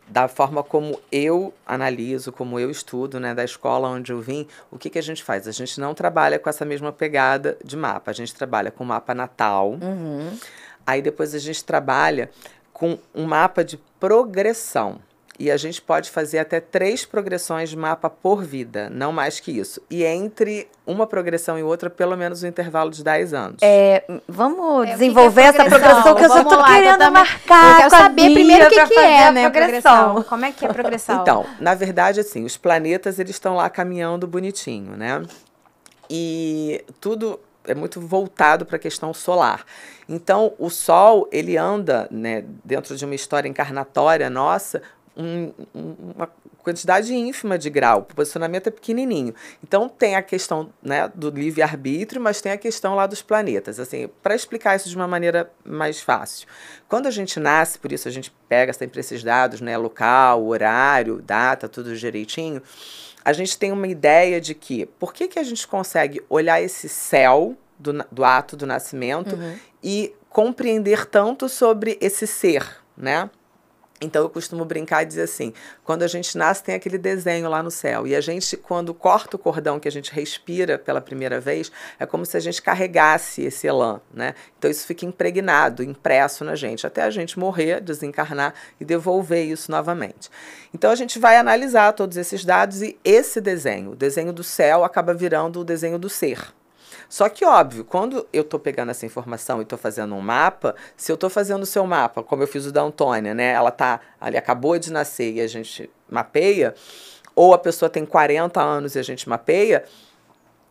da 0.10 0.28
forma 0.28 0.64
como 0.64 1.00
eu 1.12 1.54
analiso, 1.66 2.32
como 2.32 2.60
eu 2.60 2.72
estudo, 2.72 3.20
né, 3.20 3.34
da 3.34 3.44
escola 3.44 3.88
onde 3.88 4.12
eu 4.12 4.20
vim, 4.20 4.48
o 4.72 4.78
que, 4.78 4.90
que 4.90 5.00
a 5.00 5.04
gente 5.04 5.24
faz? 5.24 5.48
A 5.48 5.52
gente 5.52 5.80
não 5.80 5.94
trabalha 5.94 6.40
com 6.40 6.50
essa 6.50 6.66
mesma 6.66 6.92
pegada 6.92 7.58
de 7.64 7.78
mapa. 7.78 8.12
A 8.12 8.14
gente 8.14 8.34
trabalha 8.34 8.72
com 8.72 8.84
mapa 8.84 9.14
natal. 9.14 9.72
Uhum. 9.72 10.38
Aí 10.86 11.02
depois 11.02 11.36
a 11.36 11.40
gente 11.40 11.64
trabalha 11.64 12.32
com 12.74 12.98
um 13.14 13.26
mapa 13.26 13.64
de 13.64 13.78
progressão. 14.00 15.00
E 15.40 15.50
a 15.50 15.56
gente 15.56 15.82
pode 15.82 16.10
fazer 16.12 16.38
até 16.40 16.60
três 16.60 17.06
progressões 17.06 17.70
de 17.70 17.78
mapa 17.78 18.10
por 18.10 18.44
vida, 18.44 18.90
não 18.90 19.14
mais 19.14 19.40
que 19.40 19.52
isso. 19.58 19.82
E 19.90 20.04
entre 20.04 20.68
uma 20.86 21.08
progressão 21.08 21.58
e 21.58 21.64
outra, 21.64 21.90
pelo 21.90 22.18
menos 22.18 22.44
um 22.44 22.48
intervalo 22.48 22.92
de 22.92 23.02
10 23.02 23.34
anos. 23.34 23.56
É, 23.62 24.04
vamos 24.28 24.84
É, 24.84 24.88
que 24.88 24.94
desenvolver 24.98 25.42
que 25.42 25.48
é 25.48 25.50
essa 25.62 25.66
progressão? 25.70 26.04
progressão 26.04 26.16
que 26.16 26.24
eu 26.26 26.28
já 26.30 26.44
que 26.44 26.54
eu 26.54 26.64
querendo 26.66 26.98
também- 26.98 27.12
marcar. 27.14 27.64
Eu 27.72 27.76
quero 27.78 27.90
com 27.90 27.96
a 27.96 28.00
saber 28.00 28.34
primeiro 28.34 28.66
o 28.66 28.70
que, 28.70 28.86
que 28.88 29.00
é, 29.00 29.28
a 29.28 29.32
né, 29.32 29.46
a 29.46 29.50
progressão. 29.52 30.24
Como 30.24 30.44
é 30.46 30.52
que 30.52 30.66
é 30.66 30.70
a 30.70 30.74
progressão? 30.74 31.22
Então, 31.22 31.46
na 31.62 31.74
verdade, 31.74 32.20
assim, 32.20 32.44
os 32.44 32.58
planetas 32.58 33.18
eles 33.18 33.32
estão 33.38 33.56
lá 33.56 33.70
caminhando 33.70 34.28
bonitinho, 34.28 34.98
né? 34.98 35.24
E 36.10 36.84
tudo 37.00 37.40
é 37.66 37.76
muito 37.76 38.02
voltado 38.02 38.66
para 38.66 38.78
a 38.78 38.80
questão 38.80 39.14
solar. 39.14 39.64
Então, 40.08 40.54
o 40.58 40.70
Sol 40.72 41.28
ele 41.32 41.56
anda, 41.56 42.08
né, 42.10 42.44
dentro 42.66 42.96
de 42.96 43.06
uma 43.06 43.14
história 43.14 43.48
encarnatória 43.48 44.28
nossa, 44.28 44.82
um- 45.20 45.54
um- 45.76 45.96
uma 46.16 46.30
quantidade 46.64 47.14
ínfima 47.14 47.58
de 47.58 47.70
grau, 47.70 48.00
o 48.00 48.16
posicionamento 48.16 48.68
é 48.68 48.72
pequenininho. 48.72 49.34
Então, 49.64 49.90
tem 49.90 50.16
a 50.16 50.22
questão 50.22 50.70
né, 50.82 51.12
do 51.14 51.30
livre-arbítrio, 51.30 52.22
mas 52.22 52.42
tem 52.42 52.52
a 52.52 52.58
questão 52.58 52.96
lá 52.96 53.06
dos 53.06 53.22
planetas. 53.22 53.80
Assim, 53.80 54.10
para 54.24 54.36
explicar 54.36 54.76
isso 54.76 54.88
de 54.90 54.96
uma 54.96 55.08
maneira 55.08 55.52
mais 55.66 56.02
fácil. 56.02 56.48
Quando 56.88 57.08
a 57.08 57.12
gente 57.12 57.40
nasce, 57.40 57.78
por 57.80 57.92
isso 57.92 58.08
a 58.08 58.12
gente 58.12 58.32
pega 58.48 58.72
sempre 58.74 59.00
esses 59.00 59.24
dados, 59.24 59.62
né, 59.62 59.78
local, 59.78 60.46
horário, 60.46 61.22
data, 61.22 61.68
tudo 61.68 61.96
direitinho, 61.96 62.62
a 63.26 63.34
gente 63.34 63.58
tem 63.58 63.72
uma 63.72 63.88
ideia 63.88 64.40
de 64.40 64.54
que 64.56 64.86
por 64.86 65.14
que, 65.14 65.28
que 65.28 65.40
a 65.40 65.44
gente 65.44 65.68
consegue 65.68 66.22
olhar 66.30 66.62
esse 66.62 66.88
céu 66.88 67.56
do, 67.78 67.94
do 68.12 68.24
ato 68.24 68.56
do 68.56 68.66
nascimento 68.66 69.36
e 69.84 70.14
compreender 70.30 71.06
tanto 71.06 71.50
sobre 71.50 71.98
esse 72.02 72.26
ser, 72.28 72.64
né? 72.96 73.30
Então 74.02 74.24
eu 74.24 74.30
costumo 74.30 74.64
brincar 74.64 75.04
e 75.04 75.06
dizer 75.06 75.24
assim: 75.24 75.54
quando 75.84 76.04
a 76.04 76.08
gente 76.08 76.38
nasce, 76.38 76.64
tem 76.64 76.76
aquele 76.76 76.98
desenho 76.98 77.50
lá 77.50 77.62
no 77.62 77.72
céu. 77.72 78.08
E 78.08 78.16
a 78.16 78.22
gente, 78.22 78.56
quando 78.56 78.94
corta 78.94 79.36
o 79.36 79.40
cordão 79.40 79.80
que 79.80 79.88
a 79.88 79.92
gente 79.92 80.12
respira 80.12 80.78
pela 80.78 81.02
primeira 81.02 81.40
vez, 81.40 81.72
é 82.00 82.06
como 82.06 82.26
se 82.26 82.38
a 82.38 82.40
gente 82.40 82.62
carregasse 82.62 83.42
esse 83.44 83.68
elan, 83.68 84.00
né? 84.14 84.36
Então 84.58 84.70
isso 84.70 84.86
fica 84.86 85.06
impregnado, 85.06 85.84
impresso 85.84 86.44
na 86.44 86.56
gente, 86.56 86.88
até 86.88 87.04
a 87.04 87.10
gente 87.10 87.38
morrer, 87.38 87.82
desencarnar 87.82 88.54
e 88.80 88.86
devolver 88.86 89.46
isso 89.46 89.72
novamente. 89.72 90.30
Então 90.74 90.92
a 90.92 90.96
gente 90.96 91.20
vai 91.20 91.38
analisar 91.38 91.94
todos 91.94 92.18
esses 92.18 92.46
dados 92.46 92.82
e 92.82 92.98
esse 93.04 93.42
desenho, 93.42 93.92
o 93.92 93.96
desenho 93.96 94.32
do 94.32 94.44
céu, 94.44 94.84
acaba 94.84 95.14
virando 95.14 95.60
o 95.60 95.64
desenho 95.64 95.98
do 95.98 96.10
ser. 96.10 96.59
Só 97.08 97.30
que, 97.30 97.46
óbvio, 97.46 97.84
quando 97.84 98.28
eu 98.32 98.42
estou 98.42 98.60
pegando 98.60 98.90
essa 98.90 99.06
informação 99.06 99.60
e 99.60 99.64
estou 99.64 99.78
fazendo 99.78 100.16
um 100.16 100.22
mapa, 100.22 100.76
se 100.96 101.12
eu 101.12 101.16
estou 101.16 101.30
fazendo 101.30 101.64
o 101.64 101.66
seu 101.66 101.86
mapa, 101.86 102.24
como 102.24 102.44
eu 102.44 102.48
fiz 102.48 102.66
o 102.66 102.72
da 102.72 102.82
Antônia, 102.82 103.34
né? 103.34 103.52
Ela 103.52 103.72
tá 103.72 104.00
ali, 104.20 104.38
acabou 104.38 104.78
de 104.78 104.92
nascer 104.92 105.34
e 105.34 105.42
a 105.42 105.48
gente 105.48 105.90
mapeia, 106.10 106.74
ou 107.36 107.54
a 107.54 107.58
pessoa 107.58 107.90
tem 107.90 108.06
40 108.06 108.62
anos 108.62 108.96
e 108.96 109.00
a 109.00 109.04
gente 109.04 109.28
mapeia, 109.30 109.86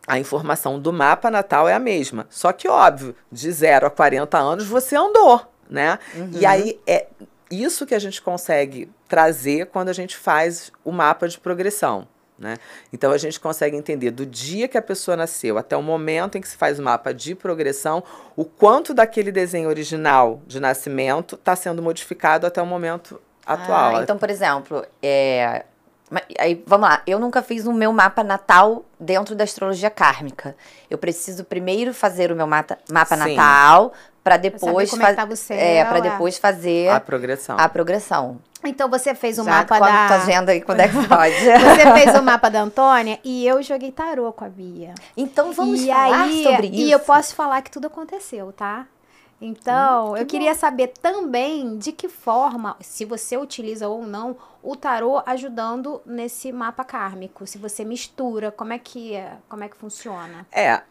a 0.07 0.17
informação 0.17 0.79
do 0.79 0.91
mapa 0.91 1.29
natal 1.29 1.67
é 1.67 1.73
a 1.73 1.79
mesma. 1.79 2.25
Só 2.29 2.51
que, 2.51 2.67
óbvio, 2.67 3.15
de 3.31 3.51
0 3.51 3.87
a 3.87 3.89
40 3.89 4.37
anos 4.37 4.65
você 4.65 4.95
andou, 4.95 5.41
né? 5.69 5.99
E 6.39 6.45
aí 6.45 6.79
é 6.87 7.07
isso 7.51 7.85
que 7.85 7.95
a 7.95 7.99
gente 7.99 8.21
consegue 8.21 8.89
trazer 9.07 9.67
quando 9.67 9.89
a 9.89 9.93
gente 9.93 10.15
faz 10.17 10.71
o 10.83 10.91
mapa 10.91 11.27
de 11.27 11.39
progressão. 11.39 12.07
Né? 12.39 12.55
Então 12.93 13.11
a 13.11 13.17
gente 13.17 13.37
consegue 13.37 13.75
entender 13.75 14.11
do 14.11 14.25
dia 14.25 14.67
que 14.67 14.77
a 14.77 14.81
pessoa 14.81 15.17
nasceu 15.17 15.57
até 15.57 15.75
o 15.75 15.83
momento 15.83 16.37
em 16.37 16.41
que 16.41 16.47
se 16.47 16.55
faz 16.55 16.79
o 16.79 16.81
mapa 16.81 17.13
de 17.13 17.35
progressão, 17.35 18.01
o 18.35 18.45
quanto 18.45 18.93
daquele 18.93 19.29
desenho 19.29 19.67
original 19.67 20.41
de 20.47 20.57
nascimento 20.59 21.35
está 21.35 21.53
sendo 21.53 21.81
modificado 21.83 22.47
até 22.47 22.61
o 22.61 22.65
momento 22.65 23.19
atual. 23.45 23.97
Ah, 23.97 24.03
então, 24.03 24.17
por 24.17 24.29
exemplo, 24.29 24.85
é, 25.03 25.65
aí, 26.39 26.63
vamos 26.65 26.87
lá, 26.87 27.01
eu 27.05 27.19
nunca 27.19 27.41
fiz 27.41 27.65
o 27.65 27.73
meu 27.73 27.91
mapa 27.91 28.23
natal 28.23 28.85
dentro 28.97 29.35
da 29.35 29.43
astrologia 29.43 29.89
kármica. 29.89 30.55
Eu 30.89 30.97
preciso 30.97 31.43
primeiro 31.43 31.93
fazer 31.93 32.31
o 32.31 32.35
meu 32.35 32.47
mata- 32.47 32.77
mapa 32.89 33.17
Sim. 33.17 33.35
natal 33.35 33.93
para 34.29 34.37
depois 34.37 34.91
como 34.91 35.01
é 35.01 35.05
que 35.07 35.11
fa- 35.11 35.15
tava 35.15 35.33
o 35.33 35.35
céu, 35.35 35.57
é, 35.57 35.83
para 35.83 35.97
é. 35.97 36.01
depois 36.01 36.37
fazer 36.37 36.89
a 36.89 36.97
a, 36.97 36.99
progressão. 36.99 37.57
progressão. 37.73 38.39
Então 38.63 38.87
você 38.87 39.15
fez 39.15 39.39
o 39.39 39.43
Já 39.43 39.49
mapa 39.51 39.77
quando 39.79 39.91
da. 39.91 40.07
tá 40.07 40.17
vendo 40.19 40.49
aí 40.49 40.61
quando 40.61 40.81
é 40.81 40.87
que 40.87 40.93
pode. 41.07 41.33
Você 41.35 41.93
fez 41.93 42.19
o 42.19 42.21
mapa 42.21 42.47
da 42.49 42.61
Antônia 42.61 43.19
e 43.23 43.47
eu 43.47 43.63
joguei 43.63 43.91
tarô 43.91 44.31
com 44.31 44.45
a 44.45 44.49
Bia. 44.49 44.93
então 45.17 45.51
vamos 45.51 45.81
e 45.81 45.87
falar 45.87 46.23
aí, 46.25 46.43
sobre 46.43 46.67
isso. 46.67 46.75
E 46.75 46.91
eu 46.91 46.99
posso 46.99 47.33
falar 47.33 47.61
que 47.63 47.71
tudo 47.71 47.87
aconteceu, 47.87 48.51
tá? 48.51 48.85
Então, 49.41 50.11
hum, 50.11 50.15
que 50.15 50.21
eu 50.21 50.25
queria 50.25 50.53
saber 50.53 50.89
também 51.01 51.77
de 51.77 51.91
que 51.93 52.09
forma, 52.09 52.75
se 52.81 53.05
você 53.05 53.37
utiliza 53.37 53.87
ou 53.87 54.03
não, 54.03 54.35
o 54.61 54.75
tarô 54.75 55.23
ajudando 55.25 56.01
nesse 56.05 56.51
mapa 56.51 56.83
kármico. 56.83 57.47
Se 57.47 57.57
você 57.57 57.85
mistura, 57.85 58.51
como 58.51 58.73
é 58.73 58.77
que, 58.77 59.15
é, 59.15 59.31
como 59.47 59.63
é 59.63 59.69
que 59.69 59.77
funciona? 59.77 60.45
É, 60.51 60.81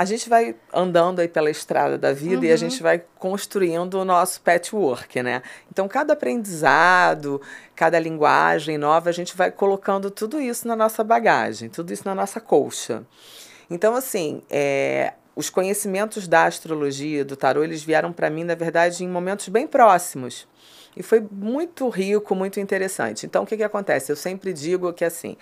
a 0.00 0.04
gente 0.06 0.30
vai 0.30 0.56
andando 0.72 1.20
aí 1.20 1.28
pela 1.28 1.50
estrada 1.50 1.98
da 1.98 2.10
vida 2.10 2.38
uhum. 2.38 2.44
e 2.44 2.48
a 2.48 2.52
uhum. 2.52 2.56
gente 2.56 2.82
vai 2.82 3.04
construindo 3.18 3.96
o 3.96 4.04
nosso 4.04 4.40
patchwork, 4.40 5.22
né? 5.22 5.42
Então, 5.70 5.86
cada 5.86 6.14
aprendizado, 6.14 7.38
cada 7.76 8.00
linguagem 8.00 8.78
nova, 8.78 9.10
a 9.10 9.12
gente 9.12 9.36
vai 9.36 9.50
colocando 9.50 10.10
tudo 10.10 10.40
isso 10.40 10.66
na 10.66 10.74
nossa 10.74 11.04
bagagem, 11.04 11.68
tudo 11.68 11.92
isso 11.92 12.04
na 12.06 12.14
nossa 12.14 12.40
colcha. 12.40 13.02
Então, 13.68 13.94
assim, 13.94 14.40
é, 14.48 15.12
os 15.36 15.50
conhecimentos 15.50 16.26
da 16.26 16.46
astrologia, 16.46 17.22
do 17.22 17.36
tarô, 17.36 17.62
eles 17.62 17.82
vieram 17.84 18.10
para 18.10 18.30
mim, 18.30 18.42
na 18.42 18.54
verdade, 18.54 19.04
em 19.04 19.08
momentos 19.08 19.48
bem 19.48 19.66
próximos. 19.66 20.48
E 20.96 21.02
foi 21.02 21.22
muito 21.30 21.86
rico, 21.90 22.34
muito 22.34 22.58
interessante. 22.58 23.26
Então, 23.26 23.42
o 23.42 23.46
que, 23.46 23.54
que 23.54 23.62
acontece? 23.62 24.10
Eu 24.10 24.16
sempre 24.16 24.54
digo 24.54 24.94
que, 24.94 25.04
assim, 25.04 25.36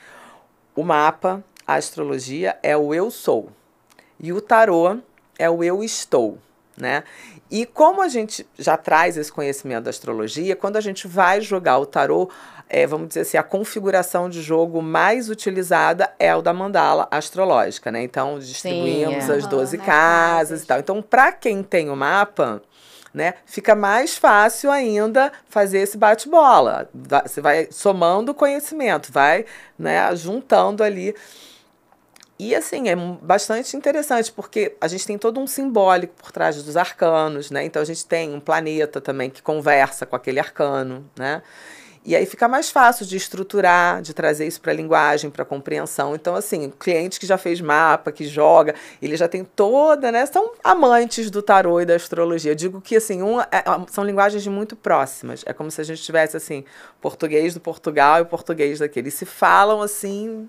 o 0.75 0.83
mapa, 0.83 1.45
a 1.65 1.75
astrologia, 1.75 2.59
é 2.61 2.77
o 2.77 2.93
eu 2.93 3.09
sou. 3.09 3.53
E 4.21 4.33
o 4.33 4.41
tarô 4.41 4.99
é 5.39 5.49
o 5.49 5.63
eu 5.63 5.83
estou, 5.83 6.39
né? 6.77 7.05
E 7.51 7.65
como 7.65 8.03
a 8.03 8.09
gente 8.09 8.47
já 8.59 8.77
traz 8.77 9.17
esse 9.17 9.33
conhecimento 9.33 9.85
da 9.85 9.91
astrologia, 9.91 10.55
quando 10.55 10.77
a 10.77 10.81
gente 10.81 11.09
vai 11.09 11.41
jogar 11.41 11.79
o 11.79 11.87
tarô, 11.87 12.29
é, 12.69 12.87
vamos 12.87 13.09
dizer 13.09 13.21
assim, 13.21 13.39
a 13.39 13.43
configuração 13.43 14.29
de 14.29 14.43
jogo 14.43 14.83
mais 14.83 15.31
utilizada 15.31 16.13
é 16.19 16.35
o 16.35 16.43
da 16.43 16.53
mandala 16.53 17.09
astrológica, 17.11 17.91
né? 17.91 18.03
Então, 18.03 18.39
distribuímos 18.39 19.25
Sim, 19.25 19.33
é. 19.33 19.37
as 19.37 19.47
12 19.47 19.79
uhum, 19.79 19.85
casas 19.85 20.63
e 20.63 20.67
tal. 20.67 20.79
Então, 20.79 21.01
para 21.01 21.33
quem 21.33 21.63
tem 21.63 21.89
o 21.89 21.97
mapa, 21.97 22.61
né, 23.15 23.35
fica 23.47 23.75
mais 23.75 24.19
fácil 24.19 24.71
ainda 24.71 25.33
fazer 25.49 25.79
esse 25.79 25.97
bate-bola. 25.97 26.91
Você 27.25 27.41
vai 27.41 27.69
somando 27.71 28.35
conhecimento, 28.35 29.11
vai 29.11 29.47
né, 29.79 30.15
juntando 30.15 30.85
ali 30.85 31.15
e 32.39 32.55
assim, 32.55 32.89
é 32.89 32.95
bastante 32.95 33.77
interessante, 33.77 34.31
porque 34.31 34.77
a 34.81 34.87
gente 34.87 35.05
tem 35.05 35.19
todo 35.19 35.41
um 35.41 35.47
simbólico 35.47 36.15
por 36.15 36.31
trás 36.31 36.63
dos 36.63 36.77
arcanos, 36.77 37.51
né? 37.51 37.65
Então 37.65 37.83
a 37.83 37.85
gente 37.85 38.07
tem 38.07 38.33
um 38.33 38.39
planeta 38.39 39.01
também 39.01 39.29
que 39.29 39.43
conversa 39.43 40.07
com 40.07 40.15
aquele 40.15 40.39
arcano, 40.39 41.11
né? 41.17 41.43
E 42.09 42.17
aí 42.17 42.25
fica 42.25 42.49
mais 42.49 42.71
fácil 42.71 43.05
de 43.05 43.19
estruturar, 43.19 44.01
de 44.01 44.15
trazer 44.15 44.47
isso 44.47 44.63
para 44.63 44.73
a 44.73 44.75
linguagem, 44.75 45.29
para 45.29 45.43
a 45.43 45.45
compreensão. 45.45 46.15
Então, 46.15 46.35
assim, 46.35 46.73
cliente 46.81 47.21
que 47.21 47.27
já 47.27 47.37
fez 47.37 47.61
mapa, 47.61 48.11
que 48.11 48.27
joga, 48.27 48.75
ele 49.03 49.15
já 49.15 49.29
tem 49.29 49.45
toda, 49.45 50.11
né? 50.11 50.25
São 50.25 50.53
amantes 50.65 51.31
do 51.31 51.43
tarô 51.43 51.83
e 51.83 51.85
da 51.85 51.95
astrologia. 51.95 52.53
Eu 52.53 52.55
digo 52.55 52.81
que, 52.81 52.97
assim, 52.97 53.23
um, 53.23 53.39
é, 53.39 53.47
é 53.53 53.65
são 53.91 54.05
linguagens 54.05 54.47
muito 54.47 54.75
próximas. 54.75 55.45
É 55.45 55.53
como 55.53 55.71
se 55.71 55.83
a 55.83 55.85
gente 55.85 56.03
tivesse, 56.03 56.35
assim, 56.35 56.65
português 56.99 57.53
do 57.53 57.61
Portugal 57.61 58.23
e 58.23 58.25
português 58.25 58.79
daquele. 58.79 59.09
Eles 59.09 59.15
se 59.15 59.27
falam, 59.27 59.83
assim... 59.83 60.49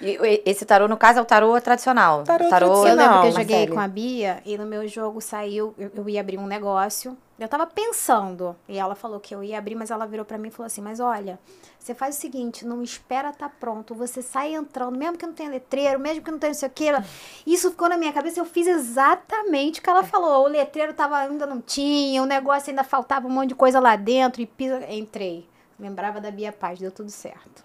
E 0.00 0.16
esse 0.46 0.64
tarô, 0.64 0.86
no 0.86 0.96
caso, 0.96 1.18
é 1.18 1.22
o 1.22 1.24
tarô 1.24 1.60
tradicional. 1.60 2.22
Tarô, 2.22 2.48
tarô 2.48 2.66
tradicional. 2.68 2.86
Eu 2.86 2.96
lembro 2.96 3.20
que 3.20 3.26
eu 3.26 3.32
joguei 3.42 3.66
com 3.66 3.80
a 3.80 3.88
Bia 3.88 4.40
e 4.46 4.56
no 4.56 4.64
meu 4.64 4.86
jogo 4.86 5.20
saiu... 5.20 5.74
eu, 5.76 5.90
eu 5.92 6.08
ia 6.08 6.20
abrir 6.20 6.38
um 6.38 6.46
negócio 6.46 7.18
eu 7.40 7.48
tava 7.48 7.66
pensando, 7.66 8.54
e 8.68 8.76
ela 8.76 8.94
falou 8.94 9.18
que 9.18 9.34
eu 9.34 9.42
ia 9.42 9.56
abrir, 9.56 9.74
mas 9.74 9.90
ela 9.90 10.06
virou 10.06 10.26
para 10.26 10.36
mim 10.36 10.48
e 10.48 10.50
falou 10.50 10.66
assim: 10.66 10.82
Mas 10.82 11.00
olha, 11.00 11.38
você 11.78 11.94
faz 11.94 12.16
o 12.16 12.20
seguinte, 12.20 12.66
não 12.66 12.82
espera 12.82 13.32
tá 13.32 13.48
pronto, 13.48 13.94
você 13.94 14.20
sai 14.20 14.54
entrando, 14.54 14.98
mesmo 14.98 15.16
que 15.16 15.24
não 15.24 15.32
tenha 15.32 15.48
letreiro, 15.48 15.98
mesmo 15.98 16.22
que 16.22 16.30
não 16.30 16.38
tenha 16.38 16.52
não 16.52 16.58
sei 16.58 16.68
o 16.68 16.72
que. 16.72 16.90
Isso 17.46 17.70
ficou 17.70 17.88
na 17.88 17.96
minha 17.96 18.12
cabeça, 18.12 18.38
eu 18.38 18.44
fiz 18.44 18.66
exatamente 18.66 19.80
o 19.80 19.82
que 19.82 19.88
ela 19.88 20.02
falou. 20.02 20.44
O 20.44 20.48
letreiro 20.48 20.92
tava, 20.92 21.16
ainda 21.16 21.46
não 21.46 21.62
tinha, 21.62 22.22
o 22.22 22.26
negócio 22.26 22.68
ainda 22.68 22.84
faltava 22.84 23.26
um 23.26 23.30
monte 23.30 23.48
de 23.48 23.54
coisa 23.54 23.80
lá 23.80 23.96
dentro, 23.96 24.42
e 24.42 24.48
entrei. 24.90 25.48
Lembrava 25.78 26.20
da 26.20 26.30
Bia 26.30 26.52
Paz, 26.52 26.78
deu 26.78 26.92
tudo 26.92 27.10
certo. 27.10 27.64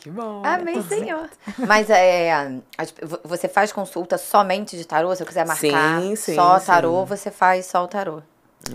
Que 0.00 0.10
bom. 0.10 0.42
Amém, 0.44 0.82
Senhor. 0.82 1.30
Mas 1.58 1.88
é, 1.90 2.60
você 3.22 3.48
faz 3.48 3.72
consulta 3.72 4.18
somente 4.18 4.76
de 4.76 4.84
tarô? 4.84 5.14
Se 5.14 5.22
eu 5.22 5.26
quiser 5.26 5.46
marcar 5.46 6.00
sim, 6.00 6.16
sim, 6.16 6.34
só 6.34 6.58
tarô, 6.58 7.02
sim. 7.02 7.06
você 7.06 7.30
faz 7.30 7.66
só 7.66 7.84
o 7.84 7.88
tarô. 7.88 8.20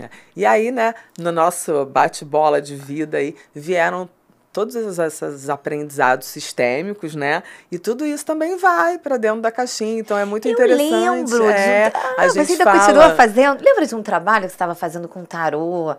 É. 0.00 0.10
E 0.36 0.46
aí, 0.46 0.70
né, 0.70 0.94
no 1.18 1.32
nosso 1.32 1.84
bate-bola 1.86 2.60
de 2.60 2.76
vida 2.76 3.18
aí, 3.18 3.34
vieram 3.54 4.08
todos 4.52 4.76
esses 4.76 5.48
aprendizados 5.48 6.26
sistêmicos, 6.28 7.14
né? 7.14 7.42
E 7.70 7.78
tudo 7.78 8.04
isso 8.04 8.24
também 8.24 8.56
vai 8.58 8.98
para 8.98 9.16
dentro 9.16 9.40
da 9.40 9.50
caixinha, 9.50 9.98
então 9.98 10.16
é 10.16 10.24
muito 10.24 10.46
eu 10.46 10.52
interessante. 10.52 10.92
Lembro 10.92 11.48
é, 11.48 11.90
de 11.90 11.96
um... 11.96 12.00
ah, 12.00 12.14
a 12.18 12.28
gente 12.28 12.46
você 12.46 12.52
ainda 12.52 12.64
fala... 12.64 12.78
continua 12.78 13.14
fazendo? 13.14 13.64
Lembra 13.64 13.86
de 13.86 13.94
um 13.94 14.02
trabalho 14.02 14.44
que 14.44 14.50
você 14.50 14.54
estava 14.54 14.74
fazendo 14.74 15.08
com 15.08 15.24
tarô? 15.24 15.94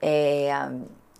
É, 0.00 0.68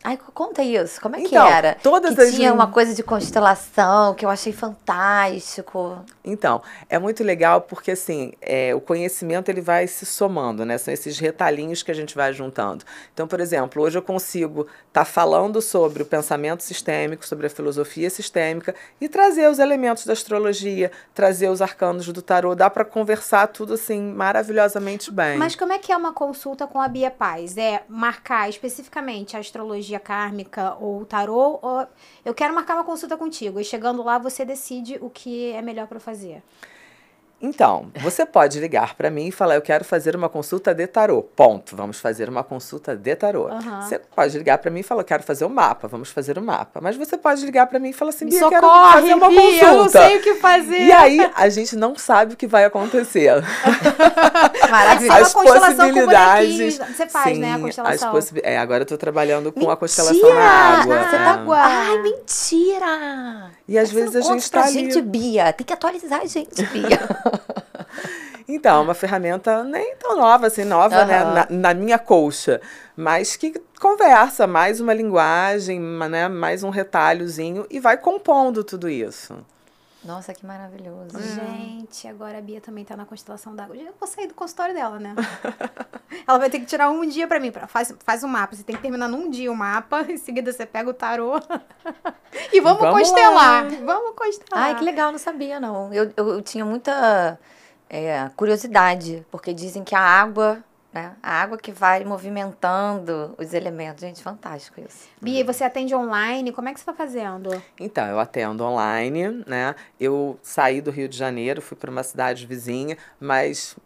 Ai, 0.05 0.19
conta 0.35 0.63
isso. 0.63 1.01
Como 1.01 1.17
é 1.17 1.21
então, 1.21 1.47
que 1.47 1.53
era? 1.53 1.77
Todas 1.83 2.15
que 2.15 2.21
as 2.21 2.35
tinha 2.35 2.53
uma 2.53 2.69
coisa 2.69 2.95
de 2.95 3.03
constelação 3.03 4.15
que 4.15 4.25
eu 4.25 4.31
achei 4.31 4.53
fantástico. 4.53 5.99
Então, 6.25 6.63
é 6.89 6.99
muito 6.99 7.25
legal 7.25 7.61
porque 7.61 7.91
assim, 7.91 8.33
é, 8.41 8.75
o 8.75 8.81
conhecimento 8.81 9.49
ele 9.49 9.61
vai 9.61 9.87
se 9.87 10.07
somando, 10.07 10.65
né? 10.65 10.79
São 10.79 10.95
esses 10.95 11.19
retalhinhos 11.19 11.83
que 11.83 11.91
a 11.91 11.95
gente 11.95 12.15
vai 12.15 12.33
juntando. 12.33 12.85
Então, 13.13 13.27
por 13.27 13.41
exemplo, 13.41 13.83
hoje 13.83 13.99
eu 13.99 14.03
consigo 14.03 14.63
estar 14.63 14.77
tá 14.93 15.05
falando 15.05 15.61
sobre 15.61 16.03
o 16.03 16.07
pensamento 16.07 16.63
sistêmico, 16.63 17.27
sobre 17.27 17.47
a 17.47 17.51
filosofia 17.51 18.09
sistêmica 18.09 18.75
e 19.01 19.09
trazer 19.09 19.49
os 19.49 19.59
elementos 19.59 20.07
da 20.07 20.13
astrologia, 20.13 20.91
trazer 21.15 21.49
os 21.49 21.61
arcanos 21.61 22.07
do 22.07 22.23
tarô, 22.23 22.55
dá 22.55 22.71
para 22.71 22.85
conversar 22.85 23.49
tudo 23.49 23.75
assim 23.75 24.01
maravilhosamente 24.01 25.11
bem. 25.11 25.37
Mas 25.37 25.57
como 25.57 25.73
é 25.73 25.79
que 25.79 25.91
é 25.91 25.97
uma 25.97 26.13
consulta 26.13 26.67
com 26.67 26.81
a 26.81 26.89
Bia 26.89 27.11
Paz? 27.11 27.57
É 27.57 27.83
marcar 27.89 28.49
especificamente 28.49 29.37
a 29.37 29.41
astrologia 29.41 29.96
astrologia 29.97 30.01
kármica 30.01 30.77
ou 30.81 31.05
tarô, 31.05 31.59
ou 31.63 31.87
eu 32.25 32.35
quero 32.35 32.55
marcar 32.55 32.75
uma 32.75 32.85
consulta 32.85 33.17
contigo. 33.17 33.61
E 33.61 33.65
chegando 33.65 34.03
lá, 34.03 34.19
você 34.19 34.45
decide 34.45 34.99
o 35.01 35.11
que 35.11 35.53
é 35.53 35.63
melhor 35.63 35.87
para 35.87 36.01
fazer. 36.01 36.43
Então, 37.41 37.89
você 38.01 38.25
pode 38.25 38.59
ligar 38.59 38.95
para 38.95 39.11
mim 39.11 39.27
e 39.27 39.33
falar: 39.33 39.57
Eu 39.57 39.63
quero 39.63 39.85
fazer 39.85 40.17
uma 40.17 40.29
consulta 40.29 40.75
de 40.75 40.87
tarô. 40.87 41.23
Ponto. 41.23 41.77
Vamos 41.77 42.01
fazer 42.01 42.31
uma 42.31 42.43
consulta 42.43 42.97
de 42.97 43.15
tarô. 43.15 43.49
Uhum. 43.49 43.83
Você 43.83 43.99
pode 43.99 44.39
ligar 44.39 44.57
para 44.57 44.71
mim 44.71 44.81
e 44.81 44.83
falar: 44.83 45.03
Eu 45.03 45.05
quero 45.05 45.23
fazer 45.23 45.45
o 45.45 45.49
um 45.49 45.51
mapa. 45.51 45.87
Vamos 45.87 46.11
fazer 46.11 46.39
o 46.39 46.41
um 46.41 46.45
mapa. 46.45 46.81
Mas 46.81 46.97
você 46.97 47.19
pode 47.19 47.45
ligar 47.45 47.67
para 47.67 47.79
mim 47.79 47.91
e 47.91 47.93
falar 47.93 48.09
assim: 48.09 48.27
Bia, 48.27 48.49
quero 48.49 48.67
fazer 48.67 49.15
uma 49.15 49.29
Bia, 49.29 49.41
consulta. 49.41 49.67
Eu 49.67 49.77
não 49.77 49.89
sei 49.89 50.17
o 50.17 50.23
que 50.23 50.35
fazer. 50.37 50.81
E 50.81 50.93
aí, 50.93 51.31
a 51.35 51.49
gente 51.51 51.77
não 51.77 51.95
sabe 51.95 52.33
o 52.33 52.37
que 52.39 52.47
vai 52.47 52.65
acontecer. 52.65 53.35
Maravilhoso. 54.71 55.21
As 55.21 55.33
possibilidades. 55.35 56.79
Você 56.79 57.07
faz, 57.07 57.35
sim, 57.35 57.41
né? 57.43 57.55
A 57.55 57.59
constelação. 57.59 58.17
As 58.17 58.33
é, 58.43 58.57
agora 58.57 58.83
eu 58.83 58.87
tô 58.87 58.97
trabalhando 58.97 59.53
com 59.53 59.61
mentira! 59.61 59.75
a 59.75 59.77
constelação 59.77 60.35
na 60.35 60.41
água. 60.41 60.97
Ah, 60.97 61.05
você 61.05 61.17
tá 61.19 61.45
é. 61.47 61.61
Ai, 61.61 61.99
mentira! 62.03 63.51
E 63.69 63.79
às 63.79 63.91
vezes 63.91 64.17
a 64.17 64.21
gente 64.23 64.51
tá 64.51 64.61
pra 64.61 64.69
ali... 64.69 64.75
gente, 64.75 65.03
Bia. 65.03 65.53
Tem 65.53 65.67
que 65.67 65.73
atualizar 65.73 66.23
a 66.23 66.27
gente, 66.27 66.63
Bia. 66.67 66.99
então, 68.49 68.79
é 68.79 68.83
uma 68.83 68.95
ferramenta 68.95 69.65
nem 69.65 69.97
tão 69.97 70.17
nova, 70.17 70.47
assim, 70.47 70.65
nova, 70.65 71.01
uhum. 71.01 71.07
né? 71.07 71.25
Na, 71.25 71.47
na, 71.51 71.75
minha 71.75 71.99
colcha. 71.99 72.61
Mas 72.97 73.37
que 73.37 73.55
conversa, 73.81 74.47
mais 74.47 74.81
uma 74.81 74.95
linguagem, 74.95 75.81
né? 75.81 76.29
mais 76.29 76.63
um 76.63 76.71
retalhozinho 76.71 77.67
e 77.71 77.79
vai 77.81 77.97
compondo 77.97 78.65
tudo 78.65 78.89
isso. 78.89 79.37
Nossa, 80.07 80.33
que 80.33 80.47
maravilhoso. 80.47 81.19
Gente, 81.21 82.07
agora 82.07 82.39
a 82.39 82.41
Bia 82.41 82.61
também 82.61 82.85
tá 82.85 82.97
na 82.97 83.05
constelação 83.05 83.55
d'água. 83.55 83.77
Eu 83.77 83.93
vou 83.99 84.09
sair 84.09 84.29
do 84.29 84.35
consultório 84.35 84.75
dela, 84.75 84.99
né? 84.99 85.15
Ela 86.27 86.39
vai 86.39 86.49
ter 86.49 86.61
que 86.61 86.67
tirar 86.67 86.89
um 86.91 87.05
dia 87.07 87.27
pra 87.27 87.41
mim. 87.41 87.51
Pra, 87.51 87.67
faz, 87.67 87.93
faz 88.05 88.23
um 88.23 88.29
mapa. 88.29 88.55
Você 88.55 88.63
tem 88.63 88.77
que 88.77 88.83
terminar 88.83 89.09
num 89.09 89.29
dia 89.29 89.51
o 89.51 89.57
mapa. 89.57 90.03
Em 90.09 90.17
seguida 90.17 90.53
você 90.53 90.65
pega 90.65 90.89
o 90.89 90.95
tarô. 90.95 91.41
e 92.53 92.61
vamos, 92.61 92.81
vamos 92.81 92.99
constelar. 92.99 93.65
Lá. 93.65 93.71
Vamos 93.85 94.15
constelar. 94.15 94.65
Ai, 94.65 94.75
que 94.77 94.85
legal. 94.85 95.11
Não 95.11 95.19
sabia, 95.19 95.59
não. 95.59 95.93
Eu, 95.93 96.13
eu, 96.17 96.29
eu 96.29 96.43
tinha 96.43 96.65
muita 96.65 97.39
é, 97.91 98.31
curiosidade. 98.37 99.27
Porque 99.31 99.53
dizem 99.53 99.83
que 99.83 99.95
a 99.95 100.01
água 100.01 100.63
né? 100.97 101.15
A 101.23 101.43
água 101.43 101.59
que 101.59 101.71
vai 101.71 102.03
movimentando 102.05 103.35
os 103.37 103.53
elementos. 103.53 104.01
Gente, 104.01 104.23
fantástico 104.23 104.81
isso. 104.81 105.09
Bia, 105.21 105.45
você 105.45 105.63
atende 105.63 105.95
online? 105.95 106.53
Como 106.53 106.69
é 106.69 106.73
que 106.73 106.81
você 106.81 106.91
está 106.91 106.95
fazendo? 106.95 107.51
Então, 107.79 108.07
eu 108.07 108.19
atendo 108.19 108.65
online, 108.65 109.45
né? 109.47 109.75
Eu 110.01 110.39
saí 110.43 110.81
do 110.81 110.91
Rio 110.91 111.07
de 111.07 111.17
Janeiro, 111.17 111.61
fui 111.61 111.77
para 111.77 111.91
uma 111.91 112.03
cidade 112.03 112.47
vizinha, 112.47 112.97
mas 113.21 113.77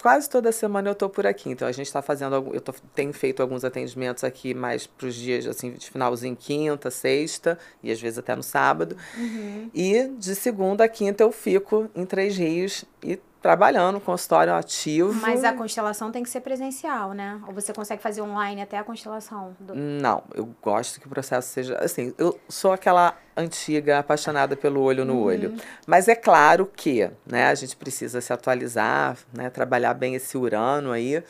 quase 0.00 0.30
toda 0.30 0.52
semana 0.52 0.88
eu 0.88 0.92
estou 0.92 1.08
por 1.08 1.26
aqui. 1.26 1.50
Então 1.50 1.66
a 1.66 1.72
gente 1.72 1.86
está 1.86 2.00
fazendo, 2.00 2.34
eu 2.52 2.60
tô, 2.60 2.72
tenho 2.94 3.12
feito 3.12 3.42
alguns 3.42 3.64
atendimentos 3.64 4.22
aqui 4.22 4.54
mais 4.54 4.86
para 4.86 5.08
os 5.08 5.14
dias 5.14 5.46
assim 5.46 5.72
de 5.72 5.90
finalzinho 5.90 6.36
quinta, 6.36 6.90
sexta 6.90 7.58
e 7.82 7.90
às 7.90 8.00
vezes 8.00 8.18
até 8.18 8.36
no 8.36 8.42
sábado. 8.42 8.96
Uhum. 9.16 9.70
E 9.74 10.08
de 10.16 10.34
segunda 10.36 10.84
a 10.84 10.88
quinta 10.88 11.24
eu 11.24 11.32
fico 11.32 11.90
em 11.94 12.04
Três 12.06 12.36
Rios 12.36 12.84
e 13.02 13.18
trabalhando, 13.42 14.00
consultório 14.00 14.54
ativo. 14.54 15.12
Mas 15.14 15.42
a 15.42 15.52
constelação 15.52 16.12
tem 16.12 16.22
que 16.22 16.30
ser 16.30 16.40
presencial, 16.40 17.12
né? 17.12 17.40
Ou 17.46 17.52
você 17.52 17.72
consegue 17.72 18.00
fazer 18.00 18.22
online 18.22 18.62
até 18.62 18.78
a 18.78 18.84
constelação? 18.84 19.56
Do... 19.58 19.74
Não, 19.74 20.22
eu 20.34 20.48
gosto 20.62 21.00
que 21.00 21.06
o 21.06 21.10
processo 21.10 21.48
seja. 21.48 21.76
Assim, 21.78 22.14
eu 22.16 22.38
sou 22.48 22.72
aquela 22.72 23.18
antiga 23.36 23.98
apaixonada 23.98 24.54
pelo 24.56 24.80
olho 24.80 25.04
no 25.04 25.14
uhum. 25.14 25.22
olho. 25.24 25.54
Mas 25.86 26.06
é 26.06 26.14
claro 26.14 26.70
que 26.74 27.10
né, 27.26 27.48
a 27.48 27.54
gente 27.54 27.76
precisa 27.76 28.20
se 28.20 28.32
atualizar, 28.32 29.18
né, 29.36 29.50
trabalhar 29.50 29.94
bem 29.94 30.14
esse 30.14 30.38
Urano 30.38 30.92
aí. 30.92 31.22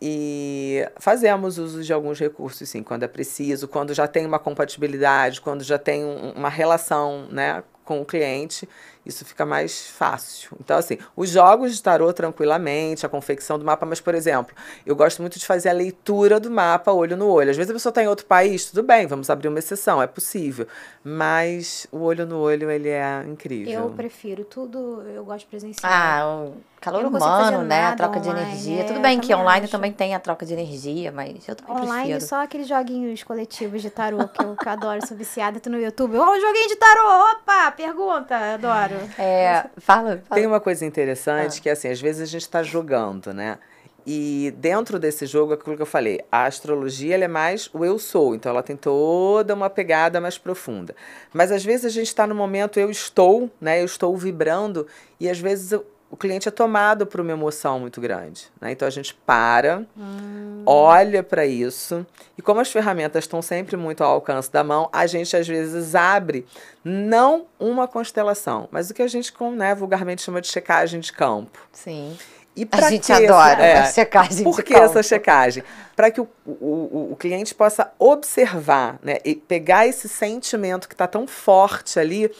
E 0.00 0.86
fazemos 0.98 1.58
uso 1.58 1.82
de 1.82 1.92
alguns 1.92 2.18
recursos, 2.18 2.68
sim, 2.68 2.82
quando 2.82 3.04
é 3.04 3.08
preciso, 3.08 3.66
quando 3.66 3.94
já 3.94 4.06
tem 4.06 4.26
uma 4.26 4.38
compatibilidade, 4.38 5.40
quando 5.40 5.64
já 5.64 5.78
tem 5.78 6.04
um, 6.04 6.32
uma 6.32 6.50
relação 6.50 7.26
né, 7.30 7.62
com 7.82 8.02
o 8.02 8.04
cliente 8.04 8.68
isso 9.06 9.24
fica 9.24 9.46
mais 9.46 9.86
fácil. 9.86 10.56
Então, 10.60 10.76
assim, 10.76 10.98
os 11.14 11.30
jogos 11.30 11.74
de 11.74 11.82
tarô 11.82 12.12
tranquilamente, 12.12 13.06
a 13.06 13.08
confecção 13.08 13.58
do 13.58 13.64
mapa, 13.64 13.86
mas, 13.86 14.00
por 14.00 14.14
exemplo, 14.14 14.54
eu 14.84 14.96
gosto 14.96 15.22
muito 15.22 15.38
de 15.38 15.46
fazer 15.46 15.68
a 15.68 15.72
leitura 15.72 16.40
do 16.40 16.50
mapa 16.50 16.92
olho 16.92 17.16
no 17.16 17.28
olho. 17.28 17.50
Às 17.50 17.56
vezes 17.56 17.70
a 17.70 17.74
pessoa 17.74 17.90
está 17.90 18.02
em 18.02 18.08
outro 18.08 18.26
país, 18.26 18.66
tudo 18.66 18.82
bem, 18.82 19.06
vamos 19.06 19.30
abrir 19.30 19.48
uma 19.48 19.58
exceção, 19.58 20.02
é 20.02 20.06
possível. 20.06 20.66
Mas 21.04 21.86
o 21.92 21.98
olho 21.98 22.26
no 22.26 22.38
olho, 22.38 22.70
ele 22.70 22.88
é 22.88 23.24
incrível. 23.26 23.84
Eu 23.84 23.90
prefiro 23.90 24.44
tudo, 24.44 25.02
eu 25.02 25.24
gosto 25.24 25.40
de 25.40 25.46
presencial. 25.46 25.92
Ah, 25.92 26.46
o 26.48 26.54
calor 26.80 27.04
humano, 27.04 27.62
né? 27.62 27.86
A 27.86 27.94
troca 27.94 28.18
online, 28.18 28.34
de 28.34 28.42
energia. 28.42 28.80
É, 28.80 28.84
Tudo 28.84 29.00
bem 29.00 29.18
que 29.18 29.34
online 29.34 29.64
acho. 29.64 29.72
também 29.72 29.92
tem 29.92 30.14
a 30.14 30.20
troca 30.20 30.44
de 30.44 30.52
energia, 30.52 31.10
mas 31.10 31.46
eu 31.48 31.54
também 31.54 31.76
online, 31.76 32.10
prefiro. 32.10 32.28
só 32.28 32.42
aqueles 32.42 32.68
joguinhos 32.68 33.22
coletivos 33.22 33.82
de 33.82 33.90
tarô 33.90 34.26
que 34.28 34.42
eu 34.42 34.56
que 34.56 34.68
adoro, 34.68 35.06
sou 35.06 35.16
viciada. 35.16 35.58
Tu 35.58 35.70
no 35.70 35.78
YouTube, 35.78 36.16
ó, 36.16 36.26
oh, 36.26 36.30
um 36.32 36.40
joguinho 36.40 36.68
de 36.68 36.76
tarô, 36.76 37.32
opa, 37.32 37.70
pergunta, 37.72 38.36
adoro. 38.54 38.95
É, 39.18 39.66
fala, 39.78 40.22
fala. 40.24 40.40
Tem 40.40 40.46
uma 40.46 40.60
coisa 40.60 40.84
interessante 40.84 41.58
ah. 41.58 41.62
que, 41.62 41.70
assim, 41.70 41.88
às 41.88 42.00
vezes 42.00 42.22
a 42.22 42.26
gente 42.26 42.42
está 42.42 42.62
jogando, 42.62 43.32
né? 43.32 43.58
E 44.06 44.54
dentro 44.56 45.00
desse 45.00 45.26
jogo, 45.26 45.54
aquilo 45.54 45.74
que 45.74 45.82
eu 45.82 45.86
falei, 45.86 46.20
a 46.30 46.44
astrologia 46.44 47.16
ela 47.16 47.24
é 47.24 47.28
mais 47.28 47.68
o 47.74 47.84
eu 47.84 47.98
sou, 47.98 48.36
então 48.36 48.50
ela 48.50 48.62
tem 48.62 48.76
toda 48.76 49.52
uma 49.52 49.68
pegada 49.68 50.20
mais 50.20 50.38
profunda. 50.38 50.94
Mas 51.34 51.50
às 51.50 51.64
vezes 51.64 51.86
a 51.86 51.88
gente 51.88 52.06
está 52.06 52.24
no 52.24 52.34
momento 52.34 52.78
eu 52.78 52.88
estou, 52.88 53.50
né? 53.60 53.80
Eu 53.80 53.84
estou 53.84 54.16
vibrando 54.16 54.86
e 55.18 55.28
às 55.28 55.40
vezes 55.40 55.80
o 56.10 56.16
cliente 56.16 56.48
é 56.48 56.50
tomado 56.50 57.06
por 57.06 57.20
uma 57.20 57.32
emoção 57.32 57.80
muito 57.80 58.00
grande. 58.00 58.48
Né? 58.60 58.72
Então 58.72 58.86
a 58.86 58.90
gente 58.90 59.14
para, 59.14 59.84
hum. 59.96 60.62
olha 60.64 61.22
para 61.22 61.44
isso, 61.44 62.06
e 62.38 62.42
como 62.42 62.60
as 62.60 62.70
ferramentas 62.70 63.24
estão 63.24 63.42
sempre 63.42 63.76
muito 63.76 64.04
ao 64.04 64.12
alcance 64.12 64.50
da 64.50 64.62
mão, 64.62 64.88
a 64.92 65.06
gente 65.06 65.36
às 65.36 65.46
vezes 65.46 65.94
abre 65.94 66.46
não 66.84 67.46
uma 67.58 67.88
constelação, 67.88 68.68
mas 68.70 68.88
o 68.88 68.94
que 68.94 69.02
a 69.02 69.08
gente 69.08 69.32
né, 69.54 69.74
vulgarmente 69.74 70.22
chama 70.22 70.40
de 70.40 70.48
checagem 70.48 71.00
de 71.00 71.12
campo. 71.12 71.58
Sim. 71.72 72.16
E 72.56 72.66
a 72.72 72.88
gente 72.88 73.12
adora 73.12 73.62
é, 73.62 73.78
a 73.80 73.84
checagem 73.84 74.42
Por 74.42 74.62
que 74.62 74.72
essa 74.74 75.02
checagem? 75.02 75.62
Para 75.94 76.10
que 76.10 76.22
o, 76.22 76.28
o, 76.46 77.08
o 77.12 77.16
cliente 77.16 77.54
possa 77.54 77.92
observar 77.98 78.98
né, 79.02 79.18
e 79.22 79.34
pegar 79.34 79.86
esse 79.86 80.08
sentimento 80.08 80.88
que 80.88 80.94
está 80.94 81.06
tão 81.06 81.26
forte 81.26 82.00
ali 82.00 82.30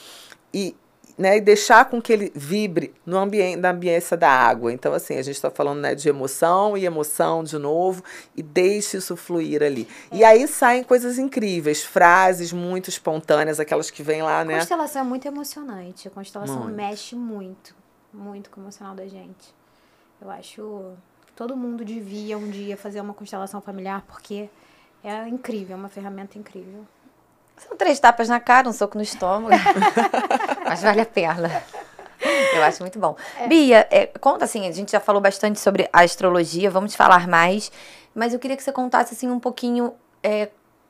e 0.54 0.74
né, 1.16 1.38
e 1.38 1.40
deixar 1.40 1.86
com 1.86 2.00
que 2.00 2.12
ele 2.12 2.30
vibre 2.34 2.92
no 3.04 3.16
ambiente, 3.16 3.56
na 3.56 3.70
ambiência 3.70 4.16
da 4.16 4.30
água. 4.30 4.72
Então, 4.72 4.92
assim, 4.92 5.14
a 5.14 5.22
gente 5.22 5.36
está 5.36 5.50
falando 5.50 5.80
né, 5.80 5.94
de 5.94 6.08
emoção 6.08 6.76
e 6.76 6.84
emoção 6.84 7.42
de 7.42 7.58
novo, 7.58 8.02
e 8.36 8.42
deixe 8.42 8.98
isso 8.98 9.16
fluir 9.16 9.62
ali. 9.62 9.88
É. 10.10 10.16
E 10.16 10.24
aí 10.24 10.46
saem 10.46 10.84
coisas 10.84 11.18
incríveis, 11.18 11.82
frases 11.82 12.52
muito 12.52 12.90
espontâneas, 12.90 13.58
aquelas 13.58 13.90
que 13.90 14.02
vêm 14.02 14.22
lá, 14.22 14.44
né? 14.44 14.56
A 14.56 14.58
constelação 14.58 15.02
é 15.02 15.04
muito 15.04 15.26
emocionante, 15.26 16.08
a 16.08 16.10
constelação 16.10 16.64
muito. 16.64 16.74
mexe 16.74 17.16
muito, 17.16 17.74
muito 18.12 18.50
com 18.50 18.60
o 18.60 18.64
emocional 18.64 18.94
da 18.94 19.06
gente. 19.06 19.54
Eu 20.20 20.30
acho 20.30 20.92
que 21.26 21.32
todo 21.32 21.56
mundo 21.56 21.84
devia 21.84 22.36
um 22.36 22.50
dia 22.50 22.76
fazer 22.76 23.00
uma 23.00 23.14
constelação 23.14 23.60
familiar, 23.60 24.04
porque 24.06 24.50
é 25.02 25.28
incrível, 25.28 25.76
é 25.76 25.78
uma 25.78 25.88
ferramenta 25.88 26.38
incrível. 26.38 26.86
São 27.56 27.76
três 27.76 27.98
tapas 27.98 28.28
na 28.28 28.40
cara, 28.40 28.68
um 28.68 28.72
soco 28.72 28.96
no 28.96 29.02
estômago. 29.02 29.54
Mas 30.64 30.82
vale 30.82 31.00
a 31.00 31.06
pena. 31.06 31.62
Eu 32.54 32.62
acho 32.62 32.82
muito 32.82 32.98
bom. 32.98 33.16
É. 33.38 33.46
Bia, 33.46 33.86
é, 33.90 34.06
conta 34.06 34.44
assim, 34.44 34.66
a 34.66 34.72
gente 34.72 34.92
já 34.92 35.00
falou 35.00 35.20
bastante 35.20 35.60
sobre 35.60 35.88
a 35.92 36.00
astrologia, 36.00 36.70
vamos 36.70 36.94
falar 36.94 37.28
mais, 37.28 37.70
mas 38.14 38.32
eu 38.32 38.38
queria 38.38 38.56
que 38.56 38.62
você 38.62 38.72
contasse 38.72 39.14
assim 39.14 39.28
um 39.28 39.38
pouquinho 39.38 39.94
é, 40.22 40.48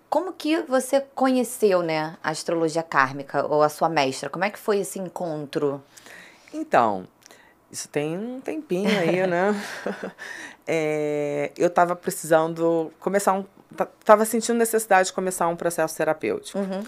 como 0.09 0.33
que 0.33 0.63
você 0.63 1.01
conheceu, 1.15 1.83
né, 1.83 2.17
a 2.23 2.31
astrologia 2.31 2.83
kármica 2.83 3.45
ou 3.47 3.63
a 3.63 3.69
sua 3.69 3.89
mestra? 3.89 4.31
Como 4.31 4.45
é 4.45 4.51
que 4.51 4.59
foi 4.59 4.79
esse 4.79 4.99
encontro? 4.99 5.83
Então, 6.55 7.07
isso 7.71 7.89
tem 7.89 8.17
um 8.17 8.41
tempinho 8.41 8.99
aí, 8.99 9.27
né? 9.27 9.55
é, 10.67 11.53
eu 11.57 11.67
estava 11.67 11.97
precisando 11.97 12.93
começar 13.01 13.33
um 13.33 13.45
estava 13.71 14.25
sentindo 14.25 14.57
necessidade 14.57 15.09
de 15.09 15.13
começar 15.13 15.49
um 15.49 15.57
processo 15.57 15.97
terapêutico. 15.97 16.59
Uhum. 16.59 16.85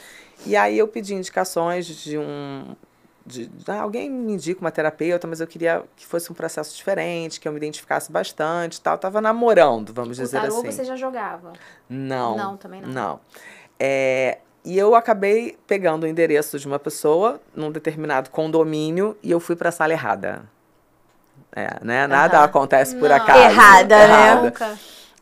E 0.46 0.56
aí 0.56 0.78
eu 0.78 0.88
pedi 0.88 1.14
indicações 1.14 1.86
de 1.86 2.18
um. 2.18 2.76
De, 3.26 3.46
de, 3.46 3.70
alguém 3.70 4.08
me 4.08 4.32
indica 4.32 4.60
uma 4.60 4.70
terapeuta, 4.70 5.26
mas 5.26 5.40
eu 5.40 5.46
queria 5.46 5.84
que 5.96 6.06
fosse 6.06 6.32
um 6.32 6.34
processo 6.34 6.74
diferente, 6.74 7.38
que 7.38 7.46
eu 7.46 7.52
me 7.52 7.58
identificasse 7.58 8.10
bastante 8.10 8.80
tal. 8.80 8.96
Tava 8.96 9.20
namorando, 9.20 9.92
vamos 9.92 10.18
o 10.18 10.22
dizer 10.22 10.40
tarô 10.40 10.58
assim. 10.58 10.70
você 10.70 10.84
já 10.84 10.96
jogava? 10.96 11.52
Não. 11.88 12.36
Não, 12.36 12.56
também 12.56 12.80
não. 12.80 12.88
Não. 12.88 13.20
É, 13.78 14.38
e 14.64 14.78
eu 14.78 14.94
acabei 14.94 15.58
pegando 15.66 16.04
o 16.04 16.06
endereço 16.06 16.58
de 16.58 16.66
uma 16.66 16.78
pessoa 16.78 17.40
num 17.54 17.70
determinado 17.70 18.30
condomínio 18.30 19.16
e 19.22 19.30
eu 19.30 19.40
fui 19.40 19.56
para 19.56 19.68
a 19.68 19.72
sala 19.72 19.92
errada. 19.92 20.42
É, 21.54 21.82
né? 21.82 22.06
Nada 22.06 22.38
uhum. 22.38 22.44
acontece 22.44 22.96
por 22.96 23.08
não. 23.08 23.16
acaso. 23.16 23.38
Errada, 23.38 23.94
errada. 23.94 24.06
né? 24.06 24.42
Nunca. 24.42 24.78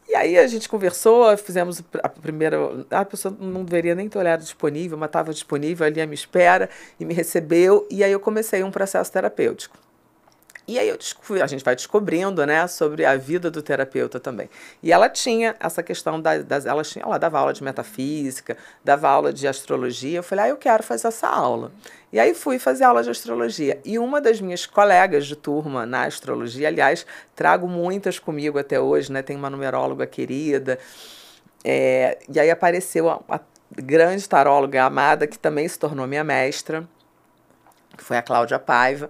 E 0.08 0.14
aí 0.14 0.38
a 0.38 0.46
gente 0.46 0.68
conversou, 0.68 1.36
fizemos 1.36 1.82
a 2.02 2.08
primeira. 2.08 2.56
A 2.90 3.04
pessoa 3.04 3.36
não 3.38 3.64
deveria 3.64 3.94
nem 3.94 4.08
ter 4.08 4.18
olhado 4.18 4.40
disponível, 4.40 4.96
mas 4.96 5.08
estava 5.08 5.32
disponível 5.32 5.86
ali 5.86 6.00
à 6.00 6.06
minha 6.06 6.14
espera 6.14 6.70
e 6.98 7.04
me 7.04 7.12
recebeu. 7.12 7.86
E 7.90 8.04
aí 8.04 8.12
eu 8.12 8.20
comecei 8.20 8.62
um 8.62 8.70
processo 8.70 9.12
terapêutico. 9.12 9.85
E 10.68 10.80
aí 10.80 10.88
eu 10.88 10.96
descobri, 10.96 11.40
a 11.40 11.46
gente 11.46 11.62
vai 11.62 11.76
descobrindo, 11.76 12.44
né, 12.44 12.66
sobre 12.66 13.04
a 13.04 13.16
vida 13.16 13.50
do 13.52 13.62
terapeuta 13.62 14.18
também. 14.18 14.50
E 14.82 14.92
ela 14.92 15.08
tinha 15.08 15.54
essa 15.60 15.80
questão 15.80 16.20
da, 16.20 16.38
das, 16.38 16.66
ela 16.66 16.82
tinha, 16.82 17.04
ela 17.04 17.18
dava 17.18 17.38
aula 17.38 17.52
de 17.52 17.62
metafísica, 17.62 18.56
dava 18.84 19.08
aula 19.08 19.32
de 19.32 19.46
astrologia. 19.46 20.18
Eu 20.18 20.22
falei, 20.24 20.46
ah, 20.46 20.48
eu 20.48 20.56
quero 20.56 20.82
fazer 20.82 21.06
essa 21.06 21.28
aula. 21.28 21.70
E 22.12 22.18
aí 22.18 22.34
fui 22.34 22.58
fazer 22.58 22.82
aula 22.82 23.00
de 23.04 23.10
astrologia. 23.10 23.80
E 23.84 23.96
uma 23.96 24.20
das 24.20 24.40
minhas 24.40 24.66
colegas 24.66 25.26
de 25.26 25.36
turma 25.36 25.86
na 25.86 26.04
astrologia, 26.04 26.66
aliás, 26.66 27.06
trago 27.36 27.68
muitas 27.68 28.18
comigo 28.18 28.58
até 28.58 28.80
hoje, 28.80 29.12
né, 29.12 29.22
tem 29.22 29.36
uma 29.36 29.48
numeróloga 29.48 30.04
querida. 30.04 30.80
É, 31.64 32.18
e 32.28 32.40
aí 32.40 32.50
apareceu 32.50 33.08
a, 33.08 33.20
a 33.28 33.40
grande 33.70 34.28
taróloga 34.28 34.82
amada 34.82 35.28
que 35.28 35.38
também 35.38 35.68
se 35.68 35.78
tornou 35.78 36.08
minha 36.08 36.24
mestra, 36.24 36.88
que 37.96 38.02
foi 38.02 38.16
a 38.16 38.22
Cláudia 38.22 38.58
Paiva. 38.58 39.08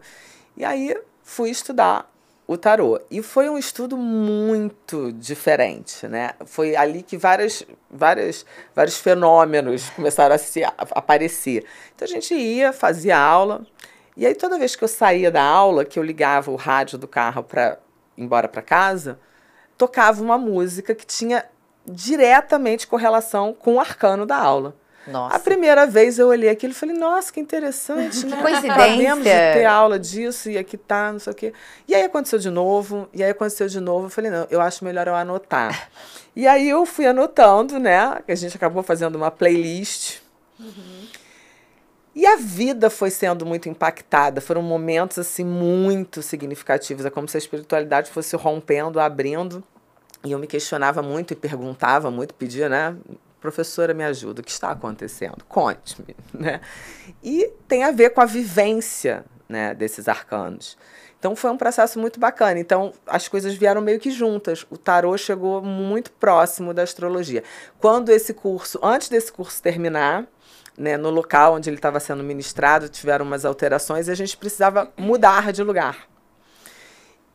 E 0.55 0.65
aí 0.65 0.95
fui 1.27 1.51
estudar 1.51 2.09
o 2.47 2.57
tarô. 2.57 3.01
E 3.11 3.21
foi 3.21 3.51
um 3.51 3.59
estudo 3.59 3.97
muito 3.97 5.13
diferente, 5.13 6.07
né? 6.07 6.31
Foi 6.47 6.77
ali 6.77 7.03
que 7.03 7.17
várias, 7.19 7.67
várias, 7.91 8.47
vários 8.75 8.97
fenômenos 8.97 9.91
começaram 9.91 10.37
a 10.37 10.39
se 10.39 10.63
a 10.63 10.73
aparecer. 10.79 11.67
Então 11.95 12.07
a 12.07 12.09
gente 12.09 12.33
ia, 12.33 12.73
fazia 12.73 13.19
aula, 13.19 13.67
e 14.17 14.25
aí 14.25 14.37
toda 14.37 14.57
vez 14.57 14.77
que 14.77 14.85
eu 14.85 14.89
saía 14.89 15.31
da 15.31 15.43
aula, 15.43 15.85
que 15.85 15.99
eu 15.99 16.03
ligava 16.03 16.53
o 16.53 16.57
rádio 16.57 16.97
do 16.97 17.09
carro 17.09 17.43
para 17.43 17.79
embora 18.17 18.49
para 18.49 18.63
casa, 18.63 19.19
tocava 19.77 20.23
uma 20.23 20.39
música 20.39 20.95
que 20.95 21.05
tinha 21.05 21.45
diretamente 21.85 22.87
correlação 22.87 23.53
com 23.53 23.75
o 23.75 23.81
arcano 23.81 24.25
da 24.25 24.37
aula. 24.37 24.75
Nossa. 25.07 25.37
A 25.37 25.39
primeira 25.39 25.87
vez 25.87 26.19
eu 26.19 26.29
olhei 26.29 26.49
aquilo 26.49 26.73
e 26.73 26.75
falei, 26.75 26.97
nossa, 26.97 27.33
que 27.33 27.41
interessante, 27.41 28.21
que 28.27 28.27
né? 28.27 28.43
coincidência. 28.43 28.87
Podemos 28.87 29.25
ter 29.25 29.65
aula 29.65 29.99
disso 29.99 30.51
e 30.51 30.59
aqui 30.59 30.77
tá, 30.77 31.13
não 31.13 31.19
sei 31.19 31.33
o 31.33 31.37
quê. 31.37 31.53
E 31.87 31.95
aí 31.95 32.03
aconteceu 32.03 32.39
de 32.39 32.51
novo, 32.51 33.09
e 33.15 33.23
aí 33.23 33.31
aconteceu 33.31 33.69
de 33.69 33.81
novo. 33.81 34.07
Eu 34.07 34.11
falei, 34.11 34.31
não, 34.31 34.47
eu 34.51 34.61
acho 34.61 34.85
melhor 34.85 35.07
eu 35.07 35.15
anotar. 35.15 35.91
e 36.35 36.47
aí 36.47 36.69
eu 36.69 36.85
fui 36.85 37.07
anotando, 37.07 37.79
né? 37.79 38.21
Que 38.27 38.33
a 38.33 38.37
gente 38.37 38.57
acabou 38.57 38.83
fazendo 38.83 39.17
uma 39.17 39.31
playlist. 39.31 40.19
Uhum. 40.59 41.07
E 42.17 42.27
a 42.27 42.37
vida 42.37 42.89
foi 42.89 43.11
sendo 43.11 43.45
muito 43.45 43.69
impactada, 43.69 44.41
foram 44.41 44.63
momentos 44.63 45.19
assim 45.19 45.45
muito 45.45 46.23
significativos, 46.23 47.05
é 47.05 47.11
como 47.11 47.29
se 47.29 47.37
a 47.37 47.39
espiritualidade 47.39 48.11
fosse 48.11 48.35
rompendo, 48.35 48.99
abrindo. 48.99 49.63
E 50.25 50.33
eu 50.33 50.39
me 50.39 50.47
questionava 50.47 51.03
muito 51.03 51.35
e 51.35 51.37
perguntava 51.37 52.11
muito, 52.11 52.33
pedia, 52.33 52.71
né? 52.71 52.97
Professora, 53.41 53.95
me 53.95 54.05
ajuda, 54.05 54.41
o 54.41 54.45
que 54.45 54.51
está 54.51 54.71
acontecendo? 54.71 55.45
Conte-me. 55.49 56.17
Né? 56.33 56.61
E 57.23 57.51
tem 57.67 57.83
a 57.83 57.91
ver 57.91 58.11
com 58.11 58.21
a 58.21 58.27
vivência 58.27 59.25
né, 59.49 59.75
desses 59.75 60.07
arcanos. 60.07 60.77
Então 61.19 61.35
foi 61.35 61.51
um 61.51 61.57
processo 61.57 61.99
muito 61.99 62.21
bacana. 62.21 62.61
Então 62.61 62.93
as 63.07 63.27
coisas 63.27 63.55
vieram 63.55 63.81
meio 63.81 63.99
que 63.99 64.11
juntas. 64.11 64.67
O 64.71 64.77
tarô 64.77 65.17
chegou 65.17 65.63
muito 65.63 66.11
próximo 66.13 66.75
da 66.75 66.83
astrologia. 66.83 67.43
Quando 67.79 68.11
esse 68.11 68.35
curso, 68.35 68.79
antes 68.83 69.09
desse 69.09 69.33
curso 69.33 69.63
terminar, 69.63 70.27
né, 70.77 70.97
no 70.97 71.11
local 71.11 71.55
onde 71.55 71.71
ele 71.71 71.77
estava 71.77 71.99
sendo 71.99 72.23
ministrado, 72.23 72.89
tiveram 72.89 73.25
umas 73.25 73.45
alterações 73.45 74.09
e 74.09 74.11
a 74.11 74.15
gente 74.15 74.37
precisava 74.37 74.93
mudar 74.97 75.53
de 75.53 75.63
lugar. 75.63 76.07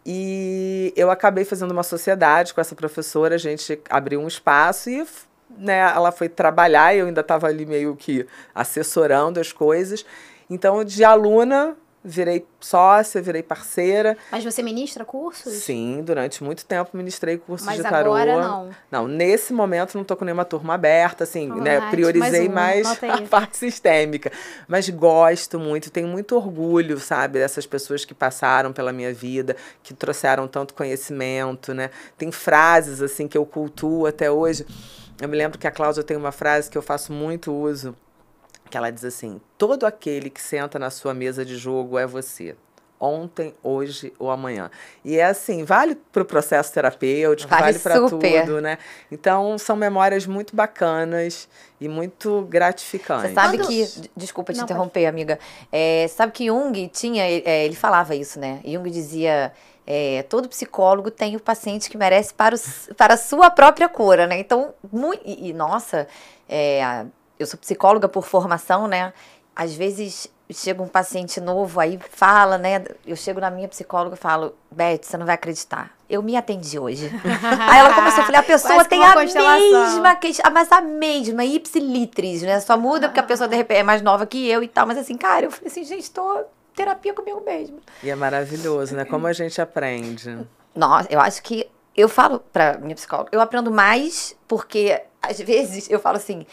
E 0.06 0.94
eu 0.96 1.12
acabei 1.12 1.46
fazendo 1.46 1.72
uma 1.72 1.84
sociedade 1.84 2.54
com 2.54 2.62
essa 2.62 2.76
professora, 2.76 3.36
a 3.36 3.38
gente 3.38 3.80
abriu 3.90 4.20
um 4.20 4.28
espaço 4.28 4.90
e 4.90 5.06
né, 5.58 5.80
ela 5.80 6.12
foi 6.12 6.30
trabalhar 6.30 6.96
e 6.96 7.00
eu 7.00 7.08
ainda 7.08 7.22
estava 7.22 7.48
ali 7.48 7.66
meio 7.66 7.96
que 7.96 8.26
assessorando 8.54 9.40
as 9.40 9.52
coisas. 9.52 10.06
Então, 10.50 10.84
de 10.84 11.04
aluna, 11.04 11.78
virei 12.04 12.46
sócia, 12.60 13.22
virei 13.22 13.44
parceira. 13.44 14.18
Mas 14.32 14.44
você 14.44 14.64
ministra 14.64 15.06
cursos? 15.06 15.54
Sim, 15.54 16.02
durante 16.04 16.44
muito 16.44 16.66
tempo 16.66 16.90
ministrei 16.94 17.38
cursos 17.38 17.66
Mas 17.66 17.78
de 17.78 17.84
tarô. 17.84 18.14
agora 18.14 18.42
não. 18.42 18.70
Não, 18.90 19.08
nesse 19.08 19.54
momento 19.54 19.98
não 19.98 20.04
tô 20.04 20.16
com 20.16 20.26
nenhuma 20.26 20.46
turma 20.46 20.74
aberta, 20.74 21.24
assim, 21.24 21.48
né? 21.48 21.80
Priorizei 21.92 22.50
mais, 22.50 22.88
um, 22.88 23.08
mais 23.08 23.22
a 23.22 23.22
parte 23.30 23.58
sistêmica. 23.58 24.32
Mas 24.68 24.90
gosto 24.90 25.60
muito, 25.60 25.92
tenho 25.92 26.08
muito 26.08 26.36
orgulho, 26.36 27.00
sabe, 27.00 27.40
dessas 27.40 27.66
pessoas 27.66 28.04
que 28.04 28.14
passaram 28.14 28.74
pela 28.74 28.92
minha 28.92 29.14
vida, 29.14 29.56
que 29.84 29.94
trouxeram 29.94 30.48
tanto 30.48 30.74
conhecimento, 30.74 31.74
né? 31.74 31.92
Tem 32.18 32.32
frases 32.32 33.02
assim 33.02 33.28
que 33.28 33.38
eu 33.38 33.46
cultuo 33.46 34.08
até 34.08 34.30
hoje. 34.30 34.66
Eu 35.22 35.30
me 35.30 35.38
lembro 35.38 35.60
que 35.60 35.68
a 35.68 35.72
Cláudia 35.72 36.04
tem 36.04 36.18
uma 36.18 36.32
frase 36.32 36.70
que 36.70 36.78
eu 36.78 36.82
faço 36.82 37.14
muito 37.14 37.54
uso 37.54 37.96
que 38.72 38.78
ela 38.78 38.90
diz 38.90 39.06
assim: 39.06 39.40
todo 39.58 39.86
aquele 39.86 40.30
que 40.30 40.42
senta 40.42 40.80
na 40.80 40.90
sua 40.90 41.14
mesa 41.14 41.46
de 41.46 41.58
jogo 41.58 42.00
é 42.00 42.08
você. 42.08 42.56
Ontem, 43.00 43.56
hoje 43.64 44.14
ou 44.20 44.30
amanhã. 44.30 44.70
E 45.04 45.18
é 45.18 45.26
assim, 45.26 45.64
vale 45.64 45.96
para 45.96 46.22
o 46.22 46.26
processo 46.26 46.72
terapêutico, 46.72 47.50
vale, 47.50 47.64
vale 47.64 47.80
para 47.80 47.96
tudo, 48.08 48.62
né? 48.62 48.78
Então, 49.12 49.58
são 49.58 49.76
memórias 49.76 50.28
muito 50.28 50.56
bacanas 50.56 51.50
e 51.80 51.88
muito 51.88 52.44
gratificantes. 52.44 53.30
Você 53.30 53.34
sabe 53.34 53.58
que. 53.58 54.10
Desculpa 54.16 54.54
te 54.54 54.58
Não, 54.58 54.66
interromper, 54.66 55.00
pode... 55.00 55.06
amiga. 55.08 55.40
É, 55.72 56.08
sabe 56.10 56.32
que 56.32 56.46
Jung 56.46 56.88
tinha. 56.90 57.24
É, 57.24 57.66
ele 57.66 57.76
falava 57.76 58.16
isso, 58.16 58.40
né? 58.40 58.62
Jung 58.64 58.90
dizia. 58.90 59.52
É, 59.86 60.24
todo 60.24 60.48
psicólogo 60.48 61.10
tem 61.10 61.36
o 61.36 61.40
paciente 61.40 61.90
que 61.90 61.98
merece 61.98 62.34
para, 62.34 62.56
para 62.96 63.16
a 63.16 63.18
sua 63.18 63.50
própria 63.50 63.90
cura, 63.90 64.28
né? 64.28 64.40
Então, 64.40 64.74
muito, 64.92 65.22
e, 65.26 65.50
e 65.50 65.54
nossa, 65.54 66.08
é, 66.48 67.06
eu 67.40 67.48
sou 67.48 67.60
psicóloga 67.60 68.08
por 68.08 68.24
formação, 68.24 68.88
né? 68.88 69.14
Às 69.56 69.74
vezes 69.74 70.30
chega 70.54 70.82
um 70.82 70.88
paciente 70.88 71.40
novo, 71.40 71.80
aí 71.80 72.00
fala, 72.10 72.58
né? 72.58 72.84
Eu 73.06 73.16
chego 73.16 73.40
na 73.40 73.50
minha 73.50 73.68
psicóloga 73.68 74.16
e 74.16 74.18
falo, 74.18 74.56
Beth, 74.70 75.02
você 75.04 75.18
não 75.18 75.26
vai 75.26 75.36
acreditar. 75.36 75.92
Eu 76.10 76.22
me 76.22 76.36
atendi 76.36 76.78
hoje. 76.78 77.10
aí 77.70 77.80
ela 77.80 77.94
começou 77.94 78.24
a 78.24 78.26
falar, 78.26 78.40
a 78.40 78.44
pessoa 78.44 78.86
tem 78.86 79.04
a 79.04 79.16
mesma 79.16 80.16
queixa, 80.16 80.44
mas 80.52 80.72
a 80.72 80.82
mesma, 80.82 81.46
ipsilitris, 81.46 82.42
né? 82.42 82.60
Só 82.60 82.78
muda 82.78 83.08
porque 83.08 83.20
a 83.20 83.24
pessoa 83.24 83.48
de 83.48 83.56
repente 83.56 83.80
é 83.80 83.84
mais 83.84 84.02
nova 84.02 84.26
que 84.26 84.48
eu 84.48 84.62
e 84.62 84.68
tal. 84.68 84.86
Mas 84.86 84.98
assim, 84.98 85.18
cara, 85.18 85.46
eu 85.46 85.52
falei 85.52 85.68
assim, 85.68 85.84
gente, 85.84 86.12
tô 86.12 86.44
terapia 86.84 87.14
comigo 87.14 87.42
mesmo. 87.46 87.80
E 88.02 88.10
é 88.10 88.16
maravilhoso, 88.16 88.96
né? 88.96 89.06
Como 89.06 89.28
a 89.28 89.34
gente 89.34 89.62
aprende. 89.62 90.38
Nossa, 90.76 91.08
eu 91.12 91.20
acho 91.20 91.42
que 91.44 91.70
eu 91.96 92.08
falo 92.08 92.40
pra 92.40 92.78
minha 92.78 92.96
psicóloga, 92.96 93.30
eu 93.32 93.42
aprendo 93.42 93.70
mais 93.72 94.36
porque 94.48 95.02
às 95.22 95.40
vezes 95.40 95.90
eu 95.90 96.00
falo 96.00 96.18
assim, 96.18 96.46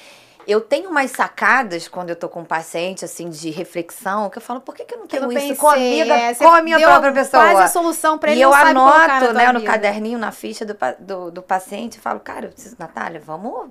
eu 0.46 0.60
tenho 0.60 0.90
umas 0.90 1.10
sacadas 1.10 1.86
quando 1.86 2.10
eu 2.10 2.16
tô 2.16 2.28
com 2.28 2.40
um 2.40 2.44
paciente, 2.44 3.04
assim, 3.04 3.28
de 3.28 3.50
reflexão, 3.50 4.30
que 4.30 4.38
eu 4.38 4.42
falo, 4.42 4.60
por 4.60 4.74
que, 4.74 4.84
que 4.84 4.94
eu 4.94 4.98
não 4.98 5.06
tenho 5.06 5.24
eu 5.24 5.26
não 5.26 5.32
isso 5.32 5.40
pensei, 5.40 5.56
comigo, 5.56 6.10
é, 6.10 6.34
com 6.34 6.48
a 6.48 6.62
minha 6.62 6.80
própria 6.80 7.12
pessoa? 7.12 7.42
Quase 7.44 7.62
a 7.62 7.68
solução 7.68 8.18
pra 8.18 8.30
ele 8.30 8.40
E 8.40 8.42
eu 8.42 8.54
anoto, 8.54 9.32
né, 9.34 9.52
no 9.52 9.62
caderninho, 9.62 10.18
na 10.18 10.32
ficha 10.32 10.64
do, 10.64 10.76
do, 10.98 11.30
do 11.30 11.42
paciente, 11.42 11.96
e 11.96 12.00
falo, 12.00 12.18
cara, 12.18 12.46
eu 12.46 12.50
preciso, 12.50 12.76
Natália, 12.78 13.20
vamos 13.24 13.68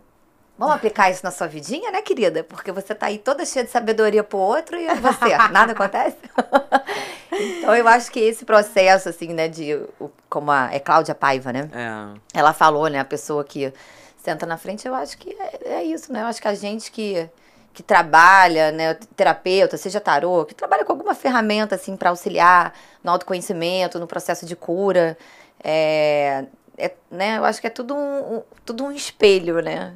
Vamos 0.58 0.76
aplicar 0.76 1.12
isso 1.12 1.24
na 1.24 1.30
sua 1.30 1.46
vidinha, 1.46 1.92
né, 1.92 2.02
querida? 2.02 2.44
Porque 2.44 2.72
você 2.72 2.96
tá 2.96 3.06
aí 3.06 3.20
toda 3.20 3.46
cheia 3.46 3.64
de 3.64 3.70
sabedoria 3.70 4.24
pro 4.24 4.40
outro 4.40 4.76
e 4.76 4.88
você, 4.96 5.38
nada 5.52 5.74
acontece. 5.74 6.18
então 7.32 7.76
eu 7.76 7.88
acho 7.88 8.12
que 8.12 8.20
esse 8.20 8.44
processo, 8.44 9.08
assim, 9.08 9.34
né, 9.34 9.48
de. 9.48 9.80
Como 10.28 10.50
a. 10.50 10.74
É 10.74 10.80
Cláudia 10.80 11.14
Paiva, 11.14 11.54
né? 11.54 11.70
É. 11.72 12.40
Ela 12.40 12.54
falou, 12.54 12.88
né, 12.88 13.00
a 13.00 13.06
pessoa 13.06 13.44
que 13.44 13.72
senta 14.18 14.46
na 14.48 14.58
frente, 14.58 14.88
eu 14.88 14.96
acho 14.96 15.18
que 15.18 15.30
é, 15.40 15.76
é 15.76 15.84
isso, 15.84 16.12
né? 16.12 16.22
Eu 16.24 16.26
acho 16.26 16.42
que 16.42 16.48
a 16.48 16.56
gente 16.56 16.92
que, 16.92 17.30
que 17.72 17.84
trabalha, 17.84 18.72
né, 18.72 18.96
terapeuta, 19.16 19.78
seja 19.78 20.02
tarô, 20.02 20.44
que 20.44 20.56
trabalha 20.56 20.84
com 20.84 20.92
alguma 20.92 21.14
ferramenta, 21.14 21.76
assim, 21.76 21.96
para 21.96 22.10
auxiliar 22.10 22.74
no 23.04 23.12
autoconhecimento, 23.12 24.00
no 24.00 24.08
processo 24.08 24.44
de 24.46 24.56
cura, 24.56 25.16
é, 25.64 26.46
é, 26.78 26.92
né, 27.12 27.38
eu 27.38 27.46
acho 27.46 27.62
que 27.62 27.68
é 27.68 27.70
tudo 27.70 27.96
um, 27.96 28.38
um 28.38 28.44
tudo 28.66 28.86
um 28.86 28.92
espelho, 28.92 29.62
né? 29.62 29.94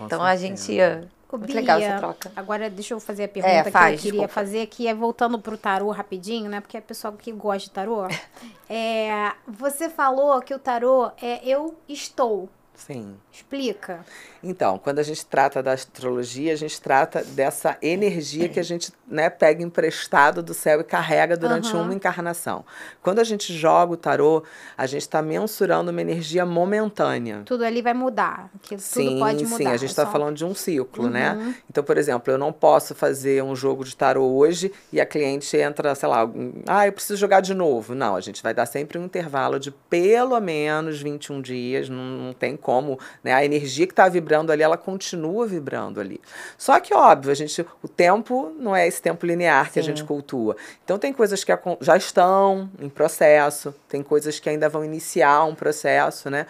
Com 0.00 0.06
então 0.06 0.20
certeza. 0.20 0.24
a 0.24 0.36
gente... 0.36 1.08
Ô, 1.30 1.36
Muito 1.36 1.52
Bia, 1.52 1.60
legal 1.60 1.78
essa 1.78 1.98
troca. 1.98 2.32
Agora, 2.34 2.70
deixa 2.70 2.94
eu 2.94 2.98
fazer 2.98 3.24
a 3.24 3.28
pergunta 3.28 3.54
é, 3.54 3.70
faz, 3.70 4.00
que 4.00 4.08
eu 4.08 4.12
queria 4.12 4.26
desculpa. 4.26 4.28
fazer, 4.32 4.66
que 4.66 4.88
é 4.88 4.94
voltando 4.94 5.38
pro 5.38 5.56
tarô 5.56 5.90
rapidinho, 5.90 6.50
né? 6.50 6.60
Porque 6.60 6.76
é 6.76 6.80
pessoal 6.80 7.12
que 7.12 7.30
gosta 7.30 7.68
de 7.68 7.70
tarô. 7.70 8.08
é, 8.68 9.32
você 9.46 9.88
falou 9.88 10.40
que 10.40 10.54
o 10.54 10.58
tarô 10.58 11.12
é 11.22 11.46
eu 11.46 11.76
estou. 11.88 12.48
Sim. 12.74 13.14
Explica. 13.32 14.04
Então, 14.42 14.78
quando 14.78 14.98
a 14.98 15.02
gente 15.02 15.24
trata 15.24 15.62
da 15.62 15.72
astrologia, 15.72 16.52
a 16.52 16.56
gente 16.56 16.80
trata 16.80 17.22
dessa 17.22 17.76
energia 17.80 18.48
que 18.48 18.58
a 18.58 18.62
gente 18.62 18.92
né, 19.06 19.30
pega 19.30 19.62
emprestado 19.62 20.42
do 20.42 20.52
céu 20.52 20.80
e 20.80 20.84
carrega 20.84 21.36
durante 21.36 21.74
uhum. 21.74 21.82
uma 21.82 21.94
encarnação. 21.94 22.64
Quando 23.02 23.18
a 23.18 23.24
gente 23.24 23.52
joga 23.56 23.92
o 23.92 23.96
tarô, 23.96 24.42
a 24.76 24.86
gente 24.86 25.02
está 25.02 25.22
mensurando 25.22 25.90
uma 25.90 26.00
energia 26.00 26.44
momentânea. 26.44 27.42
Tudo 27.44 27.64
ali 27.64 27.82
vai 27.82 27.94
mudar. 27.94 28.50
Que 28.62 28.78
sim, 28.78 29.10
tudo 29.10 29.18
pode 29.20 29.44
mudar. 29.44 29.56
Sim, 29.56 29.66
a 29.66 29.76
gente 29.76 29.90
está 29.90 30.06
só... 30.06 30.12
falando 30.12 30.36
de 30.36 30.44
um 30.44 30.54
ciclo, 30.54 31.08
né? 31.08 31.32
uhum. 31.32 31.44
né? 31.44 31.54
Então, 31.68 31.84
por 31.84 31.98
exemplo, 31.98 32.32
eu 32.32 32.38
não 32.38 32.52
posso 32.52 32.94
fazer 32.94 33.42
um 33.44 33.54
jogo 33.54 33.84
de 33.84 33.94
tarô 33.94 34.24
hoje 34.24 34.72
e 34.92 35.00
a 35.00 35.06
cliente 35.06 35.56
entra, 35.56 35.94
sei 35.94 36.08
lá, 36.08 36.28
ah, 36.66 36.86
eu 36.86 36.92
preciso 36.92 37.18
jogar 37.18 37.40
de 37.40 37.54
novo. 37.54 37.94
Não, 37.94 38.16
a 38.16 38.20
gente 38.20 38.42
vai 38.42 38.54
dar 38.54 38.66
sempre 38.66 38.98
um 38.98 39.04
intervalo 39.04 39.60
de 39.60 39.70
pelo 39.70 40.38
menos 40.40 41.00
21 41.00 41.42
dias, 41.42 41.88
não, 41.88 42.02
não 42.02 42.32
tem 42.32 42.56
como, 42.56 42.98
né? 43.22 43.32
A 43.32 43.44
energia 43.44 43.86
que 43.86 43.92
está 43.92 44.08
vibrando 44.08 44.50
ali, 44.50 44.62
ela 44.62 44.76
continua 44.76 45.46
vibrando 45.46 46.00
ali. 46.00 46.20
Só 46.56 46.78
que, 46.80 46.94
óbvio, 46.94 47.30
a 47.30 47.34
gente, 47.34 47.64
o 47.82 47.88
tempo 47.88 48.54
não 48.58 48.74
é 48.74 48.86
esse 48.86 49.00
tempo 49.00 49.26
linear 49.26 49.66
Sim. 49.66 49.72
que 49.72 49.78
a 49.78 49.82
gente 49.82 50.04
cultua. 50.04 50.56
Então, 50.84 50.98
tem 50.98 51.12
coisas 51.12 51.44
que 51.44 51.52
já 51.80 51.96
estão 51.96 52.70
em 52.78 52.88
processo, 52.88 53.74
tem 53.88 54.02
coisas 54.02 54.40
que 54.40 54.48
ainda 54.48 54.68
vão 54.68 54.84
iniciar 54.84 55.44
um 55.44 55.54
processo, 55.54 56.30
né? 56.30 56.46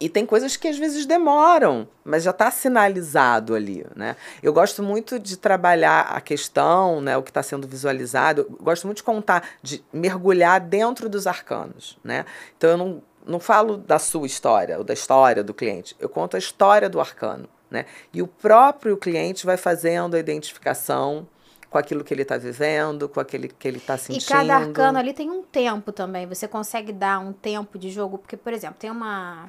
E 0.00 0.08
tem 0.08 0.24
coisas 0.24 0.56
que 0.56 0.66
às 0.66 0.78
vezes 0.78 1.04
demoram, 1.04 1.86
mas 2.02 2.22
já 2.22 2.30
está 2.30 2.50
sinalizado 2.50 3.54
ali, 3.54 3.84
né? 3.94 4.16
Eu 4.42 4.50
gosto 4.50 4.82
muito 4.82 5.18
de 5.18 5.36
trabalhar 5.36 6.00
a 6.00 6.22
questão, 6.22 7.02
né, 7.02 7.18
o 7.18 7.22
que 7.22 7.28
está 7.28 7.42
sendo 7.42 7.68
visualizado. 7.68 8.46
Eu 8.48 8.64
gosto 8.64 8.86
muito 8.86 8.96
de 8.96 9.02
contar, 9.02 9.46
de 9.62 9.84
mergulhar 9.92 10.58
dentro 10.58 11.06
dos 11.06 11.26
arcanos, 11.26 11.98
né? 12.02 12.24
Então 12.56 12.70
eu 12.70 12.76
não 12.78 13.02
não 13.26 13.40
falo 13.40 13.76
da 13.76 13.98
sua 13.98 14.26
história 14.26 14.78
ou 14.78 14.84
da 14.84 14.92
história 14.92 15.42
do 15.42 15.54
cliente, 15.54 15.96
eu 15.98 16.08
conto 16.08 16.36
a 16.36 16.38
história 16.38 16.88
do 16.88 17.00
arcano. 17.00 17.48
Né? 17.70 17.86
E 18.12 18.20
o 18.20 18.26
próprio 18.26 18.96
cliente 18.96 19.46
vai 19.46 19.56
fazendo 19.56 20.16
a 20.16 20.18
identificação 20.18 21.26
com 21.70 21.78
aquilo 21.78 22.02
que 22.02 22.12
ele 22.12 22.22
está 22.22 22.36
vivendo, 22.36 23.08
com 23.08 23.20
aquilo 23.20 23.46
que 23.48 23.68
ele 23.68 23.78
está 23.78 23.96
sentindo. 23.96 24.22
E 24.22 24.26
cada 24.26 24.56
arcano 24.56 24.98
ali 24.98 25.12
tem 25.12 25.30
um 25.30 25.42
tempo 25.42 25.92
também. 25.92 26.26
Você 26.26 26.48
consegue 26.48 26.92
dar 26.92 27.20
um 27.20 27.32
tempo 27.32 27.78
de 27.78 27.90
jogo, 27.90 28.18
porque, 28.18 28.36
por 28.36 28.52
exemplo, 28.52 28.76
tem 28.78 28.90
uma. 28.90 29.48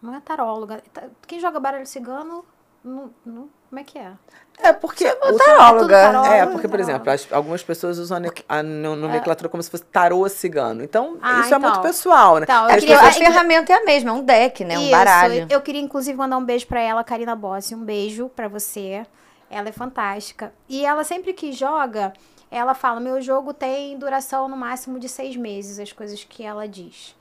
Não 0.00 0.14
é 0.14 0.20
taróloga. 0.20 0.82
Quem 1.26 1.38
joga 1.38 1.60
baralho 1.60 1.86
cigano 1.86 2.42
não, 2.82 3.10
não, 3.24 3.50
como 3.72 3.80
é 3.80 3.84
que 3.84 3.98
é? 3.98 4.12
É 4.58 4.70
porque 4.70 5.06
é 5.06 5.14
o 5.14 5.34
taróloga. 5.38 5.96
É, 6.26 6.40
é, 6.40 6.46
porque, 6.46 6.68
por 6.68 6.78
exemplo, 6.78 7.10
as, 7.10 7.26
algumas 7.32 7.62
pessoas 7.62 7.96
usam 7.96 8.20
a 8.46 8.62
nomenclatura 8.62 9.48
é. 9.48 9.50
como 9.50 9.62
se 9.62 9.70
fosse 9.70 9.84
tarô 9.84 10.28
cigano. 10.28 10.84
Então, 10.84 11.16
ah, 11.22 11.40
isso 11.40 11.46
então. 11.46 11.56
é 11.56 11.58
muito 11.58 11.78
então. 11.78 11.82
pessoal, 11.82 12.36
né? 12.36 12.42
Então, 12.42 12.66
queria, 12.68 12.98
pessoas... 12.98 13.16
A 13.16 13.18
ferramenta 13.18 13.72
é 13.72 13.76
a 13.76 13.84
mesma, 13.86 14.10
é 14.10 14.12
um 14.12 14.22
deck, 14.22 14.62
né? 14.62 14.76
Um 14.76 14.82
isso, 14.82 14.90
baralho. 14.90 15.46
Eu 15.48 15.62
queria, 15.62 15.80
inclusive, 15.80 16.18
mandar 16.18 16.36
um 16.36 16.44
beijo 16.44 16.66
para 16.66 16.80
ela, 16.82 17.02
Karina 17.02 17.34
Bossi. 17.34 17.74
Um 17.74 17.82
beijo 17.82 18.28
para 18.28 18.46
você. 18.46 19.06
Ela 19.50 19.70
é 19.70 19.72
fantástica. 19.72 20.52
E 20.68 20.84
ela 20.84 21.02
sempre 21.02 21.32
que 21.32 21.50
joga, 21.50 22.12
ela 22.50 22.74
fala: 22.74 23.00
meu 23.00 23.22
jogo 23.22 23.54
tem 23.54 23.96
duração 23.96 24.48
no 24.48 24.56
máximo 24.56 24.98
de 24.98 25.08
seis 25.08 25.34
meses, 25.34 25.78
as 25.78 25.92
coisas 25.92 26.22
que 26.24 26.44
ela 26.44 26.68
diz. 26.68 27.16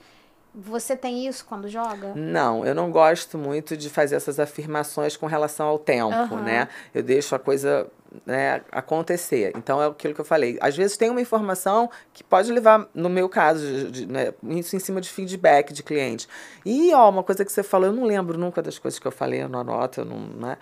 Você 0.53 0.97
tem 0.97 1.27
isso 1.27 1.45
quando 1.45 1.69
joga? 1.69 2.13
Não, 2.13 2.65
eu 2.65 2.75
não 2.75 2.91
gosto 2.91 3.37
muito 3.37 3.77
de 3.77 3.89
fazer 3.89 4.15
essas 4.15 4.39
afirmações 4.39 5.15
com 5.15 5.25
relação 5.25 5.67
ao 5.67 5.79
tempo, 5.79 6.35
uhum. 6.35 6.43
né? 6.43 6.67
Eu 6.93 7.01
deixo 7.01 7.33
a 7.33 7.39
coisa 7.39 7.87
né, 8.25 8.61
acontecer. 8.71 9.53
Então 9.55 9.81
é 9.81 9.87
aquilo 9.87 10.13
que 10.13 10.21
eu 10.21 10.25
falei. 10.25 10.57
Às 10.61 10.75
vezes 10.75 10.97
tem 10.97 11.09
uma 11.09 11.21
informação 11.21 11.89
que 12.13 12.23
pode 12.23 12.51
levar, 12.51 12.87
no 12.93 13.09
meu 13.09 13.29
caso, 13.29 13.89
de, 13.89 14.05
né, 14.05 14.33
isso 14.43 14.75
em 14.75 14.79
cima 14.79 14.99
de 14.99 15.09
feedback 15.09 15.73
de 15.73 15.81
cliente. 15.81 16.27
E 16.65 16.93
ó, 16.93 17.09
uma 17.09 17.23
coisa 17.23 17.45
que 17.45 17.51
você 17.51 17.63
falou, 17.63 17.87
eu 17.87 17.93
não 17.93 18.03
lembro 18.03 18.37
nunca 18.37 18.61
das 18.61 18.77
coisas 18.77 18.99
que 18.99 19.07
eu 19.07 19.11
falei, 19.11 19.41
eu 19.41 19.49
não 19.49 19.59
anoto, 19.59 20.01
eu 20.01 20.05
não, 20.05 20.19
né? 20.19 20.57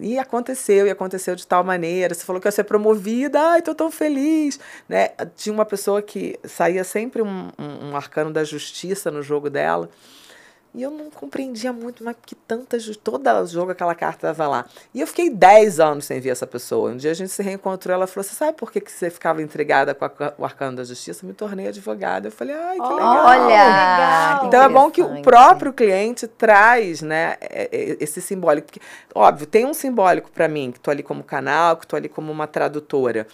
E 0.00 0.18
aconteceu, 0.18 0.86
e 0.86 0.90
aconteceu 0.90 1.34
de 1.34 1.46
tal 1.46 1.62
maneira. 1.64 2.14
Você 2.14 2.24
falou 2.24 2.40
que 2.40 2.48
ia 2.48 2.52
ser 2.52 2.64
promovida, 2.64 3.40
ai, 3.40 3.62
tô 3.62 3.74
tão 3.74 3.90
feliz. 3.90 4.58
Né? 4.88 5.08
Tinha 5.36 5.52
uma 5.52 5.66
pessoa 5.66 6.00
que 6.00 6.38
saía 6.44 6.84
sempre 6.84 7.20
um, 7.20 7.50
um, 7.58 7.90
um 7.90 7.96
arcano 7.96 8.32
da 8.32 8.44
justiça 8.44 9.10
no 9.10 9.22
jogo 9.22 9.50
dela. 9.50 9.90
E 10.74 10.82
eu 10.82 10.90
não 10.90 11.10
compreendia 11.10 11.70
muito, 11.70 12.02
mas 12.02 12.16
que 12.24 12.34
tantas. 12.34 12.96
Todo 12.96 13.46
jogo 13.46 13.72
aquela 13.72 13.94
carta 13.94 14.30
estava 14.30 14.48
lá. 14.48 14.64
E 14.94 15.02
eu 15.02 15.06
fiquei 15.06 15.28
10 15.28 15.78
anos 15.78 16.06
sem 16.06 16.18
ver 16.18 16.30
essa 16.30 16.46
pessoa. 16.46 16.90
Um 16.90 16.96
dia 16.96 17.10
a 17.10 17.14
gente 17.14 17.30
se 17.30 17.42
reencontrou, 17.42 17.94
ela 17.94 18.06
falou: 18.06 18.24
Você 18.24 18.34
sabe 18.34 18.56
por 18.56 18.72
que, 18.72 18.80
que 18.80 18.90
você 18.90 19.10
ficava 19.10 19.42
intrigada 19.42 19.94
com 19.94 20.06
a, 20.06 20.32
o 20.38 20.44
arcano 20.46 20.78
da 20.78 20.84
justiça? 20.84 21.24
Eu 21.24 21.28
me 21.28 21.34
tornei 21.34 21.68
advogada. 21.68 22.28
Eu 22.28 22.32
falei: 22.32 22.54
Ai, 22.54 22.76
que 22.76 22.94
legal. 22.94 23.26
Olha! 23.26 24.46
Então 24.46 24.62
é 24.62 24.68
bom 24.70 24.90
que 24.90 25.02
o 25.02 25.20
próprio 25.20 25.74
cliente 25.74 26.26
traz 26.26 27.02
né, 27.02 27.36
é, 27.40 27.68
é, 27.70 27.96
esse 28.00 28.22
simbólico. 28.22 28.68
Porque, 28.68 28.80
óbvio, 29.14 29.46
tem 29.46 29.66
um 29.66 29.74
simbólico 29.74 30.30
para 30.30 30.48
mim, 30.48 30.72
que 30.72 30.78
estou 30.78 30.90
ali 30.90 31.02
como 31.02 31.22
canal, 31.22 31.76
que 31.76 31.84
estou 31.84 31.98
ali 31.98 32.08
como 32.08 32.32
uma 32.32 32.46
tradutora. 32.46 33.26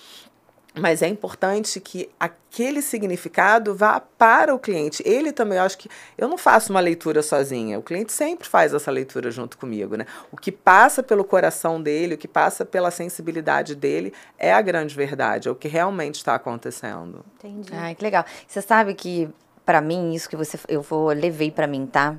Mas 0.75 1.03
é 1.03 1.09
importante 1.09 1.81
que 1.81 2.09
aquele 2.19 2.81
significado 2.83 3.75
vá 3.75 4.01
para 4.01 4.55
o 4.55 4.59
cliente. 4.59 5.03
Ele 5.05 5.33
também, 5.33 5.59
eu 5.59 5.65
acho 5.65 5.79
que 5.79 5.89
eu 6.17 6.29
não 6.29 6.39
faço 6.39 6.73
uma 6.73 6.81
leitura 6.81 7.23
sozinha. 7.23 7.79
O 7.79 7.83
cliente 7.83 8.13
sempre 8.13 8.49
faz 8.49 8.73
essa 8.73 8.91
leitura 8.91 9.31
junto 9.31 9.59
comigo, 9.59 9.97
né? 9.97 10.07
O 10.31 10.37
que 10.37 10.53
passa 10.53 11.03
pelo 11.03 11.25
coração 11.25 11.83
dele, 11.83 12.15
o 12.15 12.19
que 12.19 12.29
passa 12.29 12.65
pela 12.65 12.91
sensibilidade 12.91 13.75
dele 13.75 14.13
é 14.39 14.53
a 14.53 14.63
grande 14.63 14.95
verdade, 14.95 15.49
é 15.49 15.51
o 15.51 15.55
que 15.55 15.69
realmente 15.69 16.17
está 16.17 16.35
acontecendo. 16.35 17.25
Entendi. 17.39 17.71
Ai, 17.73 17.95
que 17.95 18.03
legal. 18.03 18.25
Você 18.47 18.63
sabe 18.63 18.95
que 18.95 19.29
para 19.65 19.83
mim 19.83 20.15
isso 20.15 20.31
que 20.31 20.37
você 20.37 20.59
eu 20.67 20.81
vou 20.81 21.09
levei 21.09 21.51
para 21.51 21.67
mim, 21.67 21.87
tá? 21.87 22.17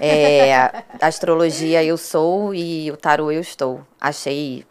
É, 0.00 0.54
a 0.54 0.84
astrologia 1.02 1.84
eu 1.84 1.98
sou 1.98 2.54
e 2.54 2.90
o 2.90 2.96
tarô 2.96 3.30
eu 3.30 3.40
estou. 3.40 3.86
Achei 4.00 4.64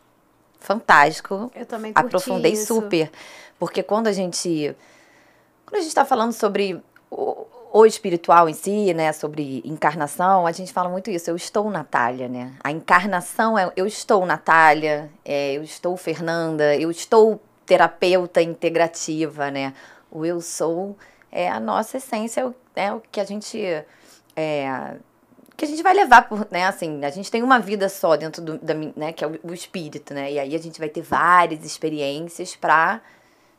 fantástico. 0.65 1.51
Eu 1.55 1.65
também 1.65 1.93
curti 1.93 2.07
Aprofundei 2.07 2.53
isso. 2.53 2.73
super. 2.73 3.11
Porque 3.59 3.81
quando 3.81 4.07
a 4.07 4.11
gente. 4.11 4.75
Quando 5.65 5.77
a 5.77 5.79
gente 5.79 5.89
está 5.89 6.05
falando 6.05 6.33
sobre 6.33 6.81
o, 7.09 7.45
o, 7.73 7.85
espiritual 7.85 8.49
em 8.49 8.53
si, 8.53 8.93
né? 8.93 9.11
Sobre 9.13 9.61
encarnação, 9.63 10.45
a 10.45 10.51
gente 10.51 10.73
fala 10.73 10.89
muito 10.89 11.09
isso. 11.09 11.29
Eu 11.29 11.35
estou 11.35 11.69
Natália, 11.69 12.27
né? 12.27 12.53
A 12.63 12.71
encarnação 12.71 13.57
é 13.57 13.71
eu 13.75 13.85
estou 13.85 14.25
Natália, 14.25 15.09
é, 15.23 15.53
eu 15.53 15.63
estou 15.63 15.95
Fernanda, 15.95 16.75
eu 16.75 16.91
estou 16.91 17.41
terapeuta 17.65 18.41
integrativa, 18.41 19.49
né? 19.49 19.73
O 20.11 20.25
eu 20.25 20.41
sou 20.41 20.95
é 21.31 21.49
a 21.49 21.59
nossa 21.59 21.97
essência, 21.97 22.41
é 22.41 22.45
o, 22.45 22.55
é 22.75 22.93
o 22.93 23.01
que 23.11 23.19
a 23.19 23.25
gente. 23.25 23.59
É, 24.35 24.95
que 25.57 25.65
a 25.65 25.67
gente 25.67 25.81
vai 25.81 25.93
levar 25.93 26.27
por, 26.27 26.47
né, 26.51 26.65
assim, 26.65 27.03
a 27.03 27.09
gente 27.09 27.31
tem 27.31 27.41
uma 27.41 27.59
vida 27.59 27.87
só 27.89 28.15
dentro 28.15 28.41
do, 28.41 28.57
da, 28.57 28.73
né, 28.73 29.13
que 29.13 29.23
é 29.23 29.27
o, 29.27 29.39
o 29.43 29.53
espírito, 29.53 30.13
né, 30.13 30.31
e 30.31 30.39
aí 30.39 30.55
a 30.55 30.59
gente 30.59 30.79
vai 30.79 30.89
ter 30.89 31.01
várias 31.01 31.63
experiências 31.63 32.55
para 32.55 33.01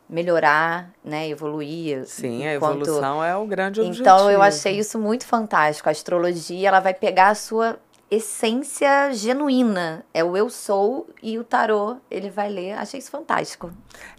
melhorar, 0.08 0.90
né, 1.04 1.28
evoluir. 1.28 2.06
Sim, 2.06 2.46
a 2.46 2.54
evolução 2.54 3.22
é 3.24 3.36
o 3.36 3.44
grande 3.46 3.80
objetivo. 3.80 4.02
Então 4.02 4.30
eu 4.30 4.40
achei 4.40 4.78
isso 4.78 4.98
muito 4.98 5.26
fantástico. 5.26 5.88
A 5.88 5.92
astrologia, 5.92 6.68
ela 6.68 6.80
vai 6.80 6.94
pegar 6.94 7.30
a 7.30 7.34
sua 7.34 7.76
essência 8.10 9.12
genuína. 9.12 10.04
É 10.14 10.22
o 10.22 10.36
eu 10.36 10.48
sou 10.48 11.08
e 11.22 11.38
o 11.38 11.44
tarô, 11.44 11.96
ele 12.10 12.30
vai 12.30 12.48
ler. 12.48 12.72
Achei 12.72 13.00
isso 13.00 13.10
fantástico. 13.10 13.70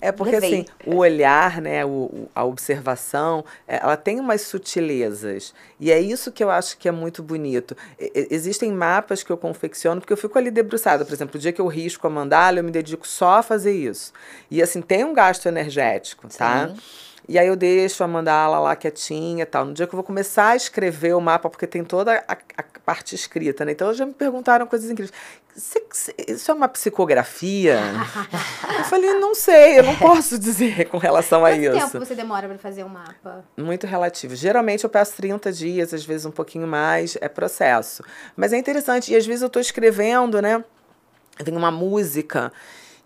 É 0.02 0.12
porque 0.12 0.34
Levei. 0.34 0.62
assim, 0.62 0.66
o 0.86 0.98
olhar, 0.98 1.62
né, 1.62 1.86
o, 1.86 2.28
a 2.36 2.44
observação, 2.44 3.46
é, 3.68 3.78
ela 3.78 3.96
tem 3.96 4.20
umas 4.20 4.42
sutilezas. 4.42 5.54
E 5.80 5.92
é 5.92 6.00
isso 6.00 6.32
que 6.32 6.44
eu 6.44 6.50
acho 6.50 6.78
que 6.78 6.88
é 6.88 6.92
muito 6.92 7.24
bonito. 7.24 7.76
Existem 8.00 8.72
mapas 8.72 9.24
que 9.24 9.32
eu 9.32 9.38
confecciono, 9.38 10.02
porque 10.02 10.14
eu 10.14 10.18
fico 10.18 10.38
ali 10.38 10.52
debruçada. 10.52 11.06
Por 11.06 11.14
exemplo, 11.14 11.38
o 11.38 11.40
dia 11.40 11.54
que 11.54 11.62
eu 11.62 11.68
risco 11.68 12.06
a 12.06 12.10
mandala, 12.10 12.60
eu 12.60 12.64
me 12.64 12.72
dedico 12.72 13.08
só 13.08 13.36
a 13.36 13.44
fazer 13.44 13.74
isso. 13.74 14.12
E 14.52 14.62
assim, 14.62 14.82
tem 14.82 15.04
um 15.06 15.14
gasto 15.14 15.46
energético, 15.46 16.28
tá? 16.28 16.70
Sim. 16.70 16.76
E 17.28 17.38
aí 17.38 17.48
eu 17.48 17.56
deixo 17.56 18.04
a 18.04 18.08
mandala 18.08 18.58
lá 18.58 18.76
quietinha 18.76 19.44
e 19.44 19.46
tal. 19.46 19.66
No 19.66 19.74
dia 19.74 19.86
que 19.86 19.94
eu 19.94 19.98
vou 19.98 20.04
começar 20.04 20.50
a 20.50 20.56
escrever 20.56 21.14
o 21.14 21.20
mapa, 21.20 21.50
porque 21.50 21.68
tem 21.68 21.84
toda 21.84 22.24
a, 22.28 22.38
a 22.58 22.64
parte 22.86 23.16
escrita, 23.16 23.66
né? 23.66 23.74
Então 23.74 23.94
já 23.94 24.06
me 24.06 24.14
perguntaram 24.14 24.66
coisas 24.66 24.90
incríveis. 24.90 25.14
Isso 26.28 26.52
é 26.52 26.54
uma 26.54 26.70
psicografia? 26.70 27.80
eu 28.78 28.84
falei, 28.86 29.14
não 29.16 29.36
sei, 29.36 29.80
eu 29.80 29.84
não 29.84 29.96
posso 29.96 30.40
dizer 30.40 30.88
com 30.88 30.98
relação 30.98 31.42
Quanto 31.42 31.54
a 31.54 31.58
isso. 31.58 31.72
Quanto 31.72 31.92
tempo 31.92 32.06
você 32.06 32.16
demora 32.16 32.48
para 32.48 32.58
fazer 32.60 32.86
um 32.86 32.90
mapa? 32.90 33.44
Muito 33.58 33.86
relativo. 33.86 34.36
Geralmente 34.36 34.84
eu 34.84 34.90
peço 34.90 35.16
30 35.18 35.52
dias, 35.52 35.94
às 35.94 36.06
vezes 36.06 36.26
um 36.26 36.32
pouquinho 36.32 36.68
mais, 36.68 37.18
é 37.20 37.28
processo. 37.28 38.04
Mas 38.38 38.54
é 38.54 38.58
interessante, 38.58 39.12
e 39.12 39.16
às 39.16 39.26
vezes 39.26 39.42
eu 39.42 39.48
estou 39.48 39.62
escrevendo, 39.62 40.42
né? 40.42 40.64
Vem 41.44 41.58
uma 41.58 41.72
música 41.72 42.54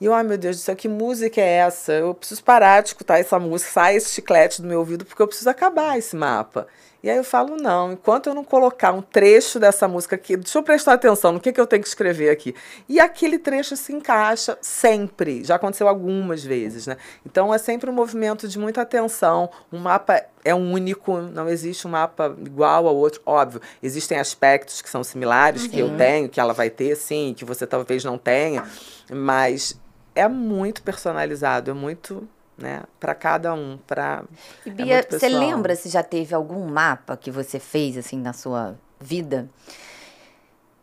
e 0.02 0.06
eu, 0.06 0.16
ai 0.16 0.24
meu 0.24 0.36
Deus 0.36 0.58
do 0.58 0.62
céu, 0.62 0.76
que 0.76 0.88
música 0.88 1.40
é 1.40 1.58
essa? 1.58 1.94
Eu 1.94 2.16
preciso 2.16 2.44
parar 2.44 2.82
de 2.82 2.88
escutar 2.88 3.20
essa 3.20 3.38
música, 3.38 3.72
sai 3.72 3.96
esse 3.96 4.10
chiclete 4.10 4.60
do 4.60 4.68
meu 4.68 4.80
ouvido, 4.80 5.06
porque 5.06 5.22
eu 5.22 5.28
preciso 5.28 5.48
acabar 5.48 5.96
esse 5.96 6.16
mapa. 6.16 6.68
E 7.04 7.10
aí 7.10 7.18
eu 7.18 7.24
falo, 7.24 7.56
não, 7.58 7.94
enquanto 7.94 8.28
eu 8.28 8.34
não 8.34 8.44
colocar 8.44 8.92
um 8.92 9.02
trecho 9.02 9.60
dessa 9.60 9.88
música 9.88 10.16
aqui, 10.16 10.38
deixa 10.38 10.58
eu 10.58 10.64
prestar 10.64 10.94
atenção 10.94 11.32
no 11.32 11.40
que, 11.40 11.52
que 11.52 11.60
eu 11.60 11.66
tenho 11.66 11.82
que 11.82 11.88
escrever 11.88 12.30
aqui. 12.30 12.56
E 12.88 13.00
aquele 13.00 13.40
trecho 13.40 13.76
se 13.76 13.92
encaixa 13.92 14.58
sempre, 14.62 15.44
já 15.44 15.56
aconteceu 15.56 15.88
algumas 15.88 16.44
vezes, 16.44 16.86
né? 16.86 16.98
Então 17.26 17.54
é 17.54 17.58
sempre 17.58 17.90
um 17.90 17.94
movimento 17.94 18.48
de 18.48 18.60
muita 18.60 18.82
atenção. 18.82 19.50
Um 19.72 19.80
mapa 19.80 20.24
é 20.46 20.54
único, 20.54 21.18
não 21.18 21.50
existe 21.50 21.88
um 21.88 21.92
mapa 21.92 22.36
igual 22.44 22.88
ao 22.88 22.96
outro. 22.96 23.20
Óbvio, 23.26 23.62
existem 23.82 24.20
aspectos 24.20 24.82
que 24.82 24.90
são 24.90 25.04
similares, 25.04 25.64
uhum. 25.64 25.70
que 25.70 25.80
eu 25.80 25.88
uhum. 25.88 25.98
tenho, 25.98 26.30
que 26.30 26.40
ela 26.40 26.54
vai 26.54 26.70
ter, 26.70 26.96
sim, 26.96 27.34
que 27.36 27.44
você 27.44 27.66
talvez 27.66 28.04
não 28.04 28.18
tenha, 28.18 28.64
mas 29.12 29.81
é 30.16 30.28
muito 30.28 30.82
personalizado, 30.84 31.72
é 31.72 31.74
muito 31.74 32.28
né, 32.58 32.84
para 33.00 33.16
cada 33.16 33.54
um, 33.54 33.78
para 33.88 34.24
E 34.66 34.70
é 34.70 34.74
Bia, 34.74 35.00
é 35.00 35.04
você 35.04 35.28
lembra 35.28 35.76
se 35.76 35.90
já 35.90 36.04
teve 36.04 36.36
algum 36.36 36.66
mapa 36.66 37.18
que 37.18 37.32
você 37.32 37.60
fez 37.60 37.98
assim 37.98 38.20
na 38.20 38.34
sua 38.34 38.76
vida? 39.00 39.50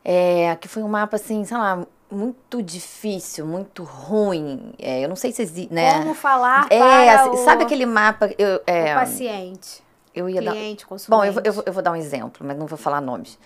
É, 0.05 0.57
que 0.57 0.69
foi 0.69 0.83
um 0.83 0.89
mapa 0.89 1.17
assim, 1.17 1.45
sei 1.45 1.57
lá, 1.57 1.87
muito 2.11 2.63
difícil, 2.63 3.47
muito 3.47 3.85
ruim. 3.85 4.73
É, 4.79 5.05
eu 5.05 5.09
não 5.09 5.17
sei 5.17 5.33
se 5.33 5.43
existe, 5.43 5.73
né? 5.73 5.99
Como 5.99 6.15
falar 6.15 6.67
é, 6.71 6.79
para 6.79 7.21
assim, 7.21 7.31
o, 7.31 7.45
sabe 7.45 7.65
aquele 7.65 7.87
mapa? 7.87 8.31
Eu, 8.39 8.61
é, 8.67 8.95
o 8.95 9.01
paciente. 9.01 9.83
Eu 10.15 10.29
ia 10.29 10.41
cliente, 10.41 10.87
dar. 10.89 10.97
Bom, 11.09 11.25
eu, 11.25 11.35
eu, 11.45 11.63
eu, 11.67 11.73
vou 11.73 11.83
dar 11.83 11.93
um 11.93 11.97
exemplo, 11.97 12.45
mas 12.45 12.57
não 12.57 12.67
vou 12.67 12.79
falar 12.79 13.01
nomes. 13.01 13.39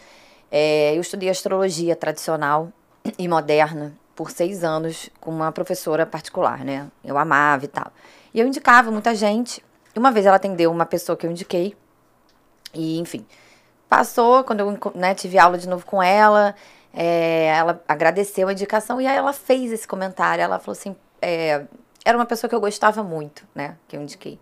É, 0.51 0.97
eu 0.97 1.01
estudei 1.01 1.29
astrologia 1.29 1.97
tradicional 1.97 2.73
e 3.19 3.27
moderna 3.27 3.93
por 4.15 4.31
seis 4.31 4.63
anos 4.63 5.11
com 5.21 5.31
uma 5.31 5.53
professora 5.53 6.05
particular, 6.07 6.65
né? 6.65 6.89
Eu 7.05 7.17
amava 7.19 7.65
e 7.65 7.69
tal. 7.69 7.93
E 8.33 8.41
eu 8.41 8.47
indicava 8.47 8.91
muita 8.91 9.15
gente. 9.15 9.65
E 9.95 9.99
uma 9.99 10.11
vez 10.11 10.27
ela 10.27 10.37
atendeu 10.37 10.71
uma 10.71 10.87
pessoa 10.87 11.17
que 11.17 11.27
eu 11.27 11.31
indiquei. 11.31 11.77
E, 12.75 12.99
enfim, 12.99 13.27
passou, 13.89 14.45
quando 14.45 14.61
eu 14.61 14.93
né, 14.95 15.15
tive 15.15 15.39
aula 15.39 15.59
de 15.59 15.69
novo 15.69 15.85
com 15.85 16.03
ela, 16.03 16.55
é, 16.95 17.47
ela 17.47 17.83
agradeceu 17.87 18.49
a 18.49 18.53
indicação 18.53 19.01
e 19.01 19.07
aí 19.07 19.17
ela 19.17 19.33
fez 19.33 19.73
esse 19.73 19.87
comentário. 19.87 20.43
Ela 20.43 20.59
falou 20.59 20.73
assim: 20.73 20.97
é, 21.21 21.65
era 22.05 22.17
uma 22.17 22.27
pessoa 22.27 22.49
que 22.49 22.55
eu 22.55 22.61
gostava 22.61 23.03
muito, 23.03 23.47
né? 23.55 23.77
Que 23.89 23.97
eu 23.97 24.03
indiquei. 24.03 24.39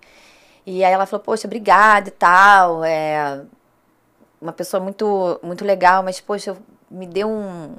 E 0.66 0.84
aí 0.84 0.92
ela 0.92 1.06
falou: 1.06 1.24
Poxa, 1.24 1.46
obrigada 1.46 2.08
e 2.08 2.12
tal. 2.12 2.84
É 2.84 3.42
uma 4.40 4.52
pessoa 4.52 4.82
muito, 4.82 5.38
muito 5.42 5.64
legal, 5.64 6.02
mas, 6.02 6.20
poxa, 6.20 6.56
me 6.90 7.06
deu 7.06 7.28
um, 7.28 7.76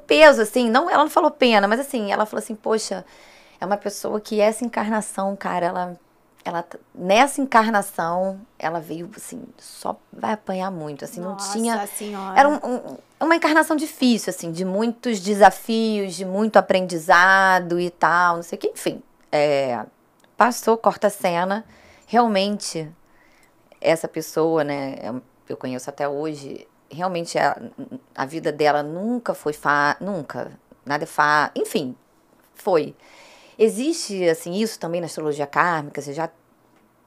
peso, 0.00 0.42
assim, 0.42 0.70
não, 0.70 0.88
ela 0.90 1.02
não 1.02 1.10
falou 1.10 1.30
pena, 1.30 1.66
mas 1.66 1.80
assim, 1.80 2.12
ela 2.12 2.26
falou 2.26 2.42
assim, 2.42 2.54
poxa, 2.54 3.04
é 3.60 3.64
uma 3.66 3.76
pessoa 3.76 4.20
que 4.20 4.40
essa 4.40 4.64
encarnação, 4.64 5.34
cara, 5.36 5.66
ela, 5.66 6.00
ela 6.44 6.64
nessa 6.94 7.40
encarnação, 7.40 8.40
ela 8.58 8.80
veio, 8.80 9.10
assim, 9.16 9.42
só 9.58 9.96
vai 10.12 10.32
apanhar 10.32 10.70
muito, 10.70 11.04
assim, 11.04 11.20
Nossa 11.20 11.46
não 11.46 11.52
tinha... 11.52 11.86
Senhora. 11.86 12.38
Era 12.38 12.48
um, 12.48 12.54
um, 12.54 12.96
uma 13.20 13.36
encarnação 13.36 13.76
difícil, 13.76 14.30
assim, 14.30 14.52
de 14.52 14.64
muitos 14.64 15.20
desafios, 15.20 16.14
de 16.14 16.24
muito 16.24 16.56
aprendizado 16.56 17.80
e 17.80 17.90
tal, 17.90 18.36
não 18.36 18.42
sei 18.42 18.56
o 18.56 18.60
que, 18.60 18.68
enfim, 18.68 19.02
é, 19.30 19.84
passou, 20.36 20.76
corta 20.76 21.06
a 21.06 21.10
cena, 21.10 21.64
realmente, 22.06 22.90
essa 23.80 24.08
pessoa, 24.08 24.64
né, 24.64 24.96
eu 25.48 25.56
conheço 25.56 25.90
até 25.90 26.08
hoje, 26.08 26.66
realmente 26.94 27.38
a, 27.38 27.60
a 28.14 28.24
vida 28.24 28.50
dela 28.50 28.82
nunca 28.82 29.34
foi 29.34 29.52
fa 29.52 29.96
nunca 30.00 30.52
nada 30.86 31.04
é 31.04 31.06
fa 31.06 31.50
enfim 31.54 31.94
foi 32.54 32.94
existe 33.58 34.28
assim 34.28 34.54
isso 34.54 34.78
também 34.78 35.00
na 35.00 35.06
astrologia 35.06 35.46
kármica 35.46 36.00
você 36.00 36.12
já 36.12 36.30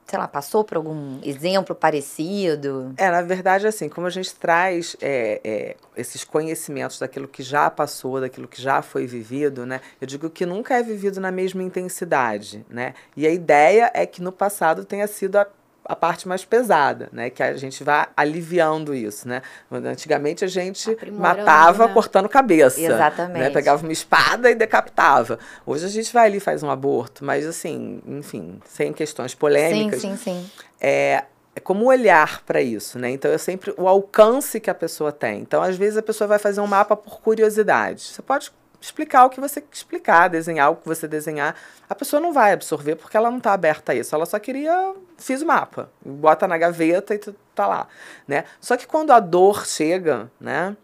sei 0.08 0.18
lá, 0.18 0.26
passou 0.26 0.64
por 0.64 0.78
algum 0.78 1.20
exemplo 1.22 1.74
parecido? 1.74 2.94
É, 2.96 3.10
na 3.10 3.20
verdade, 3.20 3.66
assim, 3.66 3.90
como 3.90 4.06
a 4.06 4.10
gente 4.10 4.34
traz 4.34 4.96
é, 5.02 5.38
é, 5.44 5.76
esses 5.94 6.24
conhecimentos 6.24 6.98
daquilo 6.98 7.28
que 7.28 7.42
já 7.42 7.68
passou, 7.68 8.18
daquilo 8.18 8.48
que 8.48 8.60
já 8.60 8.80
foi 8.80 9.06
vivido, 9.06 9.66
né? 9.66 9.82
Eu 10.00 10.06
digo 10.06 10.30
que 10.30 10.46
nunca 10.46 10.74
é 10.78 10.82
vivido 10.82 11.20
na 11.20 11.30
mesma 11.30 11.62
intensidade, 11.62 12.64
né? 12.70 12.94
E 13.14 13.26
a 13.26 13.30
ideia 13.30 13.90
é 13.92 14.06
que 14.06 14.22
no 14.22 14.32
passado 14.32 14.82
tenha 14.82 15.06
sido 15.06 15.36
a 15.36 15.46
a 15.88 15.96
parte 15.96 16.28
mais 16.28 16.44
pesada, 16.44 17.08
né? 17.10 17.30
Que 17.30 17.42
a 17.42 17.56
gente 17.56 17.82
vai 17.82 18.06
aliviando 18.14 18.94
isso, 18.94 19.26
né? 19.26 19.40
Antigamente 19.72 20.44
a 20.44 20.48
gente 20.48 20.94
matava 21.12 21.86
né? 21.86 21.94
cortando 21.94 22.28
cabeça. 22.28 22.78
Exatamente. 22.78 23.38
Né? 23.38 23.50
Pegava 23.50 23.82
uma 23.82 23.92
espada 23.92 24.50
e 24.50 24.54
decapitava. 24.54 25.38
Hoje 25.64 25.86
a 25.86 25.88
gente 25.88 26.12
vai 26.12 26.26
ali 26.26 26.36
e 26.36 26.40
faz 26.40 26.62
um 26.62 26.70
aborto, 26.70 27.24
mas 27.24 27.46
assim, 27.46 28.02
enfim, 28.06 28.60
sem 28.66 28.92
questões 28.92 29.34
polêmicas. 29.34 30.02
Sim, 30.02 30.16
sim, 30.16 30.42
sim. 30.42 30.50
É, 30.78 31.24
é 31.56 31.60
como 31.60 31.86
olhar 31.86 32.42
para 32.42 32.60
isso, 32.60 32.98
né? 32.98 33.10
Então, 33.10 33.30
eu 33.30 33.38
sempre 33.38 33.72
o 33.78 33.88
alcance 33.88 34.60
que 34.60 34.68
a 34.68 34.74
pessoa 34.74 35.10
tem. 35.10 35.40
Então, 35.40 35.62
às 35.62 35.76
vezes 35.76 35.96
a 35.96 36.02
pessoa 36.02 36.28
vai 36.28 36.38
fazer 36.38 36.60
um 36.60 36.66
mapa 36.66 36.94
por 36.94 37.20
curiosidade. 37.20 38.02
Você 38.02 38.20
pode 38.20 38.52
explicar 38.80 39.24
o 39.24 39.30
que 39.30 39.40
você 39.40 39.62
explicar, 39.72 40.28
desenhar 40.28 40.70
o 40.70 40.76
que 40.76 40.86
você 40.86 41.08
desenhar. 41.08 41.54
A 41.88 41.94
pessoa 41.94 42.20
não 42.20 42.32
vai 42.32 42.52
absorver 42.52 42.96
porque 42.96 43.16
ela 43.16 43.30
não 43.30 43.38
está 43.38 43.52
aberta 43.52 43.92
a 43.92 43.94
isso. 43.94 44.14
Ela 44.14 44.26
só 44.26 44.38
queria, 44.38 44.94
fiz 45.16 45.42
o 45.42 45.46
mapa, 45.46 45.90
bota 46.04 46.46
na 46.46 46.56
gaveta 46.56 47.14
e 47.14 47.18
tá 47.54 47.66
lá, 47.66 47.88
né? 48.26 48.44
Só 48.60 48.76
que 48.76 48.86
quando 48.86 49.10
a 49.10 49.20
dor 49.20 49.66
chega, 49.66 50.30
né? 50.40 50.76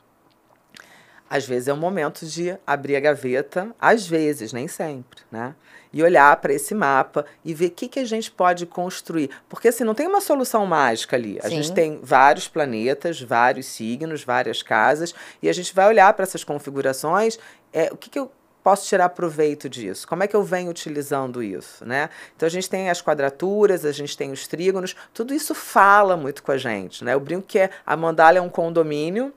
Às 1.29 1.47
vezes 1.47 1.69
é 1.69 1.73
o 1.73 1.77
momento 1.77 2.27
de 2.27 2.57
abrir 2.67 2.97
a 2.97 3.01
gaveta, 3.01 3.75
às 3.81 4.07
vezes, 4.07 4.53
nem 4.53 4.69
sempre, 4.69 5.21
né? 5.33 5.55
E 5.93 6.03
olhar 6.03 6.37
para 6.37 6.53
esse 6.53 6.75
mapa 6.75 7.25
e 7.45 7.55
ver 7.55 7.67
o 7.67 7.71
que, 7.71 7.89
que 7.89 7.99
a 7.99 8.05
gente 8.05 8.31
pode 8.31 8.67
construir. 8.67 9.31
Porque 9.49 9.69
assim, 9.69 9.85
não 9.85 9.95
tem 9.95 10.07
uma 10.07 10.21
solução 10.21 10.67
mágica 10.67 11.17
ali. 11.17 11.39
A 11.43 11.49
Sim. 11.49 11.57
gente 11.57 11.73
tem 11.73 11.99
vários 12.03 12.47
planetas, 12.47 13.21
vários 13.21 13.67
signos, 13.67 14.23
várias 14.23 14.63
casas, 14.63 15.15
e 15.43 15.49
a 15.49 15.53
gente 15.53 15.75
vai 15.75 15.89
olhar 15.89 16.13
para 16.13 16.25
essas 16.25 16.45
configurações. 16.45 17.39
É, 17.75 17.91
o 17.93 17.97
que, 17.97 18.09
que 18.09 18.19
eu 18.19 18.31
posso 18.63 18.87
tirar 18.87 19.11
proveito 19.11 19.69
disso? 19.69 20.09
Como 20.09 20.23
é 20.23 20.27
que 20.27 20.35
eu 20.35 20.43
venho 20.43 20.71
utilizando 20.71 21.43
isso, 21.43 21.85
né? 21.85 22.09
Então 22.35 22.47
a 22.47 22.51
gente 22.51 22.71
tem 22.71 22.89
as 22.89 23.03
quadraturas, 23.03 23.85
a 23.85 23.93
gente 23.93 24.17
tem 24.17 24.33
os 24.33 24.47
trígonos, 24.47 24.97
tudo 25.13 25.35
isso 25.35 25.55
fala 25.55 26.17
muito 26.17 26.43
com 26.43 26.53
a 26.53 26.57
gente, 26.57 27.05
né? 27.05 27.13
Eu 27.13 27.21
brinco 27.21 27.47
que 27.47 27.59
é, 27.59 27.71
a 27.85 27.97
mandala 27.97 28.39
é 28.39 28.41
um 28.41 28.49
condomínio 28.49 29.35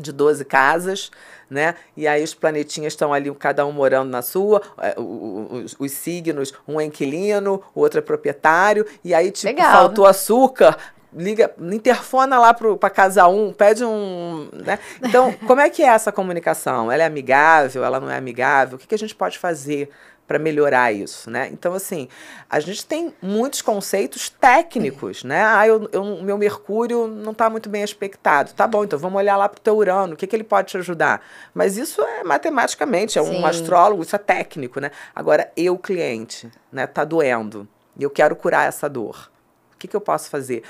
de 0.00 0.12
12 0.12 0.44
casas, 0.44 1.10
né? 1.48 1.74
E 1.96 2.06
aí 2.06 2.22
os 2.22 2.34
planetinhas 2.34 2.92
estão 2.92 3.12
ali, 3.12 3.34
cada 3.34 3.64
um 3.66 3.72
morando 3.72 4.10
na 4.10 4.22
sua, 4.22 4.60
é, 4.78 4.94
os, 4.98 5.74
os 5.78 5.92
signos, 5.92 6.52
um 6.68 6.80
é 6.80 6.84
inquilino, 6.84 7.62
o 7.74 7.80
outro 7.80 7.98
é 7.98 8.02
proprietário, 8.02 8.86
e 9.02 9.14
aí, 9.14 9.30
tipo, 9.30 9.46
Legal. 9.46 9.72
faltou 9.72 10.06
açúcar, 10.06 10.76
liga, 11.16 11.52
interfona 11.58 12.38
lá 12.38 12.52
para 12.52 12.90
casa 12.90 13.26
um, 13.26 13.52
pede 13.52 13.84
um. 13.84 14.48
Né? 14.52 14.78
Então, 15.02 15.32
como 15.46 15.60
é 15.60 15.70
que 15.70 15.82
é 15.82 15.86
essa 15.86 16.12
comunicação? 16.12 16.92
Ela 16.92 17.02
é 17.02 17.06
amigável? 17.06 17.84
Ela 17.84 17.98
não 17.98 18.10
é 18.10 18.16
amigável? 18.16 18.76
O 18.76 18.78
que, 18.78 18.86
que 18.86 18.94
a 18.94 18.98
gente 18.98 19.14
pode 19.14 19.38
fazer 19.38 19.90
para 20.26 20.38
melhorar 20.40 20.92
isso, 20.92 21.30
né? 21.30 21.48
Então, 21.52 21.72
assim, 21.72 22.08
a 22.50 22.58
gente 22.58 22.84
tem 22.84 23.14
muitos 23.22 23.62
conceitos 23.62 24.28
técnicos, 24.28 25.22
né? 25.22 25.44
Ah, 25.44 25.66
eu, 25.68 25.88
eu, 25.92 26.04
meu 26.22 26.36
Mercúrio 26.36 27.06
não 27.06 27.30
está 27.30 27.48
muito 27.48 27.68
bem 27.68 27.84
aspectado. 27.84 28.52
Tá 28.52 28.66
bom, 28.66 28.82
então 28.82 28.98
vamos 28.98 29.16
olhar 29.16 29.36
lá 29.36 29.48
para 29.48 29.58
o 29.58 29.60
teu 29.60 29.76
Urano, 29.76 30.14
o 30.14 30.16
que, 30.16 30.26
que 30.26 30.34
ele 30.34 30.42
pode 30.42 30.68
te 30.68 30.76
ajudar? 30.78 31.24
Mas 31.54 31.76
isso 31.76 32.02
é 32.02 32.24
matematicamente, 32.24 33.18
é 33.18 33.22
Sim. 33.22 33.40
um 33.40 33.46
astrólogo, 33.46 34.02
isso 34.02 34.16
é 34.16 34.18
técnico, 34.18 34.80
né? 34.80 34.90
Agora, 35.14 35.50
eu, 35.56 35.78
cliente, 35.78 36.50
né, 36.72 36.88
tá 36.88 37.04
doendo, 37.04 37.68
e 37.96 38.02
eu 38.02 38.10
quero 38.10 38.34
curar 38.34 38.66
essa 38.66 38.88
dor. 38.88 39.30
O 39.76 39.78
que, 39.78 39.86
que 39.86 39.94
eu 39.94 40.00
posso 40.00 40.30
fazer? 40.30 40.62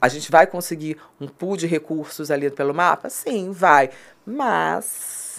A 0.00 0.08
gente 0.08 0.30
vai 0.30 0.46
conseguir 0.46 0.96
um 1.20 1.28
pool 1.28 1.54
de 1.54 1.66
recursos 1.66 2.30
ali 2.30 2.50
pelo 2.50 2.72
mapa? 2.72 3.10
Sim, 3.10 3.52
vai. 3.52 3.90
Mas 4.24 5.31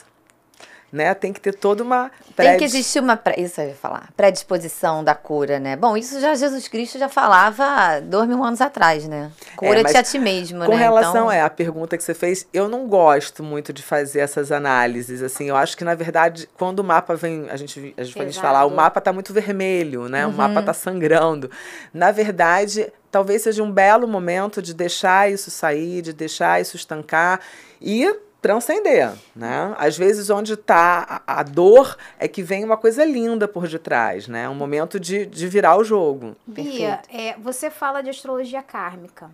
né? 0.94 1.12
Tem 1.16 1.34
que 1.34 1.42
ter 1.42 1.56
toda 1.56 1.84
uma 1.84 2.12
Tem 2.36 2.56
que 2.56 2.64
existir 2.64 3.00
uma 3.00 3.20
isso 3.36 3.60
eu 3.60 3.70
ia 3.70 3.74
falar, 3.74 4.10
predisposição 4.16 5.04
da 5.04 5.16
cura, 5.16 5.60
né? 5.60 5.76
Bom, 5.76 5.98
isso 5.98 6.20
já 6.20 6.36
Jesus 6.36 6.68
Cristo 6.68 7.00
já 7.00 7.10
falava 7.10 8.00
dois 8.00 8.28
mil 8.28 8.44
anos 8.44 8.62
atrás, 8.62 9.08
né? 9.08 9.32
Cura-te 9.56 9.96
é, 9.96 10.00
a 10.00 10.04
ti 10.04 10.20
mesmo, 10.20 10.60
com 10.60 10.66
né? 10.66 10.70
Com 10.70 10.76
relação 10.76 11.12
então... 11.12 11.32
é 11.32 11.42
a 11.42 11.50
pergunta 11.50 11.98
que 11.98 12.04
você 12.04 12.14
fez, 12.14 12.48
eu 12.54 12.70
não 12.70 12.88
gosto 12.88 13.42
muito 13.42 13.74
de 13.74 13.82
fazer 13.82 14.20
essas 14.20 14.52
análises, 14.52 15.24
assim, 15.24 15.50
eu 15.50 15.56
acho 15.56 15.76
que 15.76 15.84
na 15.84 15.96
verdade 15.96 16.48
quando 16.56 16.80
o 16.80 16.84
mapa 16.84 17.16
vem, 17.16 17.50
a 17.50 17.58
gente 17.58 17.96
a 17.98 18.04
gente 18.04 18.40
falar, 18.40 18.66
o 18.66 18.70
mapa 18.70 19.00
está 19.00 19.12
muito 19.12 19.34
vermelho, 19.34 20.08
né? 20.08 20.28
Uhum. 20.28 20.34
O 20.34 20.36
mapa 20.36 20.60
está 20.60 20.74
sangrando. 20.74 21.50
Na 21.92 22.12
verdade, 22.12 22.92
talvez 23.10 23.42
seja 23.42 23.64
um 23.64 23.72
belo 23.72 24.08
momento 24.08 24.62
de 24.62 24.76
deixar 24.76 25.32
isso 25.32 25.50
sair, 25.50 26.04
de 26.04 26.14
deixar 26.14 26.62
isso 26.62 26.76
estancar 26.76 27.40
e 27.82 28.16
transcender, 28.44 29.14
né? 29.34 29.74
Às 29.78 29.98
vezes 29.98 30.30
onde 30.30 30.54
está 30.54 31.24
a, 31.26 31.40
a, 31.40 31.44
dor 31.44 31.98
é 32.20 32.28
que 32.28 32.44
vem 32.44 32.66
uma 32.66 32.76
coisa 32.76 33.06
linda 33.06 33.48
por 33.48 33.70
detrás, 33.70 34.28
né? 34.28 34.50
Um 34.50 34.54
momento 34.54 35.00
de, 35.00 35.26
de 35.26 35.48
virar 35.48 35.78
o 35.78 35.84
jogo. 35.84 36.36
Bia, 36.46 37.02
é, 37.10 37.38
você 37.40 37.72
fala 37.72 38.04
de 38.04 38.10
astrologia 38.10 38.62
kármica. 38.62 39.32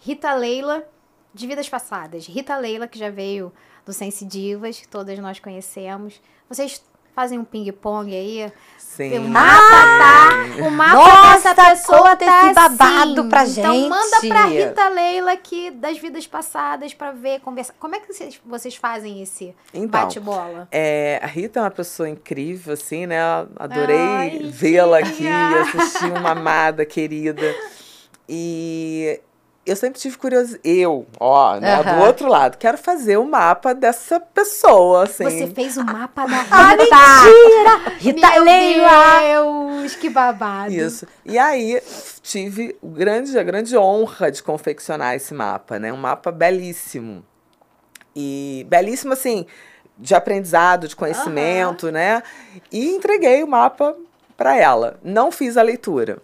Rita 0.00 0.34
Leila, 0.34 0.82
de 1.32 1.46
vidas 1.46 1.68
passadas. 1.68 2.26
Rita 2.26 2.56
Leila, 2.58 2.88
que 2.88 2.98
já 2.98 3.08
veio 3.08 3.52
do 3.86 3.92
Sense 3.92 4.24
Divas, 4.24 4.80
que 4.80 4.88
todas 4.88 5.16
nós 5.20 5.38
conhecemos. 5.38 6.20
Vocês 6.48 6.82
fazem 7.14 7.38
um 7.38 7.44
ping-pong 7.44 8.14
aí. 8.14 8.52
Sim. 8.78 9.18
O 9.18 9.28
mapa 9.28 9.58
tá. 9.70 10.66
O 10.66 10.70
mapa 10.70 10.94
Nossa, 10.94 11.54
dessa 11.54 11.70
pessoa 11.70 12.16
tá 12.16 12.46
esse 12.46 12.54
babado 12.54 13.20
assim. 13.20 13.28
pra 13.28 13.44
gente. 13.44 13.60
Então 13.60 13.88
manda 13.88 14.20
pra 14.28 14.44
Rita 14.46 14.88
Leila 14.88 15.32
aqui 15.32 15.70
das 15.70 15.98
vidas 15.98 16.26
passadas 16.26 16.92
pra 16.92 17.12
ver, 17.12 17.40
conversar. 17.40 17.74
Como 17.78 17.94
é 17.94 18.00
que 18.00 18.12
vocês, 18.12 18.40
vocês 18.44 18.74
fazem 18.74 19.22
esse 19.22 19.54
então, 19.72 19.88
bate-bola? 19.88 20.68
É, 20.72 21.20
a 21.22 21.26
Rita 21.26 21.60
é 21.60 21.62
uma 21.62 21.70
pessoa 21.70 22.08
incrível, 22.08 22.74
assim, 22.74 23.06
né? 23.06 23.20
Adorei 23.56 24.50
vê-la 24.50 24.98
aqui, 24.98 25.26
assistir 25.28 26.12
uma 26.12 26.32
amada 26.32 26.84
querida. 26.84 27.54
E 28.28 29.20
eu 29.64 29.76
sempre 29.76 30.00
tive 30.00 30.16
curiosidade. 30.16 30.60
Eu, 30.64 31.06
ó, 31.18 31.56
né, 31.60 31.78
uhum. 31.78 31.84
do 31.84 32.04
outro 32.06 32.28
lado, 32.28 32.56
quero 32.56 32.78
fazer 32.78 33.18
o 33.18 33.22
um 33.22 33.28
mapa 33.28 33.74
dessa 33.74 34.18
pessoa, 34.18 35.04
assim. 35.04 35.24
Você 35.24 35.46
fez 35.48 35.76
o 35.76 35.84
mapa 35.84 36.26
da 36.26 36.42
Rita. 36.42 36.56
Ah, 36.56 36.76
mentira! 36.76 37.96
Rita 37.98 38.30
Meu 38.40 38.44
Deus, 39.82 39.96
que 39.96 40.08
babado. 40.08 40.72
Isso. 40.72 41.06
E 41.24 41.38
aí, 41.38 41.80
tive 42.22 42.76
grande, 42.82 43.38
a 43.38 43.42
grande 43.42 43.76
honra 43.76 44.30
de 44.30 44.42
confeccionar 44.42 45.14
esse 45.14 45.34
mapa, 45.34 45.78
né? 45.78 45.92
Um 45.92 45.98
mapa 45.98 46.32
belíssimo. 46.32 47.24
E 48.16 48.66
belíssimo, 48.68 49.12
assim, 49.12 49.46
de 49.96 50.14
aprendizado, 50.14 50.88
de 50.88 50.96
conhecimento, 50.96 51.86
uhum. 51.86 51.92
né? 51.92 52.22
E 52.72 52.88
entreguei 52.88 53.42
o 53.42 53.46
mapa 53.46 53.94
para 54.36 54.56
ela. 54.56 54.98
Não 55.04 55.30
fiz 55.30 55.58
a 55.58 55.62
leitura 55.62 56.18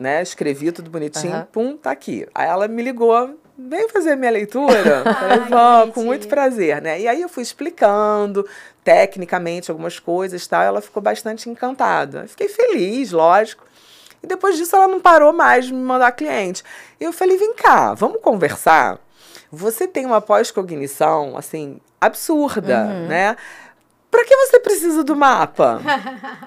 né? 0.00 0.22
Escrevi 0.22 0.72
tudo 0.72 0.90
bonitinho, 0.90 1.36
uhum. 1.36 1.44
pum, 1.52 1.76
tá 1.76 1.90
aqui. 1.90 2.26
Aí 2.34 2.48
ela 2.48 2.66
me 2.66 2.82
ligou, 2.82 3.38
vem 3.56 3.86
fazer 3.90 4.16
minha 4.16 4.30
leitura. 4.30 5.04
Falei, 5.14 5.92
com 5.92 6.02
muito 6.02 6.26
prazer, 6.26 6.80
né? 6.80 6.98
E 6.98 7.06
aí 7.06 7.20
eu 7.20 7.28
fui 7.28 7.42
explicando 7.42 8.48
tecnicamente 8.82 9.70
algumas 9.70 9.98
coisas 9.98 10.42
e 10.42 10.48
tal, 10.48 10.62
e 10.62 10.66
ela 10.66 10.80
ficou 10.80 11.02
bastante 11.02 11.50
encantada. 11.50 12.26
fiquei 12.26 12.48
feliz, 12.48 13.12
lógico. 13.12 13.64
E 14.22 14.26
depois 14.26 14.56
disso 14.56 14.74
ela 14.74 14.88
não 14.88 15.00
parou 15.00 15.34
mais 15.34 15.66
de 15.66 15.74
me 15.74 15.82
mandar 15.82 16.12
cliente. 16.12 16.64
E 16.98 17.04
eu 17.04 17.12
falei, 17.12 17.36
vem 17.36 17.54
cá, 17.54 17.92
vamos 17.92 18.20
conversar? 18.22 18.98
Você 19.52 19.86
tem 19.86 20.06
uma 20.06 20.20
pós-cognição, 20.20 21.36
assim, 21.36 21.78
absurda, 22.00 22.84
uhum. 22.84 23.06
né? 23.06 23.36
Para 24.10 24.24
que 24.24 24.34
você 24.36 24.58
precisa 24.58 25.04
do 25.04 25.14
mapa? 25.14 25.80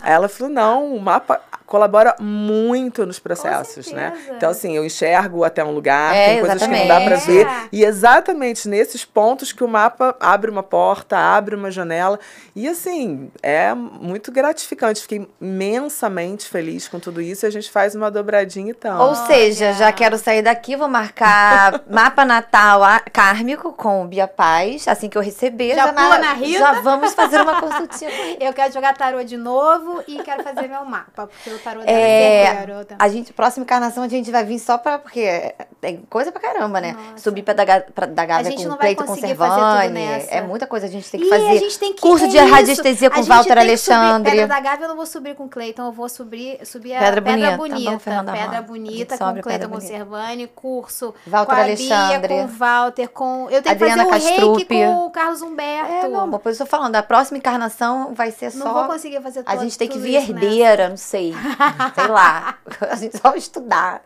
Aí 0.01 0.11
ela 0.13 0.27
falou: 0.27 0.51
não, 0.51 0.95
o 0.95 1.01
mapa 1.01 1.39
colabora 1.65 2.15
muito 2.19 3.05
nos 3.05 3.19
processos, 3.19 3.91
né? 3.91 4.13
Então, 4.35 4.49
assim, 4.49 4.75
eu 4.75 4.85
enxergo 4.85 5.43
até 5.43 5.63
um 5.63 5.71
lugar, 5.71 6.13
é, 6.13 6.25
tem 6.25 6.39
coisas 6.39 6.57
exatamente. 6.57 6.81
que 6.81 6.87
não 6.87 6.99
dá 6.99 7.05
para 7.05 7.15
ver. 7.15 7.47
E 7.71 7.83
exatamente 7.83 8.67
nesses 8.67 9.05
pontos 9.05 9.51
que 9.51 9.63
o 9.63 9.67
mapa 9.67 10.15
abre 10.19 10.51
uma 10.51 10.61
porta, 10.61 11.17
abre 11.17 11.55
uma 11.55 11.71
janela. 11.71 12.19
E, 12.55 12.67
assim, 12.67 13.31
é 13.41 13.73
muito 13.73 14.31
gratificante. 14.31 15.01
Fiquei 15.01 15.27
imensamente 15.41 16.47
feliz 16.47 16.87
com 16.87 16.99
tudo 16.99 17.21
isso 17.21 17.45
e 17.45 17.47
a 17.47 17.51
gente 17.51 17.71
faz 17.71 17.95
uma 17.95 18.11
dobradinha 18.11 18.71
e 18.71 18.75
tal. 18.75 19.07
Ou 19.07 19.15
seja, 19.15 19.73
já 19.73 19.91
quero 19.91 20.17
sair 20.17 20.41
daqui, 20.41 20.75
vou 20.75 20.87
marcar 20.87 21.81
mapa 21.89 22.25
natal 22.25 22.81
kármico 23.11 23.73
com 23.73 24.03
o 24.03 24.07
Bia 24.07 24.27
Paz. 24.27 24.87
Assim 24.87 25.09
que 25.09 25.17
eu 25.17 25.21
receber, 25.21 25.75
já, 25.75 25.85
já, 25.87 25.91
na, 25.91 26.19
na 26.19 26.33
Rita. 26.33 26.59
já 26.59 26.71
vamos 26.81 27.13
fazer 27.13 27.41
uma 27.41 27.52
consultinha. 27.59 28.11
eu 28.39 28.53
quero 28.53 28.73
jogar 28.73 28.95
tarô 28.95 29.23
de 29.23 29.37
novo 29.37 30.03
e 30.07 30.21
quero 30.23 30.43
fazer 30.43 30.67
meu 30.67 30.85
mapa, 30.85 31.27
porque 31.27 31.49
eu 31.49 31.59
tarô 31.59 31.81
é, 31.85 32.65
garota. 32.65 32.95
A 32.99 33.07
gente, 33.09 33.33
próxima 33.33 33.63
encarnação, 33.63 34.03
a 34.03 34.07
gente 34.07 34.31
vai 34.31 34.43
vir 34.43 34.59
só 34.59 34.77
pra. 34.77 34.99
Porque 34.99 35.53
tem 35.81 35.97
coisa 36.09 36.31
pra 36.31 36.41
caramba, 36.41 36.79
né? 36.79 36.93
Nossa. 36.93 37.23
Subir 37.23 37.43
pra 37.43 37.53
da, 37.53 37.81
pra, 37.81 38.05
da 38.05 38.25
Gávea 38.25 38.55
com 38.55 38.75
pleito 38.77 39.05
conservante. 39.05 39.99
É 40.29 40.41
muita 40.41 40.67
coisa 40.67 40.85
a 40.85 40.89
gente 40.89 41.09
tem 41.09 41.19
que 41.19 41.27
e 41.27 41.29
fazer. 41.29 41.49
A 41.49 41.55
gente 41.55 41.79
tem 41.79 41.93
que, 41.93 42.01
Curso 42.01 42.25
é 42.25 42.27
de 42.27 42.37
radiestesia 42.37 43.09
com 43.09 43.21
Walter 43.23 43.57
Alexandre. 43.57 44.31
Pedra 44.31 44.47
da 44.47 44.59
Gávea 44.59 44.85
eu 44.85 44.89
não 44.89 44.95
vou 44.95 45.05
subir 45.05 45.35
com 45.35 45.47
Cleiton, 45.47 45.85
eu 45.85 45.91
vou 45.91 46.09
subir, 46.09 46.59
subir 46.65 46.95
a 46.95 46.99
Pedra, 46.99 47.21
Pedra 47.21 47.57
Bonita. 47.57 47.99
Tá 47.99 48.23
bom, 48.23 48.31
Pedra 48.31 48.61
Bonita 48.61 49.17
com 49.17 49.41
Cleiton 49.41 49.69
Conservani, 49.69 50.47
curso 50.47 51.13
Walter 51.27 51.45
com 51.47 51.59
a 51.59 51.63
Alexandre. 51.63 52.27
Bia, 52.27 52.37
com 52.37 52.43
o 52.43 52.47
Walter, 52.47 53.07
com. 53.09 53.49
Eu 53.49 53.61
tenho 53.61 53.75
Adriana 53.75 54.05
que 54.05 54.11
fazer 54.11 54.43
o 54.43 54.55
reiki 54.55 54.65
com 54.65 55.05
o 55.05 55.11
Carlos 55.11 55.41
Humberto. 55.41 55.91
É, 55.91 56.07
não, 56.07 56.41
eu 56.43 56.57
tô 56.57 56.65
falando, 56.65 56.95
a 56.95 57.03
próxima 57.03 57.37
encarnação 57.43 58.13
vai 58.13 58.31
ser 58.31 58.51
só. 58.51 58.63
Não 58.63 58.73
vou 58.73 58.85
conseguir 58.85 59.21
fazer 59.21 59.43
tudo. 59.43 59.53
A 59.53 59.57
gente 59.57 59.77
tem 59.77 59.89
que 59.89 59.99
vir 59.99 60.15
herdeira, 60.15 60.87
não 60.87 60.97
sei. 60.97 61.33
sei 61.93 62.07
lá. 62.07 62.57
A 62.89 62.95
gente 62.95 63.17
só 63.17 63.29
vai 63.29 63.37
estudar. 63.37 64.01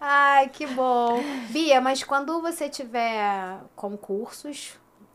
Ai, 0.00 0.48
que 0.48 0.66
bom. 0.66 1.22
Bia, 1.50 1.80
mas 1.80 2.02
quando 2.02 2.40
você 2.42 2.68
tiver 2.68 3.58
concursos, 3.76 4.72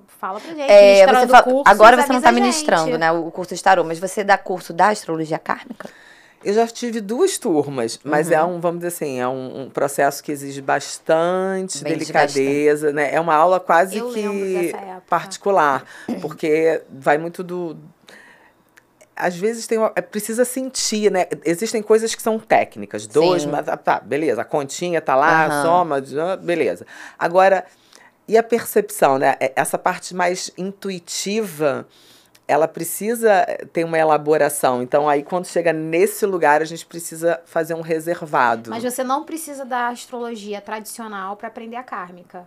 fala 0.07 0.39
pra 0.39 0.53
gente. 0.53 0.71
É, 0.71 1.05
você 1.05 1.27
fala, 1.27 1.43
cursos, 1.43 1.63
agora 1.65 2.01
você 2.01 2.09
não 2.09 2.19
está 2.19 2.31
ministrando, 2.31 2.97
né? 2.97 3.11
O 3.11 3.29
curso 3.29 3.53
de 3.53 3.61
tarô, 3.61 3.83
mas 3.83 3.99
você 3.99 4.23
dá 4.23 4.37
curso 4.37 4.71
da 4.71 4.89
astrologia 4.89 5.37
kármica? 5.37 5.89
Eu 6.43 6.53
já 6.53 6.67
tive 6.67 6.99
duas 6.99 7.37
turmas, 7.37 7.99
mas 8.03 8.31
é 8.31 8.41
uhum. 8.41 8.53
é 8.53 8.55
um, 8.55 8.59
vamos 8.59 8.79
dizer 8.79 8.87
assim, 8.89 9.19
é 9.19 9.27
um, 9.27 9.63
um 9.63 9.69
processo 9.69 10.23
que 10.23 10.31
exige 10.31 10.61
bastante 10.61 11.83
Bem 11.83 11.93
delicadeza, 11.93 12.91
né? 12.91 13.13
É 13.13 13.19
uma 13.19 13.35
aula 13.35 13.59
quase 13.59 13.97
Eu 13.97 14.11
que 14.11 14.73
particular, 15.07 15.85
porque 16.21 16.81
vai 16.89 17.17
muito 17.17 17.43
do, 17.43 17.77
às 19.15 19.35
vezes 19.35 19.67
tem 19.67 19.77
uma, 19.77 19.91
é, 19.95 20.01
precisa 20.01 20.43
sentir, 20.43 21.11
né? 21.11 21.27
Existem 21.45 21.81
coisas 21.81 22.13
que 22.15 22.21
são 22.21 22.39
técnicas. 22.39 23.07
Dois, 23.07 23.45
mas, 23.45 23.67
ah, 23.67 23.77
tá, 23.77 23.99
beleza, 23.99 24.41
a 24.41 24.45
continha 24.45 25.01
tá 25.01 25.15
lá, 25.15 25.47
uhum. 25.47 25.61
soma, 25.63 26.01
beleza. 26.37 26.85
Agora, 27.17 27.65
e 28.27 28.37
a 28.37 28.43
percepção, 28.43 29.17
né? 29.17 29.35
É, 29.39 29.53
essa 29.55 29.77
parte 29.77 30.15
mais 30.15 30.51
intuitiva, 30.57 31.87
ela 32.47 32.67
precisa 32.67 33.45
ter 33.71 33.83
uma 33.83 33.97
elaboração. 33.97 34.81
Então, 34.83 35.07
aí, 35.07 35.23
quando 35.23 35.45
chega 35.45 35.71
nesse 35.71 36.25
lugar, 36.25 36.61
a 36.61 36.65
gente 36.65 36.85
precisa 36.85 37.41
fazer 37.45 37.73
um 37.73 37.81
reservado. 37.81 38.69
Mas 38.69 38.83
você 38.83 39.03
não 39.03 39.23
precisa 39.23 39.65
da 39.65 39.87
astrologia 39.87 40.59
tradicional 40.61 41.35
para 41.37 41.47
aprender 41.47 41.77
a 41.77 41.83
kármica. 41.83 42.45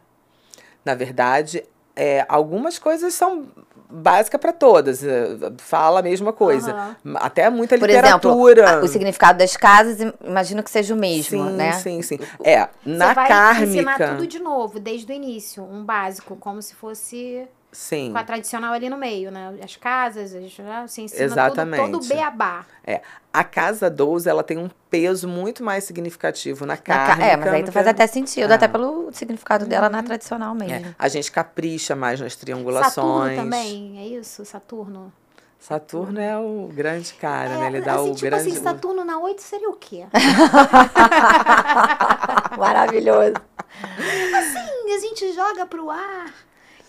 Na 0.84 0.94
verdade, 0.94 1.64
é, 1.94 2.24
algumas 2.28 2.78
coisas 2.78 3.14
são 3.14 3.46
básicas 3.90 4.38
para 4.38 4.52
todas. 4.52 5.02
É, 5.02 5.28
fala 5.58 6.00
a 6.00 6.02
mesma 6.02 6.32
coisa. 6.32 6.96
Uhum. 7.04 7.14
Até 7.16 7.48
muita 7.48 7.78
Por 7.78 7.88
literatura. 7.88 8.64
Exemplo, 8.64 8.84
o 8.84 8.88
significado 8.88 9.38
das 9.38 9.56
casas, 9.56 10.12
imagino 10.22 10.62
que 10.62 10.70
seja 10.70 10.94
o 10.94 10.96
mesmo, 10.96 11.42
sim, 11.44 11.50
né? 11.52 11.72
Sim, 11.72 12.02
sim, 12.02 12.18
É, 12.44 12.68
na 12.84 13.08
Você 13.08 13.14
vai 13.14 13.28
kármica. 13.28 13.64
ensinar 13.64 13.98
tudo 14.10 14.26
de 14.26 14.38
novo, 14.38 14.78
desde 14.78 15.10
o 15.10 15.14
início, 15.14 15.62
um 15.64 15.82
básico, 15.82 16.36
como 16.36 16.60
se 16.60 16.74
fosse 16.74 17.48
Sim. 17.78 18.10
com 18.10 18.16
a 18.18 18.24
tradicional 18.24 18.72
ali 18.72 18.88
no 18.88 18.96
meio, 18.96 19.30
né? 19.30 19.54
As 19.62 19.76
casas, 19.76 20.34
as, 20.34 20.58
né? 20.58 20.86
você 20.88 21.02
ensina 21.02 21.22
Exatamente. 21.22 21.84
Tudo, 21.84 21.98
todo 22.00 22.04
o 22.04 22.08
beabá. 22.08 22.64
É. 22.86 23.02
A 23.30 23.44
casa 23.44 23.90
12, 23.90 24.26
ela 24.30 24.42
tem 24.42 24.56
um 24.56 24.70
peso 24.88 25.28
muito 25.28 25.62
mais 25.62 25.84
significativo 25.84 26.64
na 26.64 26.78
kármica. 26.78 27.22
É, 27.28 27.36
mas 27.36 27.52
aí 27.52 27.62
tu 27.64 27.70
faz 27.70 27.86
até 27.86 28.06
sentido, 28.06 28.50
Ah. 28.50 28.54
até 28.54 28.66
pelo 28.66 29.12
significado 29.12 29.66
dela 29.66 29.88
Uhum. 29.88 29.92
na 29.92 30.02
tradicional 30.02 30.54
mesmo. 30.54 30.86
É, 30.86 30.94
a 30.98 31.06
gente 31.08 31.30
capricha 31.30 31.94
mais 31.94 32.18
nas 32.18 32.34
triangulações. 32.34 33.36
Saturno 33.36 33.36
também, 33.36 33.98
é 33.98 34.06
isso? 34.06 34.42
Saturno. 34.46 35.12
Saturno 35.60 36.18
é 36.18 36.38
o 36.38 36.70
grande 36.72 37.12
cara, 37.14 37.50
É, 37.50 37.56
né? 37.58 37.66
Ele 37.66 37.80
dá 37.82 37.96
assim, 37.96 38.10
o 38.10 38.14
tipo 38.14 38.26
grande. 38.30 38.48
assim, 38.50 38.62
Saturno 38.62 39.04
na 39.04 39.18
8 39.18 39.42
seria 39.42 39.68
o 39.68 39.74
quê? 39.76 40.06
Maravilhoso. 42.58 43.34
Sim, 44.52 44.94
a 44.94 44.98
gente 44.98 45.32
joga 45.34 45.66
pro 45.66 45.90
ar 45.90 46.32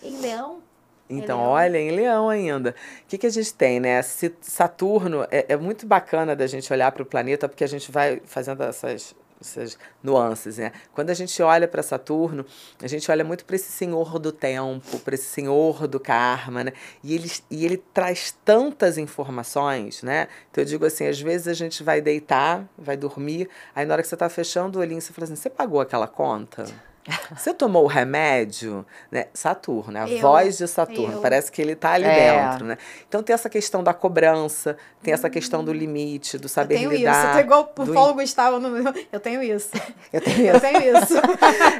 em 0.02 0.18
leão. 0.20 0.60
Então, 1.08 1.38
Leão. 1.38 1.50
olha, 1.50 1.78
em 1.78 1.90
Leão 1.90 2.28
ainda. 2.28 2.70
O 2.70 3.06
que, 3.06 3.18
que 3.18 3.26
a 3.26 3.30
gente 3.30 3.52
tem, 3.54 3.80
né? 3.80 4.02
Saturno 4.02 5.26
é, 5.30 5.46
é 5.48 5.56
muito 5.56 5.86
bacana 5.86 6.36
da 6.36 6.46
gente 6.46 6.70
olhar 6.72 6.92
para 6.92 7.02
o 7.02 7.06
planeta, 7.06 7.48
porque 7.48 7.64
a 7.64 7.68
gente 7.68 7.90
vai 7.90 8.20
fazendo 8.26 8.62
essas, 8.62 9.14
essas 9.40 9.78
nuances, 10.02 10.58
né? 10.58 10.72
Quando 10.92 11.10
a 11.10 11.14
gente 11.14 11.42
olha 11.42 11.66
para 11.66 11.82
Saturno, 11.82 12.44
a 12.82 12.86
gente 12.86 13.10
olha 13.10 13.24
muito 13.24 13.44
para 13.44 13.56
esse 13.56 13.72
senhor 13.72 14.18
do 14.18 14.32
tempo, 14.32 14.98
para 14.98 15.14
esse 15.14 15.26
senhor 15.26 15.86
do 15.86 15.98
karma, 15.98 16.64
né? 16.64 16.72
E 17.02 17.14
ele, 17.14 17.30
e 17.50 17.64
ele 17.64 17.78
traz 17.78 18.36
tantas 18.44 18.98
informações, 18.98 20.02
né? 20.02 20.28
Então, 20.50 20.62
eu 20.62 20.66
digo 20.68 20.84
assim: 20.84 21.06
às 21.06 21.20
vezes 21.20 21.48
a 21.48 21.54
gente 21.54 21.82
vai 21.82 22.00
deitar, 22.00 22.68
vai 22.76 22.96
dormir, 22.96 23.48
aí 23.74 23.86
na 23.86 23.94
hora 23.94 24.02
que 24.02 24.08
você 24.08 24.14
está 24.14 24.28
fechando 24.28 24.78
o 24.78 24.82
olhinho, 24.82 25.00
você 25.00 25.12
fala 25.12 25.24
assim: 25.24 25.36
você 25.36 25.48
pagou 25.48 25.80
aquela 25.80 26.06
conta? 26.06 26.66
Você 27.36 27.54
tomou 27.54 27.84
o 27.84 27.86
remédio, 27.86 28.84
né? 29.10 29.26
Saturno, 29.32 29.92
né? 29.92 30.02
A 30.02 30.08
Eu, 30.08 30.20
voz 30.20 30.58
de 30.58 30.66
Saturno. 30.68 31.14
eu. 31.14 31.20
Parece 31.20 31.50
que 31.50 31.60
ele 31.62 31.74
tá 31.74 31.92
ali 31.92 32.04
É. 32.04 32.48
dentro, 32.50 32.66
né? 32.66 32.76
Então 33.08 33.22
tem 33.22 33.32
essa 33.34 33.48
questão 33.48 33.82
da 33.82 33.94
cobrança, 33.94 34.76
tem 35.02 35.14
essa 35.14 35.30
questão 35.30 35.64
do 35.64 35.72
limite, 35.72 36.36
do 36.38 36.48
saber 36.48 36.74
eu 36.74 36.78
tenho 36.80 36.92
isso, 36.92 36.98
lidar. 37.00 37.26
eu 37.28 37.32
tô 37.34 37.38
igual 37.38 37.72
o 37.76 37.84
do 37.84 37.92
Paulo 37.92 38.14
Gustavo. 38.20 38.58
No... 38.58 38.94
Eu 39.12 39.20
tenho 39.20 39.42
isso. 39.42 39.70
Eu 40.12 40.20
tenho 40.20 40.46
Eu 40.46 40.60
tenho 40.60 40.96
isso. 40.98 41.14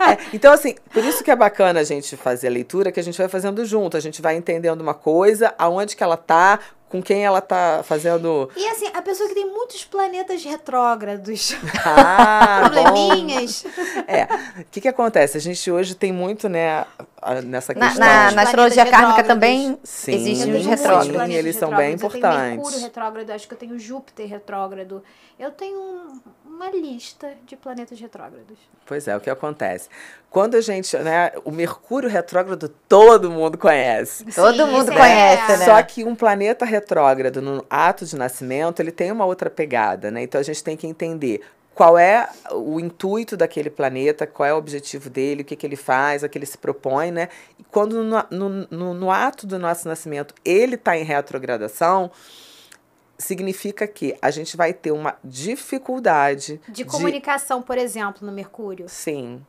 É, 0.09 0.17
então, 0.33 0.53
assim, 0.53 0.75
por 0.93 1.05
isso 1.05 1.23
que 1.25 1.31
é 1.31 1.37
bacana 1.37 1.81
a 1.81 1.85
gente 1.85 2.17
fazer 2.17 2.47
a 2.49 2.51
leitura, 2.51 2.91
que 2.93 3.01
a 3.01 3.03
gente 3.03 3.19
vai 3.19 3.29
fazendo 3.29 3.65
junto. 3.65 3.97
A 3.97 4.01
gente 4.01 4.23
vai 4.23 4.37
entendendo 4.37 4.81
uma 4.81 4.95
coisa, 4.95 5.55
aonde 5.59 5.95
que 5.97 6.03
ela 6.03 6.17
tá, 6.17 6.59
com 6.89 7.03
quem 7.03 7.25
ela 7.25 7.41
tá 7.41 7.83
fazendo. 7.85 8.51
E 8.57 8.67
assim, 8.69 8.87
a 8.95 9.03
pessoa 9.03 9.29
que 9.29 9.35
tem 9.35 9.47
muitos 9.47 9.85
planetas 9.85 10.43
retrógrados, 10.45 11.55
Ah, 11.85 12.71
bom. 12.73 12.83
probleminhas. 12.83 13.65
É. 14.07 14.25
O 14.61 14.65
que 14.71 14.81
que 14.81 14.89
acontece? 14.89 15.37
A 15.37 15.41
gente 15.41 15.71
hoje 15.71 15.95
tem 15.95 16.13
muito, 16.13 16.49
né, 16.49 16.85
nessa 17.45 17.75
Na, 17.75 17.89
questão. 17.89 18.07
na, 18.07 18.15
na 18.15 18.21
planetas 18.21 18.39
astrologia 18.49 18.87
kármica 18.87 19.25
também 19.25 19.79
Sim, 19.85 20.15
existem 20.15 20.55
os 20.55 20.67
retrógrados. 20.67 21.09
planetas 21.09 21.35
eles 21.37 21.57
são 21.57 21.71
bem 21.75 21.91
retrógrados. 21.93 22.15
Eu 22.15 22.21
tenho 22.21 22.33
importantes. 22.33 22.57
Mercúrio 22.57 22.81
retrógrado, 22.81 23.31
acho 23.31 23.49
que 23.49 23.55
eu 23.55 23.59
tenho 23.59 23.79
Júpiter 23.79 24.27
retrógrado. 24.29 25.03
Eu 25.39 25.51
tenho 25.53 25.79
um- 25.79 26.21
uma 26.59 26.71
lista 26.71 27.35
de 27.47 27.57
planetas 27.57 28.01
retrógrados. 28.01 28.59
Pois 28.85 29.07
é, 29.07 29.17
o 29.17 29.21
que 29.21 29.31
acontece? 29.31 29.89
Quando 30.29 30.57
a 30.57 30.61
gente, 30.61 30.97
né, 30.99 31.31
o 31.45 31.53
Mercúrio 31.53 32.11
retrógrado 32.11 32.69
todo 32.89 33.31
mundo 33.31 33.57
conhece. 33.57 34.25
Todo 34.35 34.57
Sim, 34.57 34.65
mundo 34.65 34.89
esse 34.91 34.99
conhece, 34.99 35.53
é- 35.53 35.57
né? 35.57 35.65
Só 35.65 35.81
que 35.85 36.05
um 36.05 36.17
planeta 36.17 36.65
retrógrado 36.65 37.41
no 37.41 37.65
ato 37.71 38.05
de 38.05 38.17
nascimento, 38.17 38.81
ele 38.81 38.91
tem 38.91 39.13
uma 39.13 39.25
outra 39.25 39.49
pegada, 39.49 40.11
né? 40.11 40.23
Então 40.23 40.41
a 40.41 40.45
gente 40.45 40.63
tem 40.65 40.77
que 40.77 40.87
entender 40.87 41.43
qual 41.77 41.97
é 41.97 42.29
o 42.51 42.81
intuito 42.81 43.37
daquele 43.37 43.71
planeta, 43.71 44.27
qual 44.27 44.49
é 44.49 44.53
o 44.53 44.57
objetivo 44.57 45.09
dele, 45.09 45.43
o 45.43 45.45
que, 45.45 45.55
que 45.55 45.65
ele 45.65 45.77
faz, 45.77 46.25
a 46.25 46.29
que 46.29 46.37
ele 46.37 46.45
se 46.45 46.59
propõe, 46.59 47.13
né? 47.13 47.29
E 47.57 47.63
quando 47.63 48.03
no, 48.03 48.25
no, 48.33 48.49
no, 48.69 48.95
no 48.95 49.11
ato 49.13 49.47
do 49.47 49.61
nosso 49.61 49.87
nascimento 49.87 50.35
ele 50.45 50.75
está 50.75 50.99
em 50.99 51.05
retrogradação, 51.05 52.11
significa 53.19 53.87
que 53.87 54.17
a 54.23 54.31
gente 54.31 54.57
vai 54.57 54.73
ter 54.73 54.93
uma 54.93 55.17
dificuldade 55.25 56.61
De 56.69 56.85
comunicação, 56.85 57.61
por 57.61 57.77
exemplo, 57.77 58.27
no 58.27 58.33
Mercúrio. 58.33 58.89
Sim. 58.89 59.45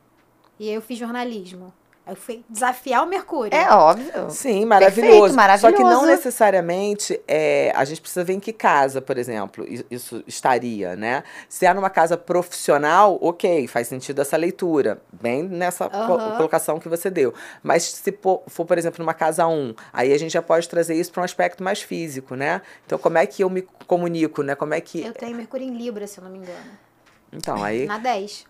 E 0.60 0.68
aí 0.68 0.74
eu 0.74 0.82
fiz 0.82 0.98
jornalismo. 0.98 1.74
Eu 2.10 2.16
fui 2.16 2.44
desafiar 2.50 3.04
o 3.04 3.08
Mercúrio. 3.08 3.56
É 3.56 3.72
óbvio. 3.72 4.30
Sim, 4.30 4.66
maravilhoso. 4.66 5.36
Perfeito, 5.36 5.60
Só 5.60 5.72
que 5.72 5.78
não 5.84 5.90
maravilhoso. 5.90 6.06
necessariamente 6.08 7.22
é, 7.28 7.72
a 7.76 7.86
gente 7.86 8.02
precisa 8.02 8.24
ver 8.24 8.34
em 8.34 8.40
que 8.40 8.52
casa, 8.52 9.02
por 9.02 9.18
exemplo, 9.18 9.66
isso 9.92 10.24
estaria, 10.26 10.96
né? 10.96 11.24
Se 11.48 11.66
é 11.66 11.74
numa 11.74 11.90
casa 11.90 12.18
profissional, 12.18 13.18
ok, 13.22 13.68
faz 13.68 13.88
sentido 13.88 14.22
essa 14.22 14.36
leitura, 14.38 15.02
bem 15.12 15.44
nessa 15.44 15.86
Aham. 15.86 16.36
colocação 16.36 16.80
que 16.80 16.90
você 16.90 17.10
deu. 17.10 17.34
Mas 17.62 17.84
se 17.84 18.12
for, 18.48 18.66
por 18.66 18.78
exemplo, 18.78 19.04
numa 19.04 19.14
casa 19.14 19.46
1, 19.48 19.76
aí 19.94 20.12
a 20.14 20.18
gente 20.18 20.32
já 20.32 20.42
pode 20.42 20.68
trazer 20.68 20.96
isso 20.96 21.12
para 21.12 21.22
um 21.22 21.26
aspecto 21.26 21.64
mais 21.64 21.82
físico, 21.82 22.36
né? 22.36 22.62
Então, 22.86 22.98
como 22.98 23.18
é 23.18 23.26
que 23.26 23.44
eu 23.44 23.50
me 23.50 23.62
comunico, 23.86 24.42
né? 24.42 24.56
Como 24.56 24.74
é 24.74 24.82
que. 24.82 25.06
Eu 25.06 25.14
tenho 25.14 25.36
Mercúrio 25.36 25.68
em 25.68 25.78
Libra, 25.78 26.08
se 26.08 26.20
eu 26.20 26.24
não 26.24 26.32
me 26.32 26.40
engano. 26.40 26.72
Então, 27.32 27.64
aí. 27.64 27.86
Na 27.86 27.98
10. 27.98 28.49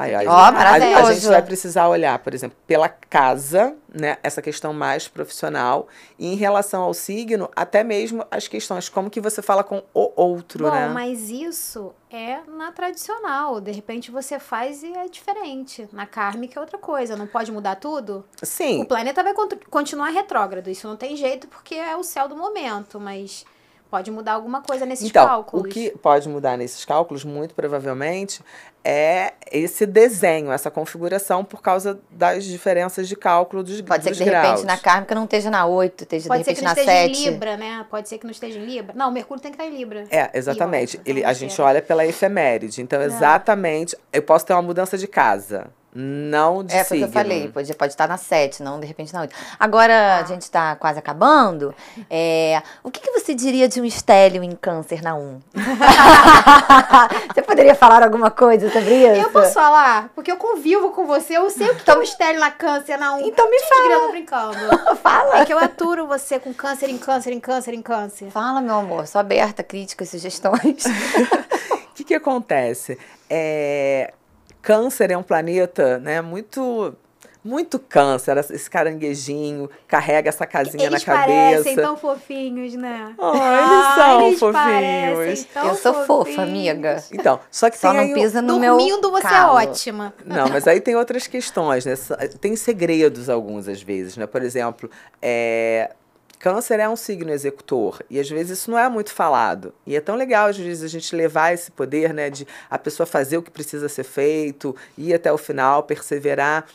Aí, 0.00 0.14
aí, 0.14 0.26
Ó, 0.26 0.30
a- 0.32 0.48
a, 0.48 1.12
gente 1.12 1.26
vai 1.26 1.42
precisar 1.42 1.86
olhar, 1.86 2.18
por 2.20 2.32
exemplo, 2.32 2.56
pela 2.66 2.88
casa, 2.88 3.76
né, 3.92 4.16
essa 4.22 4.40
questão 4.40 4.72
mais 4.72 5.06
profissional, 5.06 5.88
e 6.18 6.26
em 6.26 6.36
relação 6.36 6.82
ao 6.82 6.94
signo, 6.94 7.50
até 7.54 7.84
mesmo 7.84 8.24
as 8.30 8.48
questões 8.48 8.88
como 8.88 9.10
que 9.10 9.20
você 9.20 9.42
fala 9.42 9.62
com 9.62 9.82
o 9.92 10.10
outro, 10.16 10.64
Bom, 10.64 10.70
né? 10.70 10.88
mas 10.88 11.28
isso 11.28 11.92
é 12.10 12.38
na 12.48 12.72
tradicional. 12.72 13.60
De 13.60 13.70
repente 13.72 14.10
você 14.10 14.38
faz 14.38 14.82
e 14.82 14.90
é 14.96 15.06
diferente. 15.06 15.86
Na 15.92 16.06
kármica 16.06 16.58
é 16.58 16.60
outra 16.62 16.78
coisa. 16.78 17.14
Não 17.14 17.26
pode 17.26 17.52
mudar 17.52 17.74
tudo? 17.76 18.24
Sim, 18.42 18.80
O 18.80 18.86
planeta 18.86 19.22
vai 19.22 19.34
cont- 19.34 19.60
continuar 19.68 20.08
retrógrado. 20.08 20.68
Isso 20.68 20.88
não 20.88 20.96
tem 20.96 21.14
jeito 21.14 21.46
porque 21.46 21.74
é 21.74 21.94
o 21.94 22.02
céu 22.02 22.26
do 22.26 22.34
momento. 22.36 22.98
Mas 22.98 23.44
pode 23.90 24.10
mudar 24.10 24.32
alguma 24.32 24.62
coisa 24.62 24.86
nesses 24.86 25.08
então, 25.08 25.26
cálculos. 25.26 25.66
o 25.66 25.68
que 25.68 25.90
pode 25.98 26.28
mudar 26.28 26.56
nesses 26.56 26.84
cálculos, 26.84 27.24
muito 27.24 27.54
provavelmente, 27.54 28.40
é 28.84 29.34
esse 29.50 29.84
desenho, 29.84 30.50
essa 30.52 30.70
configuração 30.70 31.44
por 31.44 31.60
causa 31.60 32.00
das 32.10 32.44
diferenças 32.44 33.08
de 33.08 33.16
cálculo 33.16 33.62
dos, 33.62 33.80
Pode 33.82 34.04
ser 34.04 34.10
que 34.12 34.16
de 34.18 34.24
repente 34.24 34.42
graus. 34.42 34.64
na 34.64 34.78
kármica 34.78 35.14
não 35.14 35.24
esteja 35.24 35.50
na 35.50 35.66
8, 35.66 36.04
esteja 36.04 36.28
Pode 36.28 36.40
de 36.40 36.44
ser 36.44 36.54
que 36.54 36.60
repente 36.60 36.64
não 36.64 36.74
na 36.74 36.80
esteja 36.80 37.14
7. 37.14 37.20
em 37.20 37.30
Libra, 37.30 37.56
né? 37.56 37.86
Pode 37.90 38.08
ser 38.08 38.18
que 38.18 38.24
não 38.24 38.30
esteja 38.30 38.58
em 38.58 38.64
Libra. 38.64 38.94
Não, 38.96 39.08
o 39.08 39.12
Mercúrio 39.12 39.42
tem 39.42 39.52
que 39.52 39.60
estar 39.60 39.70
em 39.70 39.76
Libra. 39.76 40.04
É, 40.10 40.30
exatamente. 40.32 40.96
Ó, 40.96 41.00
Ele, 41.04 41.24
a 41.24 41.32
gente 41.32 41.60
olha 41.60 41.82
pela 41.82 42.06
efeméride. 42.06 42.80
Então, 42.80 43.02
exatamente, 43.02 43.96
eu 44.12 44.22
posso 44.22 44.46
ter 44.46 44.52
uma 44.54 44.62
mudança 44.62 44.96
de 44.96 45.06
casa, 45.06 45.66
não 45.94 46.62
de 46.62 46.74
É, 46.74 46.84
foi 46.84 46.98
o 46.98 47.00
que 47.00 47.06
eu 47.06 47.12
falei, 47.12 47.48
pode, 47.48 47.74
pode 47.74 47.92
estar 47.92 48.06
na 48.06 48.16
7, 48.16 48.62
não 48.62 48.78
de 48.78 48.86
repente 48.86 49.12
na 49.12 49.22
8. 49.22 49.34
Agora, 49.58 50.18
a 50.18 50.24
gente 50.24 50.42
está 50.42 50.76
quase 50.76 50.98
acabando. 50.98 51.74
É, 52.08 52.62
o 52.82 52.90
que, 52.90 53.00
que 53.00 53.10
você 53.10 53.34
diria 53.34 53.68
de 53.68 53.80
um 53.80 53.84
estélio 53.84 54.42
em 54.42 54.52
câncer 54.52 55.02
na 55.02 55.14
1? 55.14 55.40
você 57.34 57.42
poderia 57.42 57.74
falar 57.74 58.02
alguma 58.02 58.30
coisa 58.30 58.70
sobre 58.70 58.94
isso? 58.94 59.20
Eu 59.20 59.30
posso 59.30 59.52
falar? 59.52 60.10
Porque 60.14 60.30
eu 60.30 60.36
convivo 60.36 60.90
com 60.90 61.06
você, 61.06 61.36
eu 61.36 61.50
sei 61.50 61.70
o 61.70 61.74
que 61.74 61.90
é 61.90 61.96
um 61.96 62.02
estéreo 62.02 62.40
na 62.40 62.50
câncer 62.50 62.96
na 62.96 63.14
1. 63.14 63.26
Então 63.26 63.50
me 63.50 63.60
fala. 63.60 63.92
Eu 63.92 64.00
tô 64.00 64.10
brincando. 64.10 64.96
Fala. 65.02 65.40
É 65.40 65.44
que 65.46 65.52
eu 65.52 65.58
aturo 65.58 66.06
você 66.06 66.38
com 66.38 66.52
câncer 66.52 66.88
em 66.88 66.98
câncer 66.98 67.32
em 67.32 67.40
câncer 67.40 67.74
em 67.74 67.82
câncer. 67.82 68.30
Fala, 68.30 68.60
meu 68.60 68.74
amor. 68.74 69.06
Sou 69.06 69.20
aberta, 69.20 69.62
críticas, 69.62 70.10
sugestões. 70.10 70.84
O 71.90 72.02
que, 72.02 72.04
que 72.04 72.14
acontece? 72.14 72.98
É, 73.28 74.14
câncer 74.62 75.10
é 75.10 75.16
um 75.16 75.22
planeta 75.22 75.98
né, 75.98 76.20
muito. 76.20 76.94
Muito 77.42 77.78
câncer, 77.78 78.36
esse 78.36 78.68
caranguejinho 78.68 79.70
carrega 79.88 80.28
essa 80.28 80.46
casinha 80.46 80.84
Eles 80.84 81.02
na 81.06 81.14
cabeça. 81.14 81.62
parecem 81.62 81.74
tão 81.76 81.96
fofinhos, 81.96 82.74
né? 82.74 83.14
Oh, 83.16 83.32
eles 83.34 83.94
são 83.94 84.26
eles 84.26 84.38
fofinhos. 84.38 85.46
Eu 85.56 85.74
sou 85.74 85.94
fofa, 86.04 86.06
fofinhos. 86.06 86.38
amiga. 86.38 87.02
Então, 87.10 87.40
só 87.50 87.70
que 87.70 87.78
Só 87.78 87.92
tem 87.92 87.96
não 87.96 88.04
aí 88.08 88.12
pisa 88.12 88.42
no 88.42 88.60
meu 88.60 88.76
Dormindo 88.76 89.10
você 89.10 89.22
calo. 89.22 89.58
é 89.58 89.62
ótima. 89.62 90.12
Não, 90.22 90.50
mas 90.50 90.68
aí 90.68 90.82
tem 90.82 90.94
outras 90.94 91.26
questões, 91.26 91.86
né? 91.86 91.94
Tem 92.42 92.54
segredos 92.56 93.30
alguns 93.30 93.68
às 93.68 93.80
vezes, 93.80 94.18
né? 94.18 94.26
Por 94.26 94.42
exemplo, 94.42 94.90
é, 95.22 95.92
Câncer 96.40 96.80
é 96.80 96.88
um 96.88 96.96
signo 96.96 97.30
executor 97.30 98.02
e 98.08 98.18
às 98.18 98.28
vezes 98.28 98.58
isso 98.58 98.70
não 98.70 98.78
é 98.78 98.88
muito 98.88 99.12
falado. 99.12 99.74
E 99.86 99.94
é 99.94 100.00
tão 100.00 100.16
legal 100.16 100.48
às 100.48 100.56
vezes 100.56 100.82
a 100.82 100.88
gente 100.88 101.14
levar 101.14 101.52
esse 101.52 101.70
poder, 101.70 102.14
né, 102.14 102.30
de 102.30 102.48
a 102.70 102.78
pessoa 102.78 103.06
fazer 103.06 103.36
o 103.36 103.42
que 103.42 103.50
precisa 103.50 103.90
ser 103.90 104.04
feito, 104.04 104.74
ir 104.96 105.12
até 105.12 105.30
o 105.30 105.36
final, 105.36 105.82
perseverar. 105.82 106.66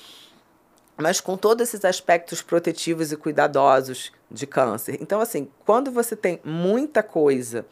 mas 0.96 1.20
com 1.20 1.36
todos 1.36 1.68
esses 1.68 1.84
aspectos 1.84 2.44
protetivos 2.44 3.12
e 3.12 3.18
cuidadosos 3.18 4.14
de 4.30 4.46
câncer. 4.46 5.00
Então, 5.02 5.20
assim, 5.20 5.50
quando 5.66 5.92
você 5.92 6.16
tem 6.16 6.40
muita 6.44 7.02
coisa 7.02 7.66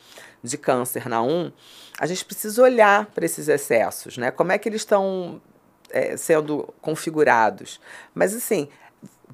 de 0.43 0.57
câncer 0.57 1.07
na 1.07 1.21
1, 1.21 1.51
a 1.99 2.07
gente 2.07 2.25
precisa 2.25 2.61
olhar 2.63 3.05
para 3.05 3.23
esses 3.23 3.47
excessos, 3.47 4.17
né? 4.17 4.31
Como 4.31 4.51
é 4.51 4.57
que 4.57 4.67
eles 4.67 4.81
estão 4.81 5.39
é, 5.93 6.17
sendo 6.17 6.73
configurados. 6.81 7.79
Mas, 8.13 8.35
assim, 8.35 8.67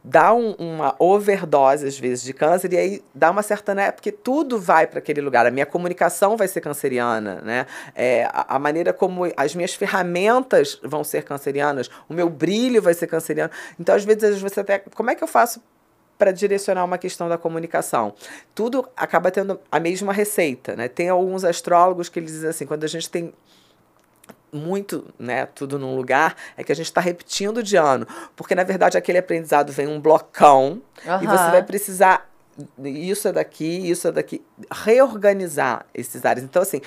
dá 0.03 0.33
um, 0.33 0.51
uma 0.53 0.95
overdose, 0.99 1.85
às 1.85 1.97
vezes, 1.97 2.23
de 2.23 2.33
câncer, 2.33 2.73
e 2.73 2.77
aí 2.77 3.03
dá 3.13 3.31
uma 3.31 3.41
certa, 3.41 3.75
né? 3.75 3.91
Porque 3.91 4.11
tudo 4.11 4.59
vai 4.59 4.87
para 4.87 4.99
aquele 4.99 5.21
lugar. 5.21 5.45
A 5.45 5.51
minha 5.51 5.65
comunicação 5.65 6.37
vai 6.37 6.47
ser 6.47 6.61
canceriana, 6.61 7.41
né? 7.41 7.65
É, 7.95 8.25
a, 8.25 8.55
a, 8.55 8.59
maneira 8.59 8.93
como 8.93 9.23
as 9.35 9.55
minhas 9.55 9.73
ferramentas 9.73 10.79
vão 10.83 11.03
ser 11.03 11.23
cancerianas, 11.23 11.89
o 12.07 12.13
meu 12.13 12.29
brilho 12.29 12.81
vai 12.81 12.93
ser 12.93 13.07
canceriano. 13.07 13.51
Então, 13.79 13.95
às 13.95 14.03
vezes, 14.03 14.41
você 14.41 14.59
até. 14.59 14.79
Como 14.79 15.09
é 15.09 15.15
que 15.15 15.23
eu 15.23 15.27
faço 15.27 15.61
para 16.19 16.33
direcionar 16.33 16.83
uma 16.83 16.97
questão 16.97 17.29
da 17.29 17.37
comunicação. 17.37 18.13
Tudo 18.53 18.85
acaba 18.95 19.31
tendo 19.31 19.57
a 19.71 19.79
mesma 19.79 20.11
receita, 20.11 20.75
né? 20.75 20.89
Tem 20.89 21.07
alguns 21.07 21.45
astrólogos 21.45 22.09
que 22.09 22.19
eles 22.19 22.33
dizem 22.33 22.49
assim, 22.49 22.65
quando 22.65 22.83
a 22.83 22.87
gente 22.87 23.09
tem 23.09 23.33
muito, 24.51 25.05
né, 25.17 25.45
tudo 25.45 25.77
num 25.77 25.95
lugar, 25.95 26.35
é 26.57 26.63
que 26.63 26.71
a 26.71 26.75
gente 26.75 26.87
está 26.87 27.01
repetindo 27.01 27.61
de 27.61 27.75
ano. 27.75 28.07
Porque, 28.35 28.55
na 28.55 28.63
verdade, 28.63 28.97
aquele 28.97 29.17
aprendizado 29.17 29.71
vem 29.71 29.87
um 29.87 29.99
blocão 29.99 30.81
uhum. 31.05 31.23
e 31.23 31.27
você 31.27 31.51
vai 31.51 31.63
precisar. 31.63 32.29
Isso 32.83 33.27
é 33.27 33.31
daqui, 33.31 33.89
isso 33.89 34.07
é 34.07 34.11
daqui. 34.11 34.41
Reorganizar 34.69 35.85
esses 35.93 36.25
áreas. 36.25 36.43
Então, 36.43 36.61
assim, 36.61 36.81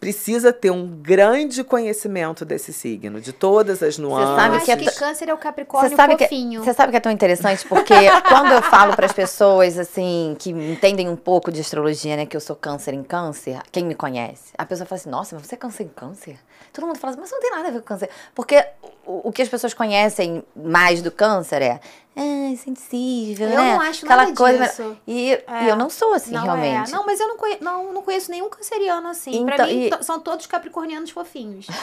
precisa 0.00 0.52
ter 0.52 0.70
um 0.70 0.86
grande 0.86 1.64
conhecimento 1.64 2.44
desse 2.44 2.72
signo, 2.72 3.20
de 3.20 3.32
todas 3.32 3.82
as 3.82 3.98
nuances. 3.98 4.28
Você 4.28 4.36
sabe 4.36 4.64
que, 4.64 4.70
é 4.70 4.76
que 4.76 4.98
câncer 4.98 5.28
é 5.28 5.34
o 5.34 5.38
capricórnio 5.38 5.90
você 5.90 5.96
sabe 5.96 6.18
fofinho. 6.18 6.60
Que, 6.60 6.66
você 6.66 6.74
sabe 6.74 6.90
que 6.90 6.96
é 6.96 7.00
tão 7.00 7.12
interessante 7.12 7.66
porque 7.66 7.94
quando 8.28 8.52
eu 8.52 8.62
falo 8.62 8.94
para 8.94 9.06
as 9.06 9.12
pessoas 9.12 9.78
assim 9.78 10.36
que 10.38 10.50
entendem 10.50 11.08
um 11.08 11.16
pouco 11.16 11.50
de 11.50 11.60
astrologia, 11.60 12.16
né, 12.16 12.26
que 12.26 12.36
eu 12.36 12.40
sou 12.40 12.56
câncer 12.56 12.94
em 12.94 13.02
câncer, 13.02 13.60
quem 13.72 13.84
me 13.84 13.94
conhece, 13.94 14.52
a 14.56 14.64
pessoa 14.64 14.86
fala 14.86 15.00
assim: 15.00 15.10
"Nossa, 15.10 15.34
mas 15.34 15.46
você 15.46 15.54
é 15.54 15.58
câncer 15.58 15.84
em 15.84 15.88
câncer?" 15.88 16.38
Todo 16.72 16.86
mundo 16.86 16.98
fala 16.98 17.12
assim: 17.12 17.20
"Mas 17.20 17.30
não 17.30 17.40
tem 17.40 17.50
nada 17.50 17.68
a 17.68 17.70
ver 17.70 17.80
com 17.80 17.86
câncer". 17.86 18.10
Porque 18.34 18.64
o, 19.04 19.28
o 19.28 19.32
que 19.32 19.42
as 19.42 19.48
pessoas 19.48 19.74
conhecem 19.74 20.44
mais 20.54 21.02
do 21.02 21.10
câncer 21.10 21.62
é 21.62 21.80
é, 22.18 22.56
sensível, 22.56 23.46
eu 23.46 23.58
né? 23.58 23.74
não 23.74 23.80
acho 23.82 24.06
Aquela 24.06 24.22
nada 24.22 24.34
coisa, 24.34 24.66
disso. 24.66 24.96
E, 25.06 25.32
é. 25.32 25.64
e, 25.64 25.68
eu 25.68 25.76
não 25.76 25.90
sou 25.90 26.14
assim, 26.14 26.30
não 26.32 26.40
é. 26.40 26.44
realmente. 26.44 26.90
É. 26.90 26.96
Não, 26.96 27.04
mas 27.04 27.20
eu 27.20 27.28
não, 27.28 27.36
conhe 27.36 27.58
não, 27.60 27.92
não 27.92 28.00
conheço 28.00 28.30
nenhum 28.30 28.48
canceriano 28.48 29.06
assim. 29.08 29.42
Então, 29.42 29.54
pra 29.54 29.66
mim, 29.66 29.90
e... 29.92 30.02
são 30.04 30.18
todos 30.18 30.46
capricornianos 30.46 31.10
fofinhos. 31.10 31.66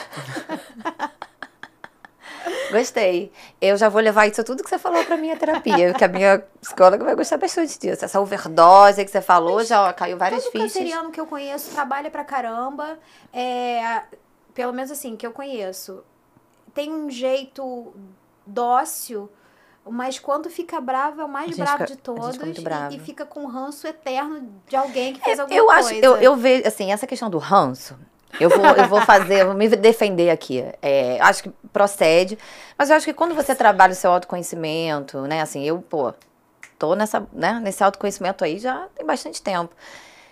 Gostei. 2.71 3.31
Eu 3.61 3.77
já 3.77 3.89
vou 3.89 4.01
levar 4.01 4.25
isso 4.25 4.43
tudo 4.43 4.63
que 4.63 4.69
você 4.69 4.79
falou 4.79 5.05
pra 5.05 5.15
minha 5.15 5.37
terapia, 5.37 5.93
que 5.93 6.03
a 6.03 6.07
minha 6.07 6.43
psicóloga 6.59 7.05
vai 7.05 7.13
gostar 7.13 7.37
bastante 7.37 7.77
disso. 7.77 8.03
Essa 8.03 8.19
overdose 8.19 9.05
que 9.05 9.11
você 9.11 9.21
falou 9.21 9.57
Mas 9.57 9.67
já 9.67 9.87
ó, 9.87 9.93
caiu 9.93 10.17
várias 10.17 10.43
todo 10.43 10.51
fichas. 10.51 10.73
Todo 10.73 10.81
canceriano 10.81 11.11
que 11.11 11.21
eu 11.21 11.27
conheço 11.27 11.69
trabalha 11.71 12.09
pra 12.09 12.23
caramba. 12.23 12.97
É, 13.31 14.01
pelo 14.55 14.73
menos 14.73 14.89
assim, 14.89 15.15
que 15.15 15.27
eu 15.27 15.31
conheço. 15.31 16.03
Tem 16.73 16.91
um 16.91 17.07
jeito 17.11 17.93
dócil 18.47 19.29
mas 19.89 20.17
quando 20.17 20.49
fica 20.49 20.79
bravo, 20.79 21.21
é 21.21 21.25
o 21.25 21.29
mais 21.29 21.55
bravo 21.55 21.79
fica, 21.79 21.85
de 21.85 21.97
todos. 21.97 22.37
E, 22.37 22.95
e, 22.95 22.99
fica 22.99 23.25
com 23.25 23.45
ranço 23.45 23.85
eterno 23.85 24.49
de 24.67 24.75
alguém 24.75 25.13
que 25.13 25.21
fez 25.21 25.37
é, 25.37 25.41
alguma 25.41 25.59
eu 25.59 25.65
coisa. 25.65 25.89
Acho, 25.89 25.95
eu, 25.95 26.15
eu 26.17 26.35
vejo, 26.35 26.67
assim, 26.67 26.91
essa 26.91 27.05
questão 27.05 27.29
do 27.29 27.37
ranço, 27.37 27.97
eu 28.39 28.49
vou, 28.49 28.65
eu 28.65 28.87
vou 28.87 29.01
fazer, 29.01 29.41
eu 29.41 29.47
vou 29.47 29.55
me 29.55 29.67
defender 29.69 30.29
aqui. 30.29 30.63
É, 30.81 31.19
acho 31.21 31.43
que 31.43 31.49
procede. 31.71 32.37
Mas 32.77 32.89
eu 32.89 32.95
acho 32.95 33.05
que 33.05 33.13
quando 33.13 33.35
você 33.35 33.53
trabalha 33.53 33.91
o 33.91 33.95
seu 33.95 34.11
autoconhecimento, 34.11 35.21
né? 35.21 35.41
Assim, 35.41 35.63
eu, 35.63 35.81
pô, 35.81 36.13
tô 36.79 36.95
nessa, 36.95 37.27
né, 37.33 37.59
nesse 37.61 37.83
autoconhecimento 37.83 38.43
aí 38.43 38.59
já 38.59 38.87
tem 38.95 39.05
bastante 39.05 39.41
tempo. 39.41 39.75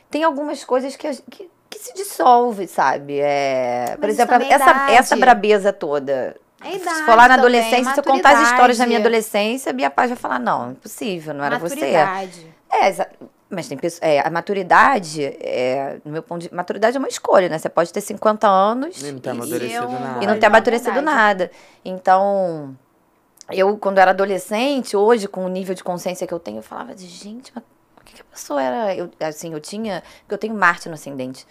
Tem 0.10 0.24
algumas 0.24 0.64
coisas 0.64 0.96
que, 0.96 1.08
que, 1.30 1.50
que 1.70 1.80
se 1.80 1.94
dissolve, 1.94 2.68
sabe? 2.68 3.20
É, 3.20 3.98
por 4.00 4.08
exemplo, 4.08 4.36
é 4.36 4.50
essa, 4.50 4.92
essa 4.92 5.16
brabeza 5.18 5.74
toda 5.74 6.38
é 6.64 6.76
idade 6.76 6.98
se 6.98 7.06
for 7.06 7.16
lá 7.16 7.28
na 7.28 7.36
adolescência, 7.36 7.94
se 7.94 8.00
eu 8.00 8.04
contar 8.04 8.32
as 8.32 8.52
histórias 8.52 8.78
da 8.78 8.86
minha 8.86 9.00
adolescência, 9.00 9.70
a 9.70 9.74
Bia 9.74 9.90
Paz 9.90 10.10
vai 10.10 10.18
falar, 10.18 10.40
não, 10.40 10.72
impossível, 10.72 11.34
não 11.34 11.44
era 11.44 11.58
maturidade. 11.58 12.48
você. 12.70 13.02
É, 13.02 13.08
mas 13.52 13.68
tem 13.68 13.78
pessoas. 13.78 14.02
É, 14.02 14.26
a 14.26 14.30
maturidade, 14.30 15.24
é, 15.24 16.00
no 16.06 16.12
meu 16.12 16.24
ponto 16.24 16.42
de. 16.42 16.54
Maturidade 16.54 16.96
é 16.96 17.00
uma 17.00 17.10
escolha, 17.10 17.50
né? 17.50 17.58
Você 17.58 17.68
pode 17.68 17.92
ter 17.92 18.00
50 18.00 18.48
anos. 18.48 19.02
E 19.02 19.12
não 19.12 19.20
ter 19.20 19.30
amadurecido 19.32 19.90
nada. 19.90 20.24
E 20.24 20.28
não 20.28 20.40
ter 20.40 20.46
amadurecido 20.46 21.02
nada. 21.02 21.52
Então, 21.84 22.78
eu, 23.50 23.78
quando 23.78 23.98
era 23.98 24.12
adolescente, 24.12 24.96
hoje, 24.96 25.28
com 25.28 25.44
o 25.46 25.50
nível 25.50 25.76
de 25.76 25.84
consciência 25.84 26.26
que 26.26 26.34
eu 26.34 26.40
tenho, 26.40 26.60
eu 26.60 26.64
falava 26.64 26.96
de, 26.96 27.06
gente, 27.06 27.52
mas 27.54 27.64
o 27.98 28.04
que, 28.06 28.14
que 28.14 28.22
a 28.22 28.26
pessoa 28.26 28.64
era? 28.64 28.96
Eu, 28.96 29.12
assim, 29.20 29.52
eu 29.52 29.60
tinha. 29.60 30.02
Porque 30.22 30.34
eu 30.34 30.38
tenho 30.38 30.56
Marte 30.56 30.88
no 30.88 30.96
ascendente. 30.96 31.46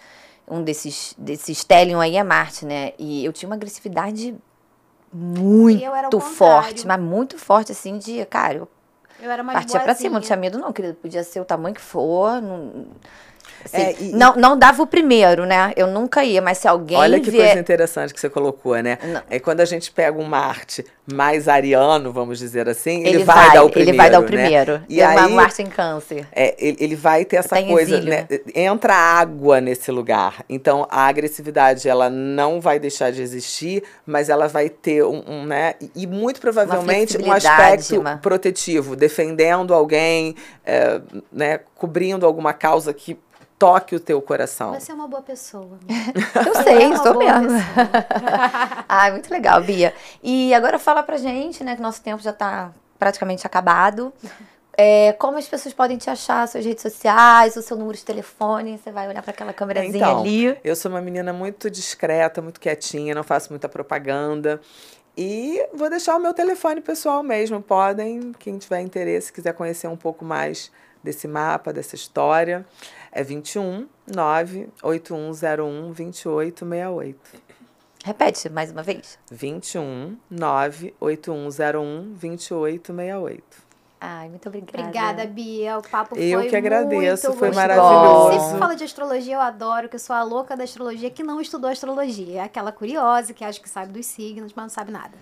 Um 0.49 0.63
desses, 0.63 1.15
desses 1.19 1.59
Stellium 1.59 2.01
aí 2.01 2.17
é 2.17 2.25
Marte, 2.25 2.65
né? 2.65 2.93
E 2.99 3.25
eu 3.25 3.33
tinha 3.33 3.49
uma 3.49 3.57
agressividade 3.57 4.35
muito 5.13 6.21
forte, 6.21 6.87
mas 6.87 7.01
muito 7.01 7.39
forte, 7.39 7.73
assim, 7.73 7.99
de, 7.99 8.25
cara, 8.27 8.55
eu, 8.59 8.69
eu 9.21 9.31
era 9.31 9.43
partia 9.45 9.81
pra 9.81 9.95
cima, 9.95 10.15
não 10.15 10.21
tinha 10.21 10.37
medo 10.37 10.59
não, 10.59 10.73
querido, 10.73 10.95
podia 10.95 11.25
ser 11.25 11.41
o 11.41 11.45
tamanho 11.45 11.75
que 11.75 11.81
for, 11.81 12.41
não, 12.41 12.87
é, 13.73 13.95
e, 14.01 14.13
não, 14.13 14.35
não 14.37 14.59
dava 14.59 14.83
o 14.83 14.87
primeiro, 14.87 15.45
né? 15.45 15.73
Eu 15.77 15.87
nunca 15.87 16.25
ia, 16.25 16.41
mas 16.41 16.59
se 16.59 16.69
alguém. 16.69 16.97
Olha 16.97 17.21
que 17.21 17.31
vier... 17.31 17.47
coisa 17.47 17.61
interessante 17.61 18.15
que 18.15 18.21
você 18.21 18.31
colocou, 18.31 18.77
né? 18.83 18.99
Não. 19.03 19.23
É 19.29 19.39
quando 19.39 19.61
a 19.61 19.65
gente 19.65 19.91
pega 19.91 20.19
um 20.19 20.25
Marte 20.25 20.85
mais 21.13 21.49
ariano, 21.49 22.13
vamos 22.13 22.39
dizer 22.39 22.69
assim, 22.69 23.01
ele, 23.01 23.09
ele 23.17 23.25
vai, 23.25 23.47
vai, 23.47 23.55
dar 23.55 23.65
o 23.65 23.71
primeiro. 23.71 23.91
Ele 23.91 23.97
vai 23.97 24.11
dar 24.11 24.21
o 24.21 24.25
primeiro. 24.25 24.73
Né? 24.75 24.85
E 24.89 25.03
aí, 25.03 25.33
Marte 25.33 25.63
em 25.63 25.67
câncer. 25.67 26.27
É, 26.33 26.55
ele, 26.59 26.77
ele 26.81 26.97
vai 26.97 27.25
ter 27.25 27.37
essa 27.37 27.63
coisa, 27.63 28.01
né? 28.01 28.27
Entra 28.55 28.95
água 28.95 29.61
nesse 29.61 29.91
lugar. 29.91 30.45
Então 30.49 30.87
a 30.91 31.07
agressividade 31.07 31.89
ela 31.89 32.09
não 32.09 32.61
vai 32.61 32.79
deixar 32.79 33.11
de 33.13 33.23
existir, 33.23 33.83
mas 34.07 34.29
ela 34.29 34.49
vai 34.49 34.69
ter 34.69 35.05
um, 35.05 35.23
um 35.27 35.45
né? 35.45 35.75
E 35.95 36.07
muito 36.07 36.41
provavelmente 36.41 37.19
um 37.19 37.33
aspecto 37.33 38.01
uma... 38.01 38.17
protetivo, 38.19 38.97
defendendo 38.97 39.75
alguém, 39.75 40.35
é, 40.65 41.01
né? 41.33 41.61
Cobrindo 41.75 42.27
alguma 42.27 42.53
causa 42.53 42.93
que 42.93 43.19
toque 43.61 43.95
o 43.95 44.01
teu 44.01 44.23
coração. 44.23 44.73
Você 44.73 44.91
é 44.91 44.95
uma 44.95 45.07
boa 45.07 45.21
pessoa. 45.21 45.79
Eu 46.47 46.63
sei, 46.63 46.91
é 46.91 46.97
sou 46.97 47.19
mesmo. 47.19 47.51
ah, 48.89 49.11
muito 49.13 49.31
legal, 49.31 49.63
Bia. 49.63 49.93
E 50.23 50.55
agora 50.55 50.79
fala 50.79 51.03
pra 51.03 51.19
gente, 51.19 51.63
né, 51.63 51.77
que 51.77 51.83
nosso 51.83 52.01
tempo 52.01 52.23
já 52.23 52.33
tá 52.33 52.73
praticamente 52.99 53.47
acabado. 53.47 54.15
É, 54.79 55.13
como 55.13 55.37
as 55.37 55.47
pessoas 55.47 55.75
podem 55.75 55.99
te 55.99 56.09
achar, 56.09 56.49
suas 56.49 56.65
redes 56.65 56.81
sociais, 56.81 57.55
o 57.55 57.61
seu 57.61 57.77
número 57.77 57.99
de 57.99 58.05
telefone, 58.05 58.79
você 58.79 58.91
vai 58.91 59.07
olhar 59.07 59.21
para 59.21 59.33
aquela 59.33 59.53
câmerazinha 59.53 59.95
então, 59.95 60.21
ali. 60.21 60.57
Eu 60.65 60.75
sou 60.75 60.91
uma 60.91 61.03
menina 61.03 61.31
muito 61.31 61.69
discreta, 61.69 62.41
muito 62.41 62.59
quietinha, 62.59 63.15
não 63.15 63.23
faço 63.23 63.51
muita 63.51 63.69
propaganda. 63.69 64.59
E 65.15 65.63
vou 65.75 65.91
deixar 65.91 66.17
o 66.17 66.19
meu 66.19 66.33
telefone 66.33 66.81
pessoal 66.81 67.23
mesmo. 67.23 67.61
Podem, 67.61 68.33
quem 68.39 68.57
tiver 68.57 68.81
interesse, 68.81 69.31
quiser 69.31 69.53
conhecer 69.53 69.87
um 69.87 69.99
pouco 69.99 70.25
mais 70.25 70.73
desse 71.05 71.29
mapa, 71.29 71.75
dessa 71.75 71.95
história. 71.95 72.65
É 73.13 73.23
21 73.25 73.89
98101 74.07 75.93
2868. 75.93 77.19
Repete 78.05 78.49
mais 78.49 78.71
uma 78.71 78.83
vez. 78.83 79.19
21 79.31 80.17
98101 80.31 82.15
2868. 82.15 83.71
Ai, 84.01 84.31
muito 84.31 84.49
obrigada. 84.49 84.81
Obrigada, 84.81 85.27
Bia. 85.27 85.79
O 85.79 85.83
papo 85.83 86.17
eu 86.17 86.41
foi 86.41 86.49
que 86.49 86.57
agradeço, 86.57 87.27
muito 87.27 87.39
foi 87.39 87.49
gostoso. 87.49 87.69
maravilhoso. 87.69 88.45
Sempre 88.45 88.59
fala 88.59 88.75
de 88.75 88.85
astrologia, 88.85 89.35
eu 89.35 89.41
adoro, 89.41 89.89
que 89.91 89.97
eu 89.97 90.01
sou 90.01 90.17
a 90.17 90.23
louca 90.23 90.57
da 90.57 90.65
astrologia 90.65 91.11
que 91.11 91.23
não 91.23 91.39
estudou 91.39 91.69
astrologia. 91.69 92.41
É 92.41 92.45
aquela 92.45 92.73
curiosa 92.73 93.35
que 93.35 93.45
acha 93.45 93.61
que 93.61 93.69
sabe 93.69 93.93
dos 93.93 94.07
signos, 94.07 94.55
mas 94.55 94.63
não 94.65 94.71
sabe 94.71 94.91
nada. 94.91 95.13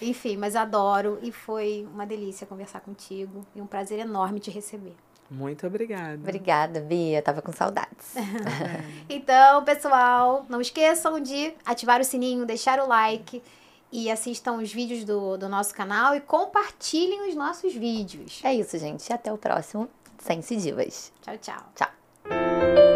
Enfim, 0.00 0.38
mas 0.38 0.56
adoro 0.56 1.18
e 1.22 1.30
foi 1.30 1.86
uma 1.92 2.06
delícia 2.06 2.46
conversar 2.46 2.80
contigo 2.80 3.44
e 3.54 3.60
um 3.60 3.66
prazer 3.66 3.98
enorme 3.98 4.40
te 4.40 4.50
receber. 4.50 4.96
Muito 5.30 5.66
obrigada. 5.66 6.14
Obrigada, 6.14 6.80
Bia. 6.80 7.22
Tava 7.22 7.42
com 7.42 7.52
saudades. 7.52 8.14
então, 9.08 9.64
pessoal, 9.64 10.44
não 10.48 10.60
esqueçam 10.60 11.20
de 11.20 11.54
ativar 11.64 12.00
o 12.00 12.04
sininho, 12.04 12.46
deixar 12.46 12.78
o 12.78 12.86
like 12.86 13.42
e 13.90 14.10
assistam 14.10 14.54
os 14.54 14.72
vídeos 14.72 15.04
do, 15.04 15.36
do 15.36 15.48
nosso 15.48 15.74
canal 15.74 16.14
e 16.14 16.20
compartilhem 16.20 17.28
os 17.28 17.34
nossos 17.34 17.74
vídeos. 17.74 18.40
É 18.44 18.52
isso, 18.52 18.76
gente. 18.78 19.12
Até 19.12 19.32
o 19.32 19.38
próximo 19.38 19.88
Sense 20.18 20.56
Divas. 20.56 21.12
Tchau, 21.22 21.38
tchau. 21.38 21.62
Tchau. 21.74 22.93